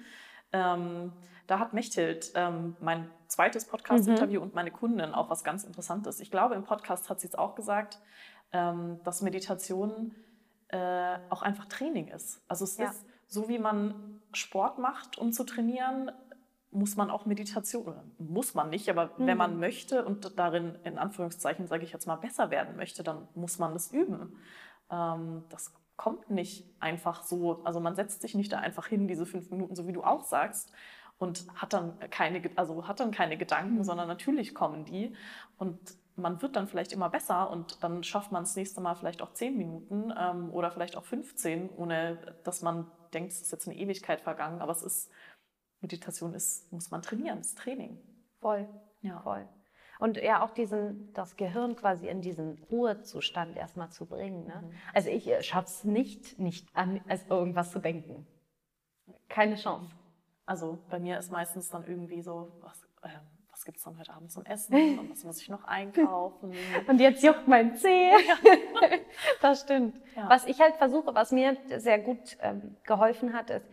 Ähm, 0.52 1.12
da 1.46 1.58
hat 1.58 1.74
Mechthild, 1.74 2.32
ähm, 2.36 2.76
mein 2.80 3.10
zweites 3.26 3.66
Podcast-Interview 3.66 4.40
mhm. 4.40 4.46
und 4.46 4.54
meine 4.54 4.70
Kundin 4.70 5.12
auch 5.12 5.28
was 5.28 5.44
ganz 5.44 5.64
Interessantes. 5.64 6.20
Ich 6.20 6.30
glaube, 6.30 6.54
im 6.54 6.62
Podcast 6.62 7.10
hat 7.10 7.20
sie 7.20 7.26
es 7.26 7.34
auch 7.34 7.54
gesagt, 7.54 7.98
ähm, 7.98 8.04
dass 8.54 9.22
Meditation 9.22 10.14
äh, 10.68 11.18
auch 11.30 11.42
einfach 11.42 11.66
Training 11.66 12.08
ist. 12.08 12.42
Also 12.48 12.64
es 12.64 12.76
ja. 12.76 12.90
ist 12.90 13.04
so, 13.26 13.48
wie 13.48 13.58
man 13.58 14.20
Sport 14.32 14.78
macht, 14.78 15.18
um 15.18 15.32
zu 15.32 15.44
trainieren, 15.44 16.10
muss 16.70 16.96
man 16.96 17.10
auch 17.10 17.24
Meditation, 17.24 17.94
muss 18.18 18.54
man 18.54 18.70
nicht, 18.70 18.88
aber 18.90 19.12
mhm. 19.16 19.26
wenn 19.26 19.38
man 19.38 19.58
möchte 19.60 20.04
und 20.04 20.38
darin 20.38 20.76
in 20.82 20.98
Anführungszeichen, 20.98 21.68
sage 21.68 21.84
ich 21.84 21.92
jetzt 21.92 22.06
mal, 22.06 22.16
besser 22.16 22.50
werden 22.50 22.76
möchte, 22.76 23.04
dann 23.04 23.28
muss 23.34 23.58
man 23.58 23.72
das 23.72 23.92
üben. 23.92 24.36
Ähm, 24.90 25.44
das 25.50 25.72
kommt 25.96 26.30
nicht 26.30 26.66
einfach 26.80 27.22
so, 27.22 27.62
also 27.64 27.78
man 27.78 27.94
setzt 27.94 28.22
sich 28.22 28.34
nicht 28.34 28.52
da 28.52 28.58
einfach 28.58 28.88
hin, 28.88 29.06
diese 29.06 29.26
fünf 29.26 29.50
Minuten, 29.50 29.76
so 29.76 29.86
wie 29.86 29.92
du 29.92 30.02
auch 30.02 30.24
sagst, 30.24 30.72
und 31.18 31.46
hat 31.54 31.72
dann 31.72 31.98
keine, 32.10 32.42
also 32.56 32.88
hat 32.88 32.98
dann 32.98 33.12
keine 33.12 33.36
Gedanken, 33.36 33.76
mhm. 33.76 33.84
sondern 33.84 34.08
natürlich 34.08 34.54
kommen 34.54 34.84
die. 34.84 35.14
Und 35.58 35.78
man 36.16 36.40
wird 36.42 36.56
dann 36.56 36.68
vielleicht 36.68 36.92
immer 36.92 37.10
besser 37.10 37.50
und 37.50 37.82
dann 37.82 38.04
schafft 38.04 38.32
man 38.32 38.44
das 38.44 38.56
nächste 38.56 38.80
Mal 38.80 38.94
vielleicht 38.94 39.22
auch 39.22 39.32
zehn 39.32 39.56
Minuten 39.56 40.12
ähm, 40.16 40.52
oder 40.52 40.70
vielleicht 40.70 40.96
auch 40.96 41.04
15, 41.04 41.70
ohne 41.76 42.36
dass 42.44 42.62
man 42.62 42.90
denkt, 43.12 43.32
es 43.32 43.42
ist 43.42 43.52
jetzt 43.52 43.68
eine 43.68 43.76
Ewigkeit 43.76 44.20
vergangen. 44.20 44.60
Aber 44.60 44.72
es 44.72 44.82
ist, 44.82 45.10
Meditation 45.80 46.34
ist, 46.34 46.72
muss 46.72 46.90
man 46.90 47.02
trainieren, 47.02 47.38
es 47.38 47.48
ist 47.48 47.58
Training. 47.58 47.98
Voll, 48.40 48.68
ja. 49.02 49.20
voll. 49.20 49.48
Und 49.98 50.16
ja, 50.16 50.44
auch 50.44 50.50
diesen, 50.50 51.12
das 51.14 51.36
Gehirn 51.36 51.76
quasi 51.76 52.08
in 52.08 52.20
diesen 52.20 52.62
Ruhezustand 52.70 53.56
erstmal 53.56 53.90
zu 53.90 54.06
bringen. 54.06 54.44
Ne? 54.46 54.62
Mhm. 54.62 54.72
Also 54.92 55.08
ich 55.10 55.26
äh, 55.28 55.42
schaffe 55.42 55.68
es 55.68 55.84
nicht, 55.84 56.38
nicht 56.38 56.68
an 56.74 57.00
also 57.08 57.24
irgendwas 57.28 57.70
zu 57.70 57.78
denken. 57.78 58.26
Keine 59.28 59.56
Chance. 59.56 59.94
Also 60.46 60.78
bei 60.90 60.98
mir 60.98 61.18
ist 61.18 61.30
meistens 61.30 61.70
dann 61.70 61.84
irgendwie 61.86 62.22
so, 62.22 62.52
was, 62.60 62.82
äh, 63.02 63.08
was 63.64 63.66
gibt 63.66 63.78
es 63.78 63.84
dann 63.84 63.98
heute 63.98 64.12
Abend 64.12 64.30
zum 64.30 64.44
Essen 64.44 64.98
und 64.98 65.10
was 65.10 65.24
muss 65.24 65.40
ich 65.40 65.48
noch 65.48 65.64
einkaufen. 65.64 66.52
und 66.86 67.00
jetzt 67.00 67.22
juckt 67.22 67.48
mein 67.48 67.74
Zeh. 67.76 68.10
das 69.40 69.62
stimmt. 69.62 69.98
Ja. 70.14 70.28
Was 70.28 70.44
ich 70.44 70.60
halt 70.60 70.76
versuche, 70.76 71.14
was 71.14 71.32
mir 71.32 71.56
sehr 71.78 71.98
gut 71.98 72.36
ähm, 72.42 72.76
geholfen 72.84 73.32
hat, 73.32 73.48
ist, 73.48 73.64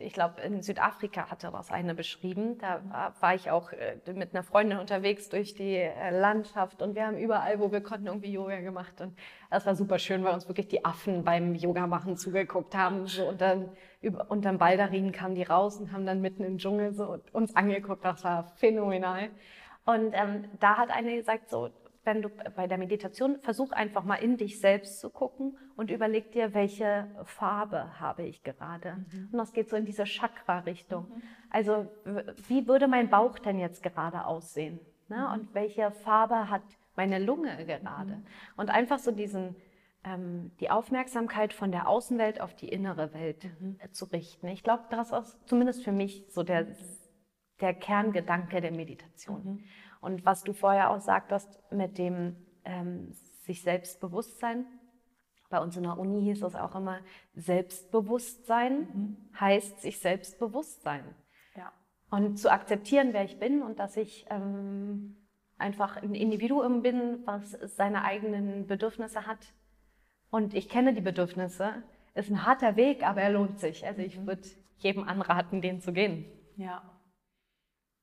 ich 0.00 0.12
glaube, 0.12 0.40
in 0.40 0.60
Südafrika 0.60 1.30
hatte 1.30 1.52
was 1.52 1.70
eine 1.70 1.94
beschrieben. 1.94 2.58
Da 2.58 2.82
war, 2.88 3.14
war 3.20 3.34
ich 3.34 3.50
auch 3.50 3.72
äh, 3.72 3.96
mit 4.12 4.34
einer 4.34 4.42
Freundin 4.42 4.78
unterwegs 4.78 5.28
durch 5.28 5.54
die 5.54 5.76
äh, 5.76 6.10
Landschaft 6.10 6.82
und 6.82 6.96
wir 6.96 7.06
haben 7.06 7.16
überall, 7.16 7.60
wo 7.60 7.70
wir 7.70 7.80
konnten, 7.80 8.06
irgendwie 8.06 8.32
Yoga 8.32 8.60
gemacht. 8.60 9.00
Und 9.00 9.16
das 9.50 9.66
war 9.66 9.76
super 9.76 9.98
schön, 10.00 10.24
weil 10.24 10.34
uns 10.34 10.48
wirklich 10.48 10.66
die 10.66 10.84
Affen 10.84 11.22
beim 11.22 11.54
Yoga 11.54 11.86
machen 11.86 12.16
zugeguckt 12.16 12.74
haben. 12.74 13.06
So 13.06 13.28
und 13.28 13.40
dann 13.40 13.70
über, 14.00 14.30
unterm 14.30 14.58
Baldarin 14.58 15.12
kamen 15.12 15.36
die 15.36 15.44
raus 15.44 15.78
und 15.78 15.92
haben 15.92 16.06
dann 16.06 16.20
mitten 16.20 16.42
im 16.42 16.58
Dschungel 16.58 16.92
so 16.92 17.18
uns 17.32 17.54
angeguckt. 17.54 18.04
Das 18.04 18.24
war 18.24 18.52
phänomenal. 18.56 19.30
Und 19.86 20.12
ähm, 20.14 20.48
da 20.58 20.76
hat 20.78 20.90
eine 20.90 21.16
gesagt, 21.16 21.50
so, 21.50 21.70
wenn 22.04 22.22
du 22.22 22.28
bei 22.28 22.66
der 22.66 22.78
Meditation 22.78 23.38
versuch 23.40 23.72
einfach 23.72 24.04
mal 24.04 24.16
in 24.16 24.36
dich 24.36 24.60
selbst 24.60 25.00
zu 25.00 25.10
gucken 25.10 25.56
und 25.76 25.90
überleg 25.90 26.32
dir, 26.32 26.54
welche 26.54 27.08
Farbe 27.24 27.98
habe 27.98 28.22
ich 28.24 28.42
gerade. 28.42 29.04
Mhm. 29.10 29.28
Und 29.32 29.38
das 29.38 29.52
geht 29.52 29.70
so 29.70 29.76
in 29.76 29.84
diese 29.84 30.04
Chakra-Richtung. 30.04 31.08
Mhm. 31.08 31.22
Also 31.50 31.86
wie 32.48 32.68
würde 32.68 32.88
mein 32.88 33.08
Bauch 33.08 33.38
denn 33.38 33.58
jetzt 33.58 33.82
gerade 33.82 34.26
aussehen? 34.26 34.78
Ne? 35.08 35.16
Mhm. 35.16 35.32
Und 35.32 35.54
welche 35.54 35.90
Farbe 35.90 36.50
hat 36.50 36.62
meine 36.96 37.18
Lunge 37.18 37.64
gerade? 37.64 38.16
Mhm. 38.16 38.26
Und 38.56 38.70
einfach 38.70 38.98
so 38.98 39.10
diesen 39.10 39.56
ähm, 40.04 40.52
die 40.60 40.70
Aufmerksamkeit 40.70 41.52
von 41.52 41.72
der 41.72 41.88
Außenwelt 41.88 42.40
auf 42.40 42.54
die 42.54 42.68
innere 42.68 43.12
Welt 43.14 43.44
mhm. 43.60 43.78
zu 43.92 44.04
richten. 44.06 44.46
Ich 44.48 44.62
glaube, 44.62 44.84
das 44.90 45.12
ist 45.12 45.38
zumindest 45.46 45.82
für 45.82 45.92
mich 45.92 46.24
so 46.28 46.42
der, 46.42 46.66
der 47.60 47.74
Kerngedanke 47.74 48.60
der 48.60 48.72
Meditation. 48.72 49.44
Mhm. 49.44 49.64
Und 50.04 50.26
was 50.26 50.42
du 50.42 50.52
vorher 50.52 50.90
auch 50.90 51.00
sagtest 51.00 51.58
mit 51.72 51.96
dem 51.96 52.36
ähm, 52.64 53.14
sich 53.44 53.62
Selbstbewusstsein. 53.62 54.66
Bei 55.48 55.60
uns 55.60 55.76
in 55.76 55.84
der 55.84 55.98
Uni 55.98 56.22
hieß 56.22 56.42
es 56.42 56.54
auch 56.54 56.74
immer, 56.74 56.98
Selbstbewusstsein 57.34 58.78
mhm. 58.80 59.16
heißt 59.38 59.80
sich 59.80 60.00
selbstbewusst 60.00 60.82
sein. 60.82 61.04
Ja. 61.56 61.72
Und 62.10 62.38
zu 62.38 62.50
akzeptieren, 62.50 63.12
wer 63.12 63.24
ich 63.24 63.38
bin 63.38 63.62
und 63.62 63.78
dass 63.78 63.96
ich 63.96 64.26
ähm, 64.30 65.16
einfach 65.56 65.96
ein 65.96 66.14
Individuum 66.14 66.82
bin, 66.82 67.22
was 67.24 67.52
seine 67.76 68.04
eigenen 68.04 68.66
Bedürfnisse 68.66 69.26
hat. 69.26 69.54
Und 70.30 70.54
ich 70.54 70.68
kenne 70.68 70.92
die 70.92 71.00
Bedürfnisse. 71.00 71.82
Ist 72.14 72.30
ein 72.30 72.44
harter 72.44 72.76
Weg, 72.76 73.06
aber 73.06 73.22
er 73.22 73.30
lohnt 73.30 73.58
sich. 73.58 73.86
Also 73.86 74.02
ich 74.02 74.18
mhm. 74.18 74.26
würde 74.26 74.42
jedem 74.78 75.04
anraten, 75.04 75.62
den 75.62 75.80
zu 75.80 75.92
gehen. 75.92 76.26
Ja. 76.56 76.82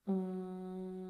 Mhm. 0.06 1.01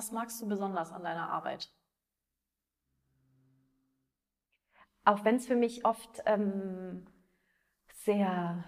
Was 0.00 0.12
magst 0.12 0.40
du 0.40 0.48
besonders 0.48 0.92
an 0.92 1.02
deiner 1.02 1.28
Arbeit? 1.28 1.70
Auch 5.04 5.26
wenn 5.26 5.34
es 5.34 5.46
für 5.46 5.56
mich 5.56 5.84
oft 5.84 6.22
ähm, 6.24 7.06
sehr 7.96 8.64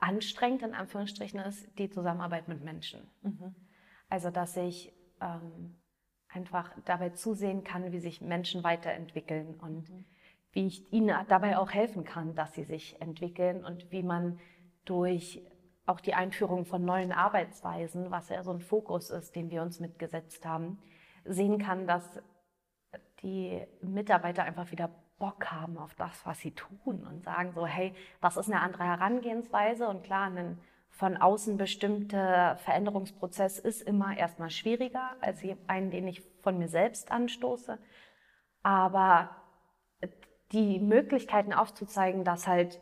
anstrengend 0.00 0.62
in 0.62 0.72
Anführungsstrichen 0.72 1.38
ist, 1.40 1.78
die 1.78 1.90
Zusammenarbeit 1.90 2.48
mit 2.48 2.64
Menschen. 2.64 3.10
Mhm. 3.20 3.54
Also 4.08 4.30
dass 4.30 4.56
ich 4.56 4.94
ähm, 5.20 5.78
einfach 6.28 6.70
dabei 6.86 7.10
zusehen 7.10 7.62
kann, 7.62 7.92
wie 7.92 8.00
sich 8.00 8.22
Menschen 8.22 8.64
weiterentwickeln 8.64 9.56
und 9.56 9.90
mhm. 9.90 10.06
wie 10.52 10.66
ich 10.66 10.90
ihnen 10.94 11.14
dabei 11.28 11.58
auch 11.58 11.72
helfen 11.72 12.04
kann, 12.04 12.34
dass 12.34 12.54
sie 12.54 12.64
sich 12.64 12.98
entwickeln 13.02 13.66
und 13.66 13.92
wie 13.92 14.02
man 14.02 14.40
durch 14.86 15.42
auch 15.86 16.00
die 16.00 16.14
Einführung 16.14 16.64
von 16.64 16.84
neuen 16.84 17.12
Arbeitsweisen, 17.12 18.10
was 18.10 18.28
ja 18.28 18.42
so 18.42 18.52
ein 18.52 18.60
Fokus 18.60 19.10
ist, 19.10 19.34
den 19.34 19.50
wir 19.50 19.62
uns 19.62 19.80
mitgesetzt 19.80 20.46
haben, 20.46 20.78
sehen 21.24 21.58
kann, 21.58 21.86
dass 21.86 22.22
die 23.22 23.64
Mitarbeiter 23.80 24.44
einfach 24.44 24.70
wieder 24.70 24.90
Bock 25.18 25.52
haben 25.52 25.78
auf 25.78 25.94
das, 25.94 26.26
was 26.26 26.38
sie 26.40 26.52
tun 26.52 27.06
und 27.06 27.24
sagen 27.24 27.52
so, 27.52 27.66
hey, 27.66 27.94
das 28.20 28.36
ist 28.36 28.50
eine 28.50 28.60
andere 28.60 28.84
Herangehensweise 28.84 29.88
und 29.88 30.02
klar, 30.02 30.30
ein 30.30 30.58
von 30.92 31.16
außen 31.16 31.56
bestimmter 31.56 32.56
Veränderungsprozess 32.58 33.58
ist 33.58 33.82
immer 33.82 34.16
erstmal 34.16 34.50
schwieriger 34.50 35.16
als 35.20 35.42
einen, 35.66 35.90
den 35.90 36.06
ich 36.06 36.22
von 36.42 36.58
mir 36.58 36.68
selbst 36.68 37.10
anstoße. 37.10 37.78
Aber 38.62 39.30
die 40.52 40.78
Möglichkeiten 40.80 41.54
aufzuzeigen, 41.54 42.24
dass 42.24 42.46
halt 42.46 42.80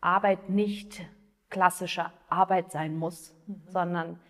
Arbeit 0.00 0.50
nicht 0.50 1.04
klassische 1.50 2.12
Arbeit 2.28 2.70
sein 2.70 2.96
muss, 2.96 3.34
mhm. 3.46 3.62
sondern 3.68 4.20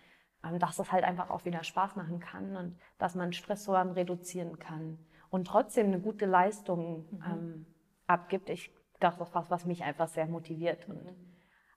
ähm, 0.43 0.59
dass 0.59 0.79
es 0.79 0.91
halt 0.91 1.03
einfach 1.03 1.29
auch 1.29 1.45
wieder 1.45 1.63
Spaß 1.63 1.95
machen 1.95 2.19
kann 2.19 2.55
und 2.55 2.77
dass 2.97 3.15
man 3.15 3.33
Stressoren 3.33 3.91
reduzieren 3.91 4.59
kann 4.59 4.99
und 5.29 5.47
trotzdem 5.47 5.87
eine 5.87 5.99
gute 5.99 6.25
Leistung 6.25 7.05
mhm. 7.11 7.23
ähm, 7.25 7.65
abgibt. 8.07 8.49
Ich, 8.49 8.71
das 8.99 9.19
ist 9.19 9.33
was, 9.33 9.49
was 9.49 9.65
mich 9.65 9.83
einfach 9.83 10.07
sehr 10.07 10.27
motiviert 10.27 10.87
und 10.87 11.15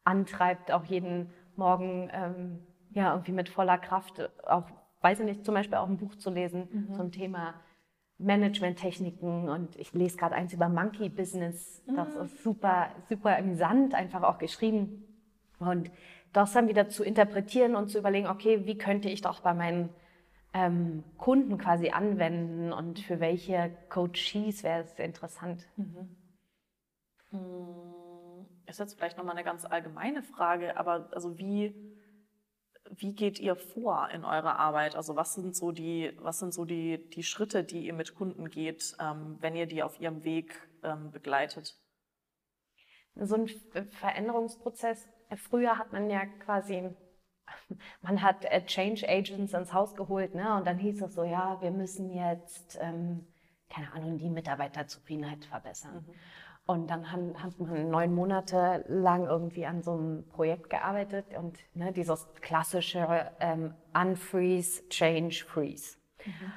antreibt, 0.05 0.72
auch 0.72 0.84
jeden 0.84 1.32
Morgen 1.57 2.09
ähm, 2.12 2.66
ja, 2.91 3.12
irgendwie 3.12 3.32
mit 3.32 3.49
voller 3.49 3.78
Kraft, 3.78 4.30
auch, 4.47 4.68
weiß 5.01 5.20
ich 5.20 5.26
nicht, 5.26 5.45
zum 5.45 5.55
Beispiel 5.55 5.76
auch 5.76 5.88
ein 5.88 5.99
Buch 5.99 6.16
zu 6.16 6.30
lesen 6.30 6.68
mhm. 6.70 6.95
zum 6.95 7.12
Thema 7.12 7.55
Management-Techniken 8.18 9.49
und 9.49 9.76
ich 9.76 9.93
lese 9.95 10.18
gerade 10.18 10.34
eins 10.34 10.53
über 10.53 10.68
Monkey 10.68 11.09
Business. 11.09 11.82
Das 11.95 12.14
mhm. 12.14 12.22
ist 12.22 12.43
super, 12.43 12.88
super 13.09 13.36
amüsant, 13.36 13.95
einfach 13.95 14.22
auch 14.22 14.38
geschrieben. 14.38 15.09
Und 15.61 15.90
das 16.32 16.52
dann 16.52 16.68
wieder 16.68 16.88
zu 16.88 17.04
interpretieren 17.04 17.76
und 17.76 17.88
zu 17.88 17.98
überlegen, 17.98 18.26
okay, 18.26 18.66
wie 18.66 18.78
könnte 18.78 19.08
ich 19.08 19.20
das 19.20 19.40
bei 19.40 19.54
meinen 19.54 19.90
ähm, 20.52 21.04
Kunden 21.16 21.58
quasi 21.58 21.90
anwenden 21.90 22.72
und 22.72 22.98
für 23.00 23.20
welche 23.20 23.76
Coaches 23.88 24.62
wäre 24.62 24.82
es 24.82 24.98
interessant. 24.98 25.66
Mhm. 25.76 26.16
Hm, 27.30 28.46
ist 28.66 28.80
jetzt 28.80 28.94
vielleicht 28.94 29.16
nochmal 29.16 29.36
eine 29.36 29.44
ganz 29.44 29.64
allgemeine 29.64 30.22
Frage, 30.22 30.76
aber 30.76 31.08
also 31.12 31.38
wie, 31.38 31.74
wie 32.90 33.14
geht 33.14 33.38
ihr 33.38 33.54
vor 33.54 34.08
in 34.11 34.24
eurer 34.24 34.58
Arbeit? 34.58 34.96
Also 34.96 35.14
was 35.14 35.34
sind 35.34 35.54
so 35.54 35.70
die, 35.70 36.12
was 36.18 36.40
sind 36.40 36.52
so 36.52 36.64
die, 36.64 37.08
die 37.11 37.22
Schritte, 37.22 37.62
die 37.62 37.86
ihr 37.86 37.94
mit 37.94 38.14
Kunden 38.16 38.50
geht, 38.50 38.96
ähm, 39.00 39.36
wenn 39.40 39.54
ihr 39.54 39.66
die 39.66 39.82
auf 39.82 40.00
ihrem 40.00 40.24
Weg 40.24 40.68
ähm, 40.82 41.12
begleitet? 41.12 41.76
So 43.14 43.34
ein 43.34 43.48
Veränderungsprozess 43.90 45.08
Früher 45.37 45.78
hat 45.78 45.93
man 45.93 46.11
ja 46.11 46.26
quasi, 46.45 46.91
man 48.03 48.22
hat 48.22 48.45
äh, 48.45 48.64
Change 48.64 49.09
Agents 49.09 49.53
ins 49.53 49.72
Haus 49.72 49.95
geholt, 49.95 50.35
ne? 50.35 50.57
Und 50.57 50.66
dann 50.66 50.78
hieß 50.78 51.03
es 51.03 51.14
so, 51.14 51.24
ja, 51.24 51.61
wir 51.61 51.70
müssen 51.70 52.11
jetzt, 52.11 52.78
ähm, 52.81 53.26
keine 53.68 53.93
Ahnung, 53.93 54.18
die 54.18 54.31
Mitarbeiterzufriedenheit 54.31 55.45
verbessern. 55.45 56.05
Mhm. 56.07 56.14
Und 56.66 56.89
dann 56.89 57.11
hat, 57.11 57.59
man 57.59 57.91
neun 57.91 58.14
Monate 58.14 58.85
lang 58.87 59.26
irgendwie 59.26 59.66
an 59.66 59.83
so 59.83 59.93
einem 59.93 60.28
Projekt 60.28 60.70
gearbeitet 60.70 61.26
und 61.37 61.59
ne, 61.74 61.93
dieses 61.93 62.33
klassische 62.43 63.33
ähm, 63.41 63.74
Unfreeze, 63.93 64.89
Change, 64.89 65.45
Freeze. 65.49 65.97
Mhm. 66.24 66.53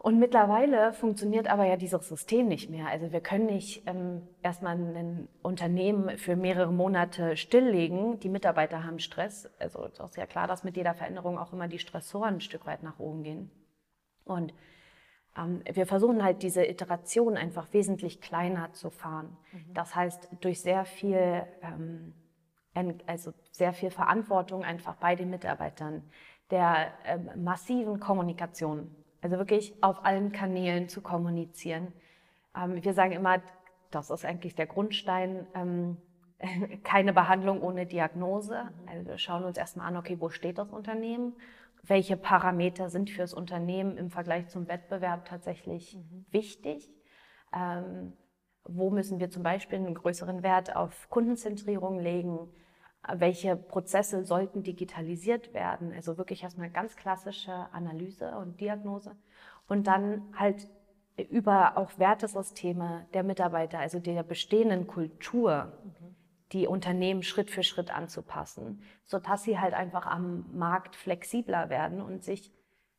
Und 0.00 0.20
mittlerweile 0.20 0.92
funktioniert 0.92 1.48
aber 1.48 1.64
ja 1.64 1.76
dieses 1.76 2.08
System 2.08 2.46
nicht 2.46 2.70
mehr. 2.70 2.86
Also 2.86 3.10
wir 3.10 3.20
können 3.20 3.46
nicht 3.46 3.82
ähm, 3.86 4.22
erstmal 4.42 4.76
ein 4.76 5.28
Unternehmen 5.42 6.16
für 6.18 6.36
mehrere 6.36 6.72
Monate 6.72 7.36
stilllegen. 7.36 8.20
Die 8.20 8.28
Mitarbeiter 8.28 8.84
haben 8.84 9.00
Stress. 9.00 9.50
Also 9.58 9.84
es 9.86 9.98
ist 9.98 10.16
ja 10.16 10.26
klar, 10.26 10.46
dass 10.46 10.62
mit 10.62 10.76
jeder 10.76 10.94
Veränderung 10.94 11.36
auch 11.36 11.52
immer 11.52 11.66
die 11.66 11.80
Stressoren 11.80 12.34
ein 12.34 12.40
Stück 12.40 12.64
weit 12.64 12.84
nach 12.84 13.00
oben 13.00 13.24
gehen. 13.24 13.50
Und 14.24 14.54
ähm, 15.36 15.62
wir 15.68 15.84
versuchen 15.84 16.22
halt 16.22 16.44
diese 16.44 16.64
Iteration 16.64 17.36
einfach 17.36 17.72
wesentlich 17.72 18.20
kleiner 18.20 18.72
zu 18.74 18.90
fahren. 18.90 19.36
Mhm. 19.50 19.74
Das 19.74 19.96
heißt, 19.96 20.28
durch 20.40 20.60
sehr 20.60 20.84
viel, 20.84 21.44
ähm, 21.60 22.14
also 23.06 23.32
sehr 23.50 23.72
viel 23.72 23.90
Verantwortung 23.90 24.62
einfach 24.62 24.94
bei 24.94 25.16
den 25.16 25.30
Mitarbeitern, 25.30 26.04
der 26.52 26.92
ähm, 27.04 27.30
massiven 27.42 27.98
Kommunikation 27.98 28.94
also 29.20 29.38
wirklich 29.38 29.74
auf 29.82 30.04
allen 30.04 30.32
Kanälen 30.32 30.88
zu 30.88 31.00
kommunizieren. 31.00 31.92
Ähm, 32.56 32.82
wir 32.82 32.94
sagen 32.94 33.12
immer, 33.12 33.42
das 33.90 34.10
ist 34.10 34.24
eigentlich 34.24 34.54
der 34.54 34.66
Grundstein, 34.66 35.46
ähm, 35.54 35.96
keine 36.84 37.12
Behandlung 37.12 37.62
ohne 37.62 37.86
Diagnose. 37.86 38.70
Also 38.86 39.06
wir 39.06 39.18
schauen 39.18 39.44
uns 39.44 39.58
erstmal 39.58 39.88
an, 39.88 39.96
okay, 39.96 40.16
wo 40.20 40.28
steht 40.28 40.58
das 40.58 40.70
Unternehmen? 40.70 41.34
Welche 41.82 42.16
Parameter 42.16 42.90
sind 42.90 43.10
für 43.10 43.22
das 43.22 43.34
Unternehmen 43.34 43.96
im 43.96 44.10
Vergleich 44.10 44.48
zum 44.48 44.68
Wettbewerb 44.68 45.24
tatsächlich 45.24 45.96
mhm. 45.96 46.26
wichtig? 46.30 46.90
Ähm, 47.54 48.12
wo 48.64 48.90
müssen 48.90 49.18
wir 49.18 49.30
zum 49.30 49.42
Beispiel 49.42 49.78
einen 49.78 49.94
größeren 49.94 50.42
Wert 50.42 50.76
auf 50.76 51.08
Kundenzentrierung 51.08 51.98
legen? 51.98 52.50
Welche 53.14 53.56
Prozesse 53.56 54.24
sollten 54.24 54.62
digitalisiert 54.62 55.54
werden? 55.54 55.92
Also 55.92 56.18
wirklich 56.18 56.42
erstmal 56.42 56.70
ganz 56.70 56.96
klassische 56.96 57.52
Analyse 57.72 58.36
und 58.36 58.60
Diagnose. 58.60 59.16
Und 59.66 59.86
dann 59.86 60.22
halt 60.36 60.68
über 61.30 61.76
auch 61.76 61.98
Wertesysteme 61.98 63.06
der 63.14 63.22
Mitarbeiter, 63.22 63.78
also 63.78 63.98
der 63.98 64.22
bestehenden 64.22 64.86
Kultur, 64.86 65.72
mhm. 65.84 66.14
die 66.52 66.66
Unternehmen 66.66 67.22
Schritt 67.22 67.50
für 67.50 67.62
Schritt 67.62 67.94
anzupassen, 67.94 68.82
sodass 69.04 69.42
sie 69.42 69.58
halt 69.58 69.74
einfach 69.74 70.06
am 70.06 70.46
Markt 70.56 70.96
flexibler 70.96 71.70
werden 71.70 72.00
und 72.00 72.22
sich 72.22 72.52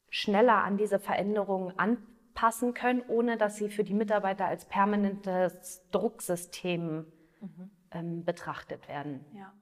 schneller 0.10 0.64
an 0.64 0.78
diese 0.78 1.00
Veränderungen 1.00 1.78
anpassen 1.78 2.74
können, 2.74 3.04
ohne 3.08 3.38
dass 3.38 3.58
sie 3.58 3.70
für 3.70 3.84
die 3.84 3.94
Mitarbeiter 3.94 4.46
als 4.46 4.66
permanentes 4.66 5.88
Drucksystem 5.92 7.06
mhm. 7.42 7.72
ähm, 7.92 8.26
betrachtet 8.26 8.88
werden. 8.88 9.26
Ja. 9.34 9.54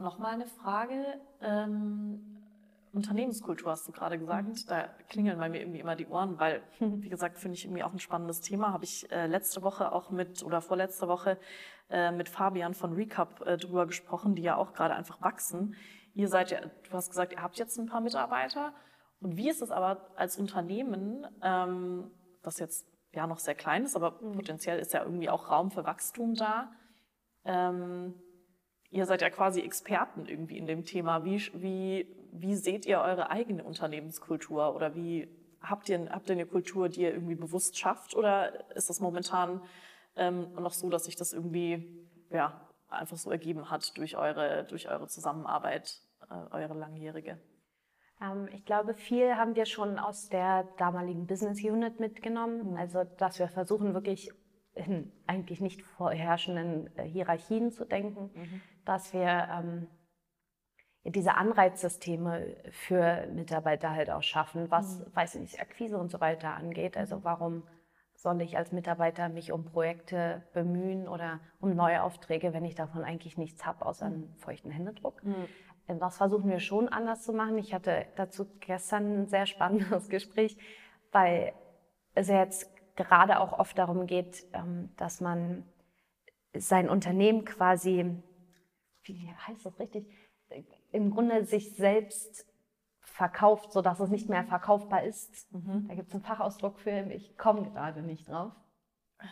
Nochmal 0.00 0.34
eine 0.34 0.46
Frage. 0.46 1.20
Ähm 1.40 2.30
Unternehmenskultur 2.92 3.70
hast 3.70 3.86
du 3.86 3.92
gerade 3.92 4.18
gesagt. 4.18 4.48
Mhm. 4.48 4.66
Da 4.66 4.88
klingeln 5.08 5.38
bei 5.38 5.48
mir 5.48 5.60
irgendwie 5.60 5.78
immer 5.78 5.94
die 5.94 6.06
Ohren, 6.06 6.38
weil, 6.40 6.62
wie 6.80 7.08
gesagt, 7.08 7.38
finde 7.38 7.56
ich 7.56 7.64
irgendwie 7.64 7.84
auch 7.84 7.92
ein 7.92 8.00
spannendes 8.00 8.40
Thema. 8.40 8.72
Habe 8.72 8.84
ich 8.84 9.10
äh, 9.12 9.26
letzte 9.26 9.62
Woche 9.62 9.92
auch 9.92 10.10
mit 10.10 10.42
oder 10.42 10.60
vorletzte 10.60 11.06
Woche 11.06 11.38
äh, 11.88 12.10
mit 12.10 12.28
Fabian 12.28 12.74
von 12.74 12.94
Recap 12.94 13.46
äh, 13.46 13.56
drüber 13.56 13.86
gesprochen, 13.86 14.34
die 14.34 14.42
ja 14.42 14.56
auch 14.56 14.72
gerade 14.72 14.94
einfach 14.94 15.20
wachsen. 15.20 15.76
Ihr 16.14 16.28
seid 16.28 16.50
ja, 16.50 16.60
du 16.60 16.92
hast 16.92 17.10
gesagt, 17.10 17.32
ihr 17.32 17.42
habt 17.42 17.58
jetzt 17.58 17.78
ein 17.78 17.86
paar 17.86 18.00
Mitarbeiter. 18.00 18.72
Und 19.20 19.36
wie 19.36 19.48
ist 19.48 19.62
es 19.62 19.70
aber 19.70 20.10
als 20.16 20.38
Unternehmen, 20.38 21.26
ähm, 21.42 22.10
das 22.42 22.58
jetzt 22.58 22.86
ja 23.12 23.26
noch 23.26 23.38
sehr 23.38 23.54
klein 23.54 23.84
ist, 23.84 23.94
aber 23.94 24.20
mhm. 24.20 24.32
potenziell 24.32 24.78
ist 24.78 24.92
ja 24.92 25.04
irgendwie 25.04 25.30
auch 25.30 25.50
Raum 25.50 25.70
für 25.70 25.84
Wachstum 25.84 26.34
da. 26.34 26.72
Ähm, 27.44 28.14
ihr 28.90 29.06
seid 29.06 29.22
ja 29.22 29.30
quasi 29.30 29.60
Experten 29.60 30.26
irgendwie 30.26 30.58
in 30.58 30.66
dem 30.66 30.84
Thema. 30.84 31.24
Wie, 31.24 31.40
wie 31.54 32.20
wie 32.32 32.54
seht 32.54 32.86
ihr 32.86 33.00
eure 33.00 33.30
eigene 33.30 33.64
Unternehmenskultur 33.64 34.74
oder 34.74 34.94
wie 34.94 35.28
habt 35.60 35.88
ihr, 35.88 36.10
habt 36.10 36.28
ihr 36.28 36.34
eine 36.34 36.46
Kultur, 36.46 36.88
die 36.88 37.02
ihr 37.02 37.12
irgendwie 37.12 37.34
bewusst 37.34 37.76
schafft 37.78 38.14
oder 38.14 38.70
ist 38.74 38.88
das 38.88 39.00
momentan 39.00 39.62
ähm, 40.16 40.52
noch 40.54 40.72
so, 40.72 40.88
dass 40.88 41.04
sich 41.04 41.16
das 41.16 41.32
irgendwie 41.32 42.08
ja, 42.30 42.68
einfach 42.88 43.16
so 43.16 43.30
ergeben 43.30 43.70
hat 43.70 43.96
durch 43.96 44.16
eure, 44.16 44.64
durch 44.64 44.88
eure 44.88 45.08
Zusammenarbeit, 45.08 46.00
äh, 46.30 46.54
eure 46.54 46.74
langjährige? 46.74 47.38
Ähm, 48.20 48.48
ich 48.52 48.64
glaube, 48.64 48.94
viel 48.94 49.36
haben 49.36 49.54
wir 49.54 49.66
schon 49.66 49.98
aus 49.98 50.28
der 50.28 50.64
damaligen 50.78 51.26
Business 51.26 51.62
Unit 51.62 52.00
mitgenommen. 52.00 52.76
Also, 52.76 53.04
dass 53.04 53.38
wir 53.38 53.48
versuchen, 53.48 53.94
wirklich 53.94 54.30
in 54.74 55.12
eigentlich 55.26 55.60
nicht 55.60 55.82
vorherrschenden 55.82 56.96
äh, 56.96 57.04
Hierarchien 57.04 57.72
zu 57.72 57.84
denken, 57.84 58.30
mhm. 58.34 58.62
Dass 58.84 59.12
wir 59.12 59.48
ähm, 59.50 59.86
diese 61.04 61.34
Anreizsysteme 61.34 62.56
für 62.70 63.26
Mitarbeiter 63.32 63.90
halt 63.90 64.10
auch 64.10 64.22
schaffen, 64.22 64.70
was, 64.70 64.98
mhm. 64.98 65.06
weiß 65.14 65.34
ich 65.36 65.40
nicht, 65.40 65.60
Akquise 65.60 65.98
und 65.98 66.10
so 66.10 66.20
weiter 66.20 66.54
angeht. 66.54 66.96
Also 66.96 67.24
warum 67.24 67.62
soll 68.14 68.42
ich 68.42 68.58
als 68.58 68.70
Mitarbeiter 68.70 69.30
mich 69.30 69.50
um 69.50 69.64
Projekte 69.64 70.42
bemühen 70.52 71.08
oder 71.08 71.40
um 71.58 71.74
neue 71.74 72.02
Aufträge, 72.02 72.52
wenn 72.52 72.66
ich 72.66 72.74
davon 72.74 73.02
eigentlich 73.02 73.38
nichts 73.38 73.64
habe, 73.64 73.86
außer 73.86 74.06
einen 74.06 74.32
mhm. 74.32 74.36
feuchten 74.36 74.70
Händedruck? 74.70 75.24
Mhm. 75.24 75.46
Äh, 75.86 75.96
das 75.96 76.18
versuchen 76.18 76.50
wir 76.50 76.60
schon 76.60 76.88
anders 76.88 77.22
zu 77.22 77.32
machen. 77.32 77.56
Ich 77.58 77.72
hatte 77.72 78.06
dazu 78.16 78.46
gestern 78.60 79.22
ein 79.22 79.28
sehr 79.28 79.46
spannendes 79.46 80.08
Gespräch, 80.10 80.58
weil 81.12 81.54
es 82.14 82.28
jetzt 82.28 82.70
gerade 82.96 83.40
auch 83.40 83.58
oft 83.58 83.78
darum 83.78 84.06
geht, 84.06 84.44
ähm, 84.52 84.90
dass 84.96 85.20
man 85.20 85.64
sein 86.54 86.88
Unternehmen 86.88 87.44
quasi, 87.44 88.22
wie 89.14 89.32
heißt 89.46 89.64
das 89.64 89.78
richtig, 89.78 90.06
im 90.92 91.10
Grunde 91.10 91.44
sich 91.44 91.74
selbst 91.74 92.46
verkauft, 93.00 93.72
sodass 93.72 94.00
es 94.00 94.10
nicht 94.10 94.28
mehr 94.28 94.44
verkaufbar 94.44 95.04
ist. 95.04 95.52
Mhm. 95.52 95.86
Da 95.88 95.94
gibt 95.94 96.08
es 96.08 96.14
einen 96.14 96.24
Fachausdruck 96.24 96.78
für, 96.78 97.10
ich 97.12 97.36
komme 97.36 97.70
gerade 97.70 98.02
nicht 98.02 98.28
drauf. 98.28 98.52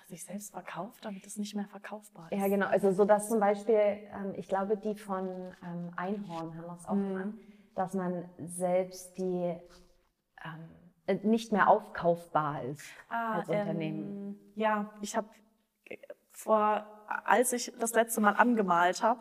Sich 0.06 0.24
selbst 0.24 0.52
verkauft, 0.52 1.04
damit 1.04 1.26
es 1.26 1.38
nicht 1.38 1.54
mehr 1.54 1.66
verkaufbar 1.66 2.30
ist. 2.30 2.38
Ja, 2.38 2.48
genau. 2.48 2.66
Also 2.66 2.92
so 2.92 3.06
dass 3.06 3.28
zum 3.30 3.40
Beispiel, 3.40 3.74
ähm, 3.74 4.34
ich 4.36 4.46
glaube, 4.46 4.76
die 4.76 4.94
von 4.94 5.26
ähm, 5.64 5.92
Einhorn 5.96 6.54
haben 6.56 6.66
das 6.68 6.86
auch 6.86 6.94
mhm. 6.94 7.08
gemacht, 7.08 7.34
dass 7.74 7.94
man 7.94 8.28
selbst 8.38 9.16
die 9.16 9.56
ähm, 10.44 10.68
äh, 11.06 11.14
nicht 11.26 11.52
mehr 11.52 11.68
aufkaufbar 11.68 12.64
ist 12.64 12.84
ah, 13.08 13.38
als 13.38 13.48
Unternehmen. 13.48 14.02
Ähm, 14.02 14.38
ja, 14.56 14.92
ich 15.00 15.16
habe 15.16 15.28
vor, 16.30 16.86
als 17.24 17.54
ich 17.54 17.72
das 17.80 17.94
letzte 17.94 18.20
Mal 18.20 18.34
angemalt 18.34 19.02
habe, 19.02 19.20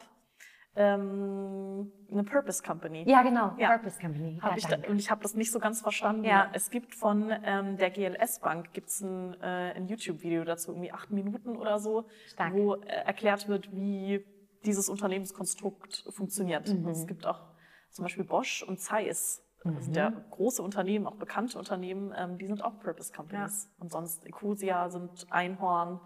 ähm, 0.77 1.91
eine 2.11 2.23
Purpose 2.23 2.63
Company. 2.63 3.03
Ja, 3.07 3.23
genau, 3.23 3.53
ja. 3.57 3.75
Purpose 3.77 3.99
Company. 3.99 4.39
Hab 4.41 4.51
ja, 4.51 4.57
ich 4.57 4.65
da, 4.67 4.89
und 4.89 4.99
ich 4.99 5.09
habe 5.09 5.21
das 5.23 5.33
nicht 5.33 5.51
so 5.51 5.59
ganz 5.59 5.81
verstanden. 5.81 6.23
Ja. 6.23 6.49
Es 6.53 6.69
gibt 6.69 6.93
von 6.93 7.33
ähm, 7.43 7.77
der 7.77 7.89
GLS 7.89 8.39
Bank 8.39 8.73
gibt's 8.73 9.01
ein, 9.01 9.33
äh, 9.41 9.73
ein 9.75 9.87
YouTube-Video 9.87 10.43
dazu, 10.43 10.71
irgendwie 10.71 10.91
acht 10.91 11.09
Minuten 11.11 11.57
oder 11.57 11.79
so, 11.79 12.05
Stark. 12.27 12.53
wo 12.53 12.75
äh, 12.75 12.87
erklärt 12.87 13.47
wird, 13.47 13.73
wie 13.73 14.23
dieses 14.65 14.87
Unternehmenskonstrukt 14.87 16.05
funktioniert. 16.09 16.69
Mhm. 16.69 16.87
Es 16.89 17.07
gibt 17.07 17.25
auch 17.25 17.41
zum 17.89 18.03
Beispiel 18.03 18.23
Bosch 18.23 18.63
und 18.63 18.79
Zeiss. 18.79 19.43
Mhm. 19.63 19.91
der 19.91 20.11
große 20.29 20.61
Unternehmen, 20.61 21.07
auch 21.07 21.15
bekannte 21.15 21.57
Unternehmen, 21.57 22.13
ähm, 22.15 22.37
die 22.37 22.45
sind 22.45 22.63
auch 22.63 22.79
Purpose 22.79 23.11
Companies. 23.11 23.65
Ja. 23.65 23.83
Und 23.83 23.91
sonst 23.91 24.25
Ecosia 24.25 24.89
sind 24.89 25.25
Einhorn. 25.31 25.99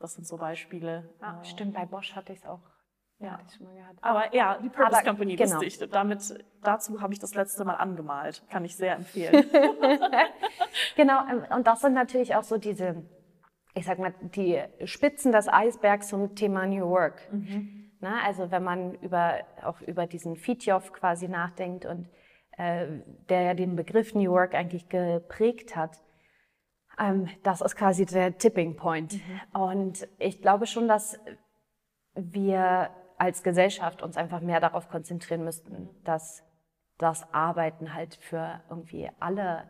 Das 0.00 0.14
sind 0.14 0.26
so 0.26 0.38
Beispiele. 0.38 1.14
Ja, 1.20 1.40
äh, 1.40 1.44
stimmt, 1.44 1.74
bei 1.74 1.84
Bosch 1.84 2.16
hatte 2.16 2.32
ich 2.32 2.40
es 2.40 2.46
auch 2.46 2.62
ja. 3.24 3.38
Aber 4.00 4.34
ja, 4.34 4.58
die 4.62 4.68
Purpose 4.68 4.98
Aber, 4.98 5.08
Company 5.08 5.36
genau. 5.36 5.60
ich. 5.62 5.78
Damit, 5.78 6.44
dazu 6.62 7.00
habe 7.00 7.12
ich 7.12 7.18
das 7.18 7.34
letzte 7.34 7.64
Mal 7.64 7.74
angemalt. 7.74 8.42
Kann 8.50 8.64
ich 8.64 8.76
sehr 8.76 8.96
empfehlen. 8.96 9.44
genau, 10.96 11.20
ähm, 11.30 11.44
und 11.54 11.66
das 11.66 11.80
sind 11.80 11.94
natürlich 11.94 12.34
auch 12.34 12.42
so 12.42 12.58
diese, 12.58 13.02
ich 13.74 13.86
sag 13.86 13.98
mal, 13.98 14.14
die 14.20 14.62
Spitzen 14.84 15.32
des 15.32 15.48
Eisbergs 15.48 16.08
zum 16.08 16.34
Thema 16.34 16.66
New 16.66 16.86
Work. 16.88 17.32
Mhm. 17.32 17.92
Na, 18.00 18.22
also 18.24 18.50
wenn 18.50 18.62
man 18.62 18.94
über, 18.96 19.40
auch 19.62 19.80
über 19.80 20.06
diesen 20.06 20.36
Fitjof 20.36 20.92
quasi 20.92 21.26
nachdenkt 21.26 21.86
und 21.86 22.08
äh, 22.58 22.86
der 23.30 23.40
ja 23.40 23.54
den 23.54 23.76
Begriff 23.76 24.14
New 24.14 24.30
Work 24.30 24.54
eigentlich 24.54 24.90
geprägt 24.90 25.74
hat, 25.74 25.98
ähm, 26.98 27.28
das 27.42 27.60
ist 27.60 27.76
quasi 27.76 28.04
der 28.04 28.36
Tipping 28.36 28.76
Point. 28.76 29.14
Mhm. 29.14 29.60
Und 29.60 30.08
ich 30.18 30.42
glaube 30.42 30.66
schon, 30.66 30.86
dass 30.88 31.18
wir 32.14 32.90
als 33.18 33.42
Gesellschaft 33.42 34.02
uns 34.02 34.16
einfach 34.16 34.40
mehr 34.40 34.60
darauf 34.60 34.88
konzentrieren 34.88 35.44
müssten, 35.44 35.88
dass 36.04 36.44
das 36.98 37.32
Arbeiten 37.32 37.94
halt 37.94 38.16
für 38.16 38.60
irgendwie 38.68 39.10
alle 39.20 39.68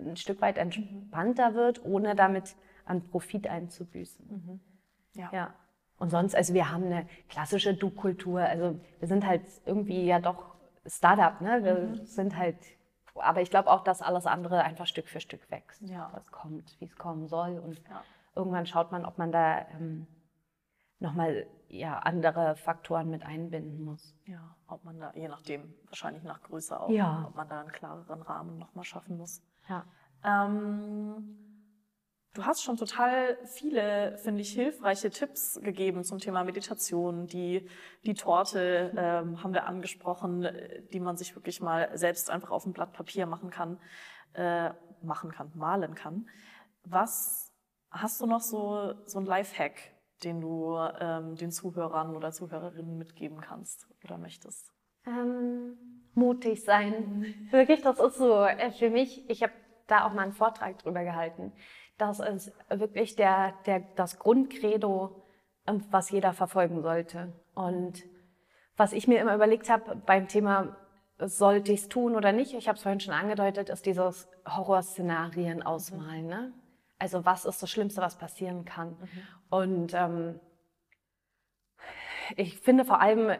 ein 0.00 0.16
Stück 0.16 0.40
weit 0.40 0.58
entspannter 0.58 1.54
wird, 1.54 1.84
ohne 1.84 2.14
damit 2.14 2.56
an 2.84 3.08
Profit 3.08 3.46
einzubüßen. 3.46 4.26
Mhm. 4.28 4.60
Ja. 5.14 5.30
ja. 5.32 5.54
Und 5.98 6.10
sonst, 6.10 6.34
also 6.34 6.54
wir 6.54 6.70
haben 6.70 6.84
eine 6.84 7.06
klassische 7.28 7.74
Du-Kultur. 7.74 8.40
Also 8.40 8.78
wir 8.98 9.08
sind 9.08 9.26
halt 9.26 9.42
irgendwie 9.66 10.06
ja 10.06 10.20
doch 10.20 10.54
Startup, 10.86 11.40
ne? 11.40 11.64
Wir 11.64 11.74
mhm. 11.74 12.06
sind 12.06 12.36
halt, 12.36 12.56
aber 13.14 13.40
ich 13.40 13.50
glaube 13.50 13.70
auch, 13.70 13.82
dass 13.82 14.00
alles 14.00 14.26
andere 14.26 14.62
einfach 14.62 14.86
Stück 14.86 15.08
für 15.08 15.20
Stück 15.20 15.50
wächst. 15.50 15.82
Ja. 15.82 16.10
Das 16.14 16.30
kommt, 16.30 16.80
wie 16.80 16.86
es 16.86 16.96
kommen 16.96 17.28
soll. 17.28 17.58
Und 17.58 17.78
ja. 17.88 18.02
irgendwann 18.34 18.66
schaut 18.66 18.92
man, 18.92 19.04
ob 19.04 19.18
man 19.18 19.32
da 19.32 19.66
ähm, 19.72 20.06
nochmal 21.00 21.46
ja, 21.68 21.98
andere 21.98 22.56
Faktoren 22.56 23.10
mit 23.10 23.22
einbinden 23.24 23.84
muss. 23.84 24.14
Ja, 24.24 24.56
ob 24.66 24.84
man 24.84 24.98
da, 24.98 25.12
je 25.14 25.28
nachdem, 25.28 25.74
wahrscheinlich 25.86 26.22
nach 26.22 26.42
Größe 26.42 26.78
auch, 26.78 26.90
ja. 26.90 27.26
ob 27.28 27.36
man 27.36 27.48
da 27.48 27.60
einen 27.60 27.72
klareren 27.72 28.22
Rahmen 28.22 28.58
nochmal 28.58 28.84
schaffen 28.84 29.18
muss. 29.18 29.42
Ja. 29.68 29.84
Ähm, 30.24 31.36
du 32.34 32.44
hast 32.44 32.62
schon 32.62 32.76
total 32.76 33.36
viele, 33.44 34.16
finde 34.18 34.40
ich, 34.40 34.52
hilfreiche 34.52 35.10
Tipps 35.10 35.60
gegeben 35.62 36.04
zum 36.04 36.18
Thema 36.18 36.42
Meditation. 36.44 37.26
Die, 37.26 37.68
die 38.04 38.14
Torte 38.14 38.92
ähm, 38.96 39.42
haben 39.42 39.52
wir 39.52 39.66
angesprochen, 39.66 40.48
die 40.92 41.00
man 41.00 41.16
sich 41.16 41.34
wirklich 41.36 41.60
mal 41.60 41.96
selbst 41.96 42.30
einfach 42.30 42.50
auf 42.50 42.64
ein 42.64 42.72
Blatt 42.72 42.92
Papier 42.92 43.26
machen 43.26 43.50
kann, 43.50 43.78
äh, 44.32 44.70
machen 45.02 45.30
kann, 45.32 45.52
malen 45.54 45.94
kann. 45.94 46.28
Was 46.84 47.52
hast 47.90 48.20
du 48.20 48.26
noch 48.26 48.40
so, 48.40 48.94
so 49.04 49.18
ein 49.18 49.26
Lifehack, 49.26 49.97
den 50.24 50.40
du 50.40 50.76
ähm, 51.00 51.36
den 51.36 51.50
Zuhörern 51.50 52.16
oder 52.16 52.32
Zuhörerinnen 52.32 52.98
mitgeben 52.98 53.40
kannst 53.40 53.86
oder 54.04 54.18
möchtest? 54.18 54.72
Ähm, 55.06 55.76
mutig 56.14 56.64
sein. 56.64 57.48
Wirklich, 57.50 57.82
das 57.82 57.98
ist 57.98 58.18
so 58.18 58.42
äh, 58.42 58.70
für 58.72 58.90
mich. 58.90 59.28
Ich 59.30 59.42
habe 59.42 59.52
da 59.86 60.06
auch 60.06 60.12
mal 60.12 60.22
einen 60.22 60.32
Vortrag 60.32 60.78
drüber 60.78 61.02
gehalten, 61.02 61.52
Das 61.96 62.20
ist 62.20 62.52
wirklich 62.68 63.16
der, 63.16 63.54
der, 63.66 63.80
das 63.96 64.18
Grundcredo, 64.18 65.22
ähm, 65.66 65.84
was 65.90 66.10
jeder 66.10 66.32
verfolgen 66.32 66.82
sollte. 66.82 67.32
Und 67.54 68.04
was 68.76 68.92
ich 68.92 69.08
mir 69.08 69.20
immer 69.20 69.34
überlegt 69.34 69.68
habe 69.70 69.96
beim 69.96 70.28
Thema, 70.28 70.76
sollte 71.18 71.72
ich 71.72 71.80
es 71.80 71.88
tun 71.88 72.14
oder 72.14 72.30
nicht, 72.32 72.54
ich 72.54 72.68
habe 72.68 72.76
es 72.76 72.82
vorhin 72.82 73.00
schon 73.00 73.14
angedeutet, 73.14 73.70
ist 73.70 73.86
dieses 73.86 74.28
Horrorszenarien 74.46 75.62
ausmalen. 75.62 76.26
Ne? 76.26 76.52
Also 76.98 77.24
was 77.24 77.44
ist 77.44 77.62
das 77.62 77.70
Schlimmste, 77.70 78.00
was 78.00 78.16
passieren 78.18 78.64
kann? 78.64 78.90
Mhm. 78.90 79.22
Und 79.50 79.94
ähm, 79.94 80.40
ich 82.36 82.58
finde 82.60 82.84
vor 82.84 83.00
allem 83.00 83.30
äh, 83.30 83.38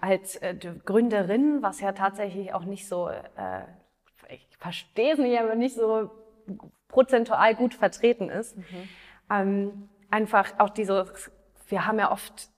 als 0.00 0.36
äh, 0.36 0.54
Gründerin, 0.84 1.62
was 1.62 1.80
ja 1.80 1.92
tatsächlich 1.92 2.52
auch 2.52 2.64
nicht 2.64 2.86
so, 2.86 3.08
äh, 3.08 3.64
ich 4.28 4.46
verstehe 4.58 5.14
es 5.14 5.18
nicht, 5.18 5.38
aber 5.38 5.54
nicht 5.54 5.74
so 5.74 6.10
prozentual 6.88 7.54
gut 7.54 7.74
vertreten 7.74 8.28
ist, 8.28 8.56
mhm. 8.56 8.88
ähm, 9.30 9.88
einfach 10.10 10.58
auch 10.58 10.70
diese, 10.70 11.12
wir 11.68 11.86
haben 11.86 11.98
ja 11.98 12.10
oft 12.10 12.50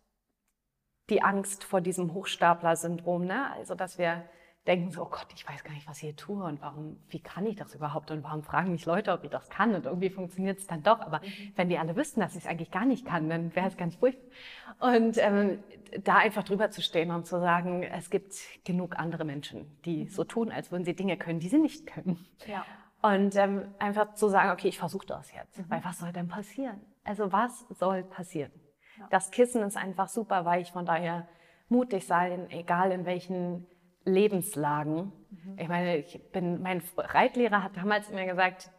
die 1.10 1.22
Angst 1.22 1.64
vor 1.64 1.80
diesem 1.80 2.14
Hochstapler-Syndrom, 2.14 3.24
ne? 3.24 3.50
also 3.52 3.74
dass 3.74 3.98
wir 3.98 4.24
denken 4.66 4.92
so, 4.92 5.02
oh 5.02 5.08
Gott, 5.10 5.26
ich 5.34 5.48
weiß 5.48 5.64
gar 5.64 5.72
nicht, 5.72 5.88
was 5.88 5.96
ich 5.96 6.02
hier 6.02 6.16
tue 6.16 6.44
und 6.44 6.60
warum, 6.60 6.96
wie 7.08 7.18
kann 7.18 7.46
ich 7.46 7.56
das 7.56 7.74
überhaupt 7.74 8.10
und 8.12 8.22
warum 8.22 8.42
fragen 8.42 8.70
mich 8.70 8.86
Leute, 8.86 9.12
ob 9.12 9.24
ich 9.24 9.30
das 9.30 9.48
kann 9.48 9.74
und 9.74 9.86
irgendwie 9.86 10.10
funktioniert 10.10 10.58
es 10.58 10.66
dann 10.66 10.82
doch. 10.82 11.00
Aber 11.00 11.18
mhm. 11.18 11.52
wenn 11.56 11.68
die 11.68 11.78
alle 11.78 11.96
wüssten, 11.96 12.20
dass 12.20 12.36
ich 12.36 12.44
es 12.44 12.46
eigentlich 12.46 12.70
gar 12.70 12.84
nicht 12.84 13.04
kann, 13.04 13.28
dann 13.28 13.54
wäre 13.56 13.66
es 13.66 13.76
ganz 13.76 13.96
furchtbar. 13.96 14.30
Und 14.78 15.18
ähm, 15.18 15.62
da 16.04 16.16
einfach 16.16 16.44
drüber 16.44 16.70
zu 16.70 16.80
stehen 16.80 17.10
und 17.10 17.26
zu 17.26 17.40
sagen, 17.40 17.82
es 17.82 18.08
gibt 18.08 18.34
genug 18.64 18.98
andere 18.98 19.24
Menschen, 19.24 19.66
die 19.84 20.04
mhm. 20.04 20.08
so 20.08 20.22
tun, 20.22 20.52
als 20.52 20.70
würden 20.70 20.84
sie 20.84 20.94
Dinge 20.94 21.16
können, 21.16 21.40
die 21.40 21.48
sie 21.48 21.58
nicht 21.58 21.86
können. 21.86 22.24
Ja. 22.46 22.64
Und 23.02 23.34
ähm, 23.34 23.74
einfach 23.80 24.14
zu 24.14 24.28
sagen, 24.28 24.50
okay, 24.50 24.68
ich 24.68 24.78
versuche 24.78 25.06
das 25.06 25.32
jetzt, 25.32 25.58
mhm. 25.58 25.64
weil 25.70 25.84
was 25.84 25.98
soll 25.98 26.12
denn 26.12 26.28
passieren? 26.28 26.80
Also 27.02 27.32
was 27.32 27.66
soll 27.70 28.04
passieren? 28.04 28.52
Ja. 28.96 29.08
Das 29.10 29.32
Kissen 29.32 29.62
ist 29.62 29.76
einfach 29.76 30.06
super 30.06 30.44
weich, 30.44 30.70
von 30.70 30.86
daher 30.86 31.26
mutig 31.68 32.06
sein, 32.06 32.48
egal 32.50 32.92
in 32.92 33.04
welchen 33.04 33.66
Lebenslagen. 34.04 35.12
Mhm. 35.30 35.58
Ich 35.58 35.68
meine, 35.68 35.96
ich 35.98 36.20
bin, 36.32 36.62
mein 36.62 36.82
Reitlehrer 36.96 37.62
hat 37.62 37.76
damals 37.76 38.10
mir 38.10 38.26
gesagt, 38.26 38.70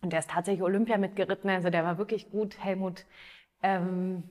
und 0.00 0.12
der 0.12 0.20
ist 0.20 0.30
tatsächlich 0.30 0.62
Olympia 0.62 0.96
mitgeritten, 0.98 1.50
also 1.50 1.70
der 1.70 1.84
war 1.84 1.98
wirklich 1.98 2.30
gut, 2.30 2.62
Helmut. 2.62 3.04
Ähm, 3.62 4.22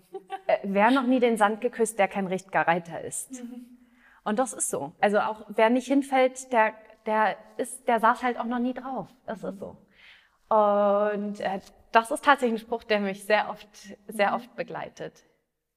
äh, 0.48 0.58
wer 0.64 0.92
noch 0.92 1.06
nie 1.06 1.20
den 1.20 1.38
Sand 1.38 1.60
geküsst, 1.60 2.00
der 2.00 2.08
kein 2.08 2.28
richtiger 2.28 2.62
Reiter 2.62 3.02
ist. 3.02 3.44
Mhm. 3.44 3.66
Und 4.24 4.40
das 4.40 4.54
ist 4.54 4.70
so. 4.70 4.94
Also 5.02 5.20
auch 5.20 5.46
wer 5.50 5.70
nicht 5.70 5.88
hinfällt, 5.88 6.52
der, 6.54 6.74
der 7.06 7.38
ist, 7.58 7.88
der 7.88 8.00
saß 8.00 8.24
halt 8.24 8.40
auch 8.40 8.46
noch 8.46 8.60
nie 8.60 8.74
drauf. 8.74 9.08
Das 9.26 9.44
ist 9.44 9.60
so. 9.60 9.78
Und 10.50 11.40
äh, 11.42 11.60
das 11.92 12.12
ist 12.12 12.24
tatsächlich 12.24 12.62
ein 12.62 12.66
Spruch, 12.66 12.84
der 12.84 13.00
mich 13.00 13.26
sehr 13.26 13.50
oft, 13.50 13.68
sehr 14.08 14.30
mhm. 14.30 14.36
oft 14.36 14.56
begleitet. 14.56 15.24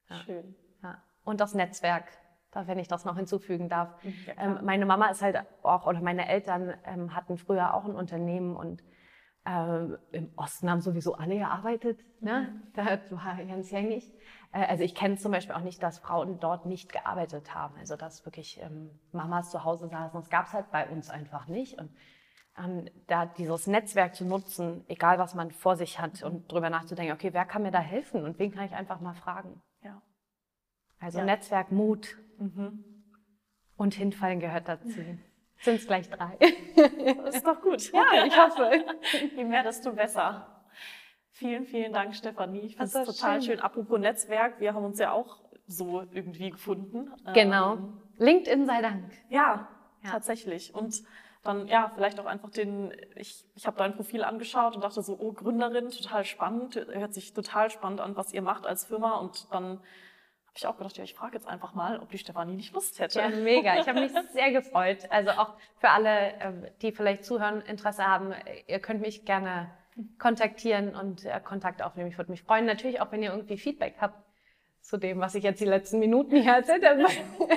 Ja. 0.08 0.16
Schön. 0.16 0.54
Ja. 0.82 1.02
Und 1.24 1.40
das 1.40 1.54
Netzwerk 1.54 2.04
wenn 2.52 2.78
ich 2.78 2.88
das 2.88 3.04
noch 3.04 3.16
hinzufügen 3.16 3.68
darf. 3.68 4.02
Mhm, 4.02 4.14
ja, 4.26 4.34
ähm, 4.38 4.58
meine 4.64 4.86
Mama 4.86 5.08
ist 5.08 5.22
halt 5.22 5.38
auch, 5.62 5.86
oder 5.86 6.00
meine 6.00 6.28
Eltern 6.28 6.74
ähm, 6.84 7.14
hatten 7.14 7.38
früher 7.38 7.74
auch 7.74 7.84
ein 7.84 7.94
Unternehmen 7.94 8.56
und 8.56 8.82
äh, 9.44 9.84
im 10.12 10.32
Osten 10.36 10.70
haben 10.70 10.80
sowieso 10.80 11.14
alle 11.14 11.36
gearbeitet. 11.38 12.04
Ne? 12.20 12.48
Mhm. 12.52 12.72
Das 12.74 13.10
war 13.10 13.36
ganz 13.44 13.70
gängig. 13.70 14.12
Äh, 14.52 14.66
also 14.66 14.84
ich 14.84 14.94
kenne 14.94 15.16
zum 15.16 15.32
Beispiel 15.32 15.54
auch 15.54 15.62
nicht, 15.62 15.82
dass 15.82 15.98
Frauen 15.98 16.40
dort 16.40 16.66
nicht 16.66 16.92
gearbeitet 16.92 17.54
haben. 17.54 17.76
Also 17.78 17.96
dass 17.96 18.24
wirklich 18.26 18.60
ähm, 18.60 18.90
Mamas 19.12 19.50
zu 19.50 19.64
Hause 19.64 19.88
saßen. 19.88 20.20
Das 20.20 20.30
gab 20.30 20.46
es 20.46 20.52
halt 20.52 20.70
bei 20.70 20.88
uns 20.88 21.10
einfach 21.10 21.46
nicht. 21.46 21.78
Und 21.78 21.90
ähm, 22.58 22.88
da 23.06 23.26
dieses 23.26 23.66
Netzwerk 23.66 24.14
zu 24.14 24.24
nutzen, 24.24 24.84
egal 24.88 25.18
was 25.18 25.34
man 25.34 25.50
vor 25.50 25.76
sich 25.76 25.98
hat 25.98 26.22
und 26.22 26.50
drüber 26.50 26.70
nachzudenken, 26.70 27.14
okay, 27.14 27.32
wer 27.32 27.44
kann 27.44 27.62
mir 27.62 27.70
da 27.70 27.80
helfen 27.80 28.24
und 28.24 28.38
wen 28.38 28.52
kann 28.52 28.66
ich 28.66 28.74
einfach 28.74 29.00
mal 29.00 29.14
fragen. 29.14 29.62
Also 31.00 31.18
ja. 31.18 31.24
Netzwerk, 31.24 31.72
Mut, 31.72 32.16
Mhm. 32.40 32.84
Und 33.76 33.94
hinfallen 33.94 34.40
gehört 34.40 34.68
dazu. 34.68 34.88
Sind 35.62 35.74
es 35.76 35.86
gleich 35.86 36.08
drei? 36.08 36.38
Das 37.24 37.36
ist 37.36 37.46
doch 37.46 37.60
gut. 37.60 37.92
Ja, 37.92 38.24
ich 38.26 38.36
hoffe. 38.36 38.70
Je 39.36 39.44
mehr, 39.44 39.62
desto 39.62 39.92
besser. 39.92 40.64
Vielen, 41.32 41.66
vielen 41.66 41.92
Dank, 41.92 42.14
Stefanie. 42.14 42.60
Ich 42.60 42.76
finde 42.76 42.86
es 42.86 43.06
total 43.06 43.42
schön. 43.42 43.52
schön. 43.56 43.60
Apropos 43.60 44.00
Netzwerk, 44.00 44.58
wir 44.58 44.72
haben 44.72 44.84
uns 44.84 44.98
ja 44.98 45.12
auch 45.12 45.42
so 45.66 46.02
irgendwie 46.12 46.50
gefunden. 46.50 47.10
Genau. 47.34 47.74
Ähm, 47.74 48.02
LinkedIn 48.16 48.64
sei 48.64 48.80
Dank. 48.80 49.12
Ja, 49.28 49.68
ja, 50.02 50.10
tatsächlich. 50.10 50.74
Und 50.74 51.02
dann 51.42 51.66
ja, 51.68 51.92
vielleicht 51.94 52.18
auch 52.20 52.26
einfach 52.26 52.50
den, 52.50 52.94
ich, 53.16 53.44
ich 53.54 53.66
habe 53.66 53.76
dein 53.76 53.94
Profil 53.94 54.24
angeschaut 54.24 54.74
und 54.74 54.82
dachte 54.82 55.02
so, 55.02 55.16
oh, 55.18 55.32
Gründerin, 55.32 55.90
total 55.90 56.24
spannend, 56.24 56.74
hört 56.76 57.12
sich 57.14 57.34
total 57.34 57.70
spannend 57.70 58.00
an, 58.00 58.16
was 58.16 58.32
ihr 58.32 58.42
macht 58.42 58.66
als 58.66 58.86
Firma. 58.86 59.16
Und 59.18 59.46
dann 59.52 59.80
habe 60.50 60.58
ich 60.58 60.66
auch 60.66 60.76
gedacht, 60.76 60.96
ja, 60.96 61.04
ich 61.04 61.14
frage 61.14 61.34
jetzt 61.34 61.46
einfach 61.46 61.74
mal, 61.74 62.00
ob 62.00 62.10
die 62.10 62.18
Stefanie 62.18 62.54
nicht 62.54 62.74
Lust 62.74 62.98
hätte. 62.98 63.20
Ja, 63.20 63.28
mega. 63.28 63.78
Ich 63.80 63.88
habe 63.88 64.00
mich 64.00 64.12
sehr 64.32 64.50
gefreut. 64.50 65.10
Also 65.10 65.30
auch 65.30 65.54
für 65.78 65.90
alle, 65.90 66.34
ähm, 66.40 66.66
die 66.82 66.92
vielleicht 66.92 67.24
zuhören, 67.24 67.62
Interesse 67.62 68.04
haben, 68.04 68.34
ihr 68.66 68.80
könnt 68.80 69.00
mich 69.00 69.24
gerne 69.24 69.70
kontaktieren 70.18 70.94
und 70.96 71.24
äh, 71.24 71.40
Kontakt 71.40 71.82
aufnehmen. 71.82 72.08
Ich 72.08 72.18
würde 72.18 72.30
mich 72.30 72.42
freuen. 72.42 72.66
Natürlich 72.66 73.00
auch, 73.00 73.12
wenn 73.12 73.22
ihr 73.22 73.30
irgendwie 73.30 73.58
Feedback 73.58 73.94
habt 74.00 74.14
zu 74.90 74.98
dem, 74.98 75.20
was 75.20 75.36
ich 75.36 75.44
jetzt 75.44 75.60
die 75.60 75.66
letzten 75.66 76.00
Minuten 76.00 76.34
hier 76.34 76.54
erzählt 76.54 76.84
habe. 76.84 77.04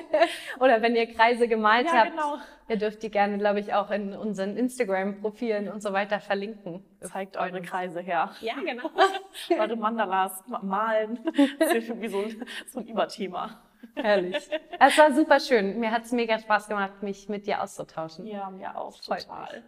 Oder 0.60 0.84
wenn 0.84 0.96
ihr 0.96 1.12
Kreise 1.12 1.48
gemalt 1.48 1.88
ja, 1.88 1.94
habt, 1.94 2.12
genau. 2.12 2.38
ihr 2.70 2.78
dürft 2.78 3.02
die 3.02 3.10
gerne, 3.10 3.40
glaube 3.40 3.60
ich, 3.60 3.74
auch 3.74 3.90
in 3.90 4.14
unseren 4.14 4.56
Instagram-Profilen 4.56 5.68
und 5.68 5.82
so 5.82 5.94
weiter 5.94 6.20
verlinken. 6.20 6.86
Zeigt 7.02 7.36
eure 7.36 7.64
Kreise 7.64 8.02
her. 8.02 8.30
Ja, 8.42 8.54
genau. 8.54 8.88
eure 9.60 9.76
Mandalas 9.76 10.44
malen. 10.62 11.22
Das 11.58 11.74
ist 11.74 11.90
irgendwie 11.90 12.10
so 12.10 12.20
ein, 12.20 12.46
so 12.68 12.80
ein 12.82 12.88
Überthema. 12.88 13.64
Herrlich. 13.96 14.48
Es 14.80 14.98
war 15.00 15.12
super 15.12 15.40
schön. 15.40 15.80
Mir 15.80 15.90
hat 15.90 16.04
es 16.04 16.12
mega 16.12 16.38
Spaß 16.38 16.68
gemacht, 16.68 17.02
mich 17.02 17.30
mit 17.30 17.48
dir 17.48 17.64
auszutauschen. 17.64 18.28
Ja, 18.28 18.52
mir 18.52 18.78
auch 18.78 19.00
total. 19.02 19.64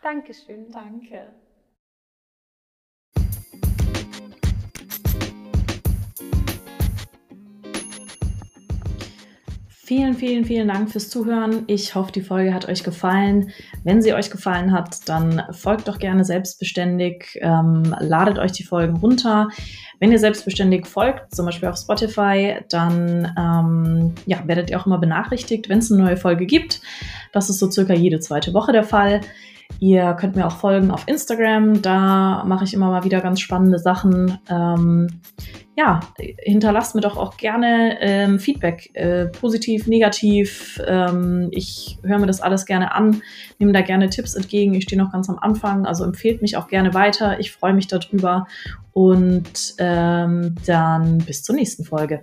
Dankeschön. 0.00 0.70
Danke. 0.70 1.34
Vielen, 9.90 10.14
vielen, 10.14 10.44
vielen 10.44 10.68
Dank 10.68 10.88
fürs 10.88 11.08
Zuhören. 11.10 11.64
Ich 11.66 11.96
hoffe, 11.96 12.12
die 12.12 12.20
Folge 12.20 12.54
hat 12.54 12.68
euch 12.68 12.84
gefallen. 12.84 13.50
Wenn 13.82 14.00
sie 14.00 14.14
euch 14.14 14.30
gefallen 14.30 14.70
hat, 14.70 15.08
dann 15.08 15.42
folgt 15.50 15.88
doch 15.88 15.98
gerne 15.98 16.24
selbstbeständig, 16.24 17.40
ähm, 17.40 17.92
ladet 17.98 18.38
euch 18.38 18.52
die 18.52 18.62
Folgen 18.62 18.98
runter. 18.98 19.48
Wenn 19.98 20.12
ihr 20.12 20.20
selbstbeständig 20.20 20.86
folgt, 20.86 21.34
zum 21.34 21.44
Beispiel 21.44 21.68
auf 21.68 21.76
Spotify, 21.76 22.58
dann 22.68 23.34
ähm, 23.36 24.14
ja, 24.26 24.46
werdet 24.46 24.70
ihr 24.70 24.80
auch 24.80 24.86
immer 24.86 24.98
benachrichtigt, 24.98 25.68
wenn 25.68 25.80
es 25.80 25.90
eine 25.90 26.04
neue 26.04 26.16
Folge 26.16 26.46
gibt. 26.46 26.80
Das 27.32 27.50
ist 27.50 27.58
so 27.58 27.68
circa 27.68 27.92
jede 27.92 28.20
zweite 28.20 28.54
Woche 28.54 28.70
der 28.70 28.84
Fall. 28.84 29.22
Ihr 29.80 30.12
könnt 30.12 30.36
mir 30.36 30.46
auch 30.46 30.56
folgen 30.56 30.90
auf 30.90 31.08
Instagram, 31.08 31.80
da 31.80 32.44
mache 32.44 32.64
ich 32.64 32.74
immer 32.74 32.90
mal 32.90 33.02
wieder 33.02 33.22
ganz 33.22 33.40
spannende 33.40 33.78
Sachen. 33.78 34.38
Ähm, 34.50 35.08
ja, 35.74 36.00
hinterlasst 36.18 36.94
mir 36.94 37.00
doch 37.00 37.16
auch 37.16 37.38
gerne 37.38 37.96
ähm, 38.02 38.38
Feedback, 38.38 38.90
äh, 38.92 39.26
positiv, 39.28 39.86
negativ. 39.86 40.78
Ähm, 40.86 41.48
ich 41.50 41.98
höre 42.02 42.18
mir 42.18 42.26
das 42.26 42.42
alles 42.42 42.66
gerne 42.66 42.92
an, 42.92 43.22
nehme 43.58 43.72
da 43.72 43.80
gerne 43.80 44.10
Tipps 44.10 44.34
entgegen. 44.34 44.74
Ich 44.74 44.84
stehe 44.84 45.00
noch 45.00 45.12
ganz 45.12 45.30
am 45.30 45.38
Anfang, 45.38 45.86
also 45.86 46.04
empfehlt 46.04 46.42
mich 46.42 46.58
auch 46.58 46.68
gerne 46.68 46.92
weiter. 46.92 47.40
Ich 47.40 47.50
freue 47.50 47.72
mich 47.72 47.86
darüber 47.86 48.46
und 48.92 49.74
ähm, 49.78 50.56
dann 50.66 51.18
bis 51.18 51.42
zur 51.42 51.54
nächsten 51.54 51.84
Folge. 51.84 52.20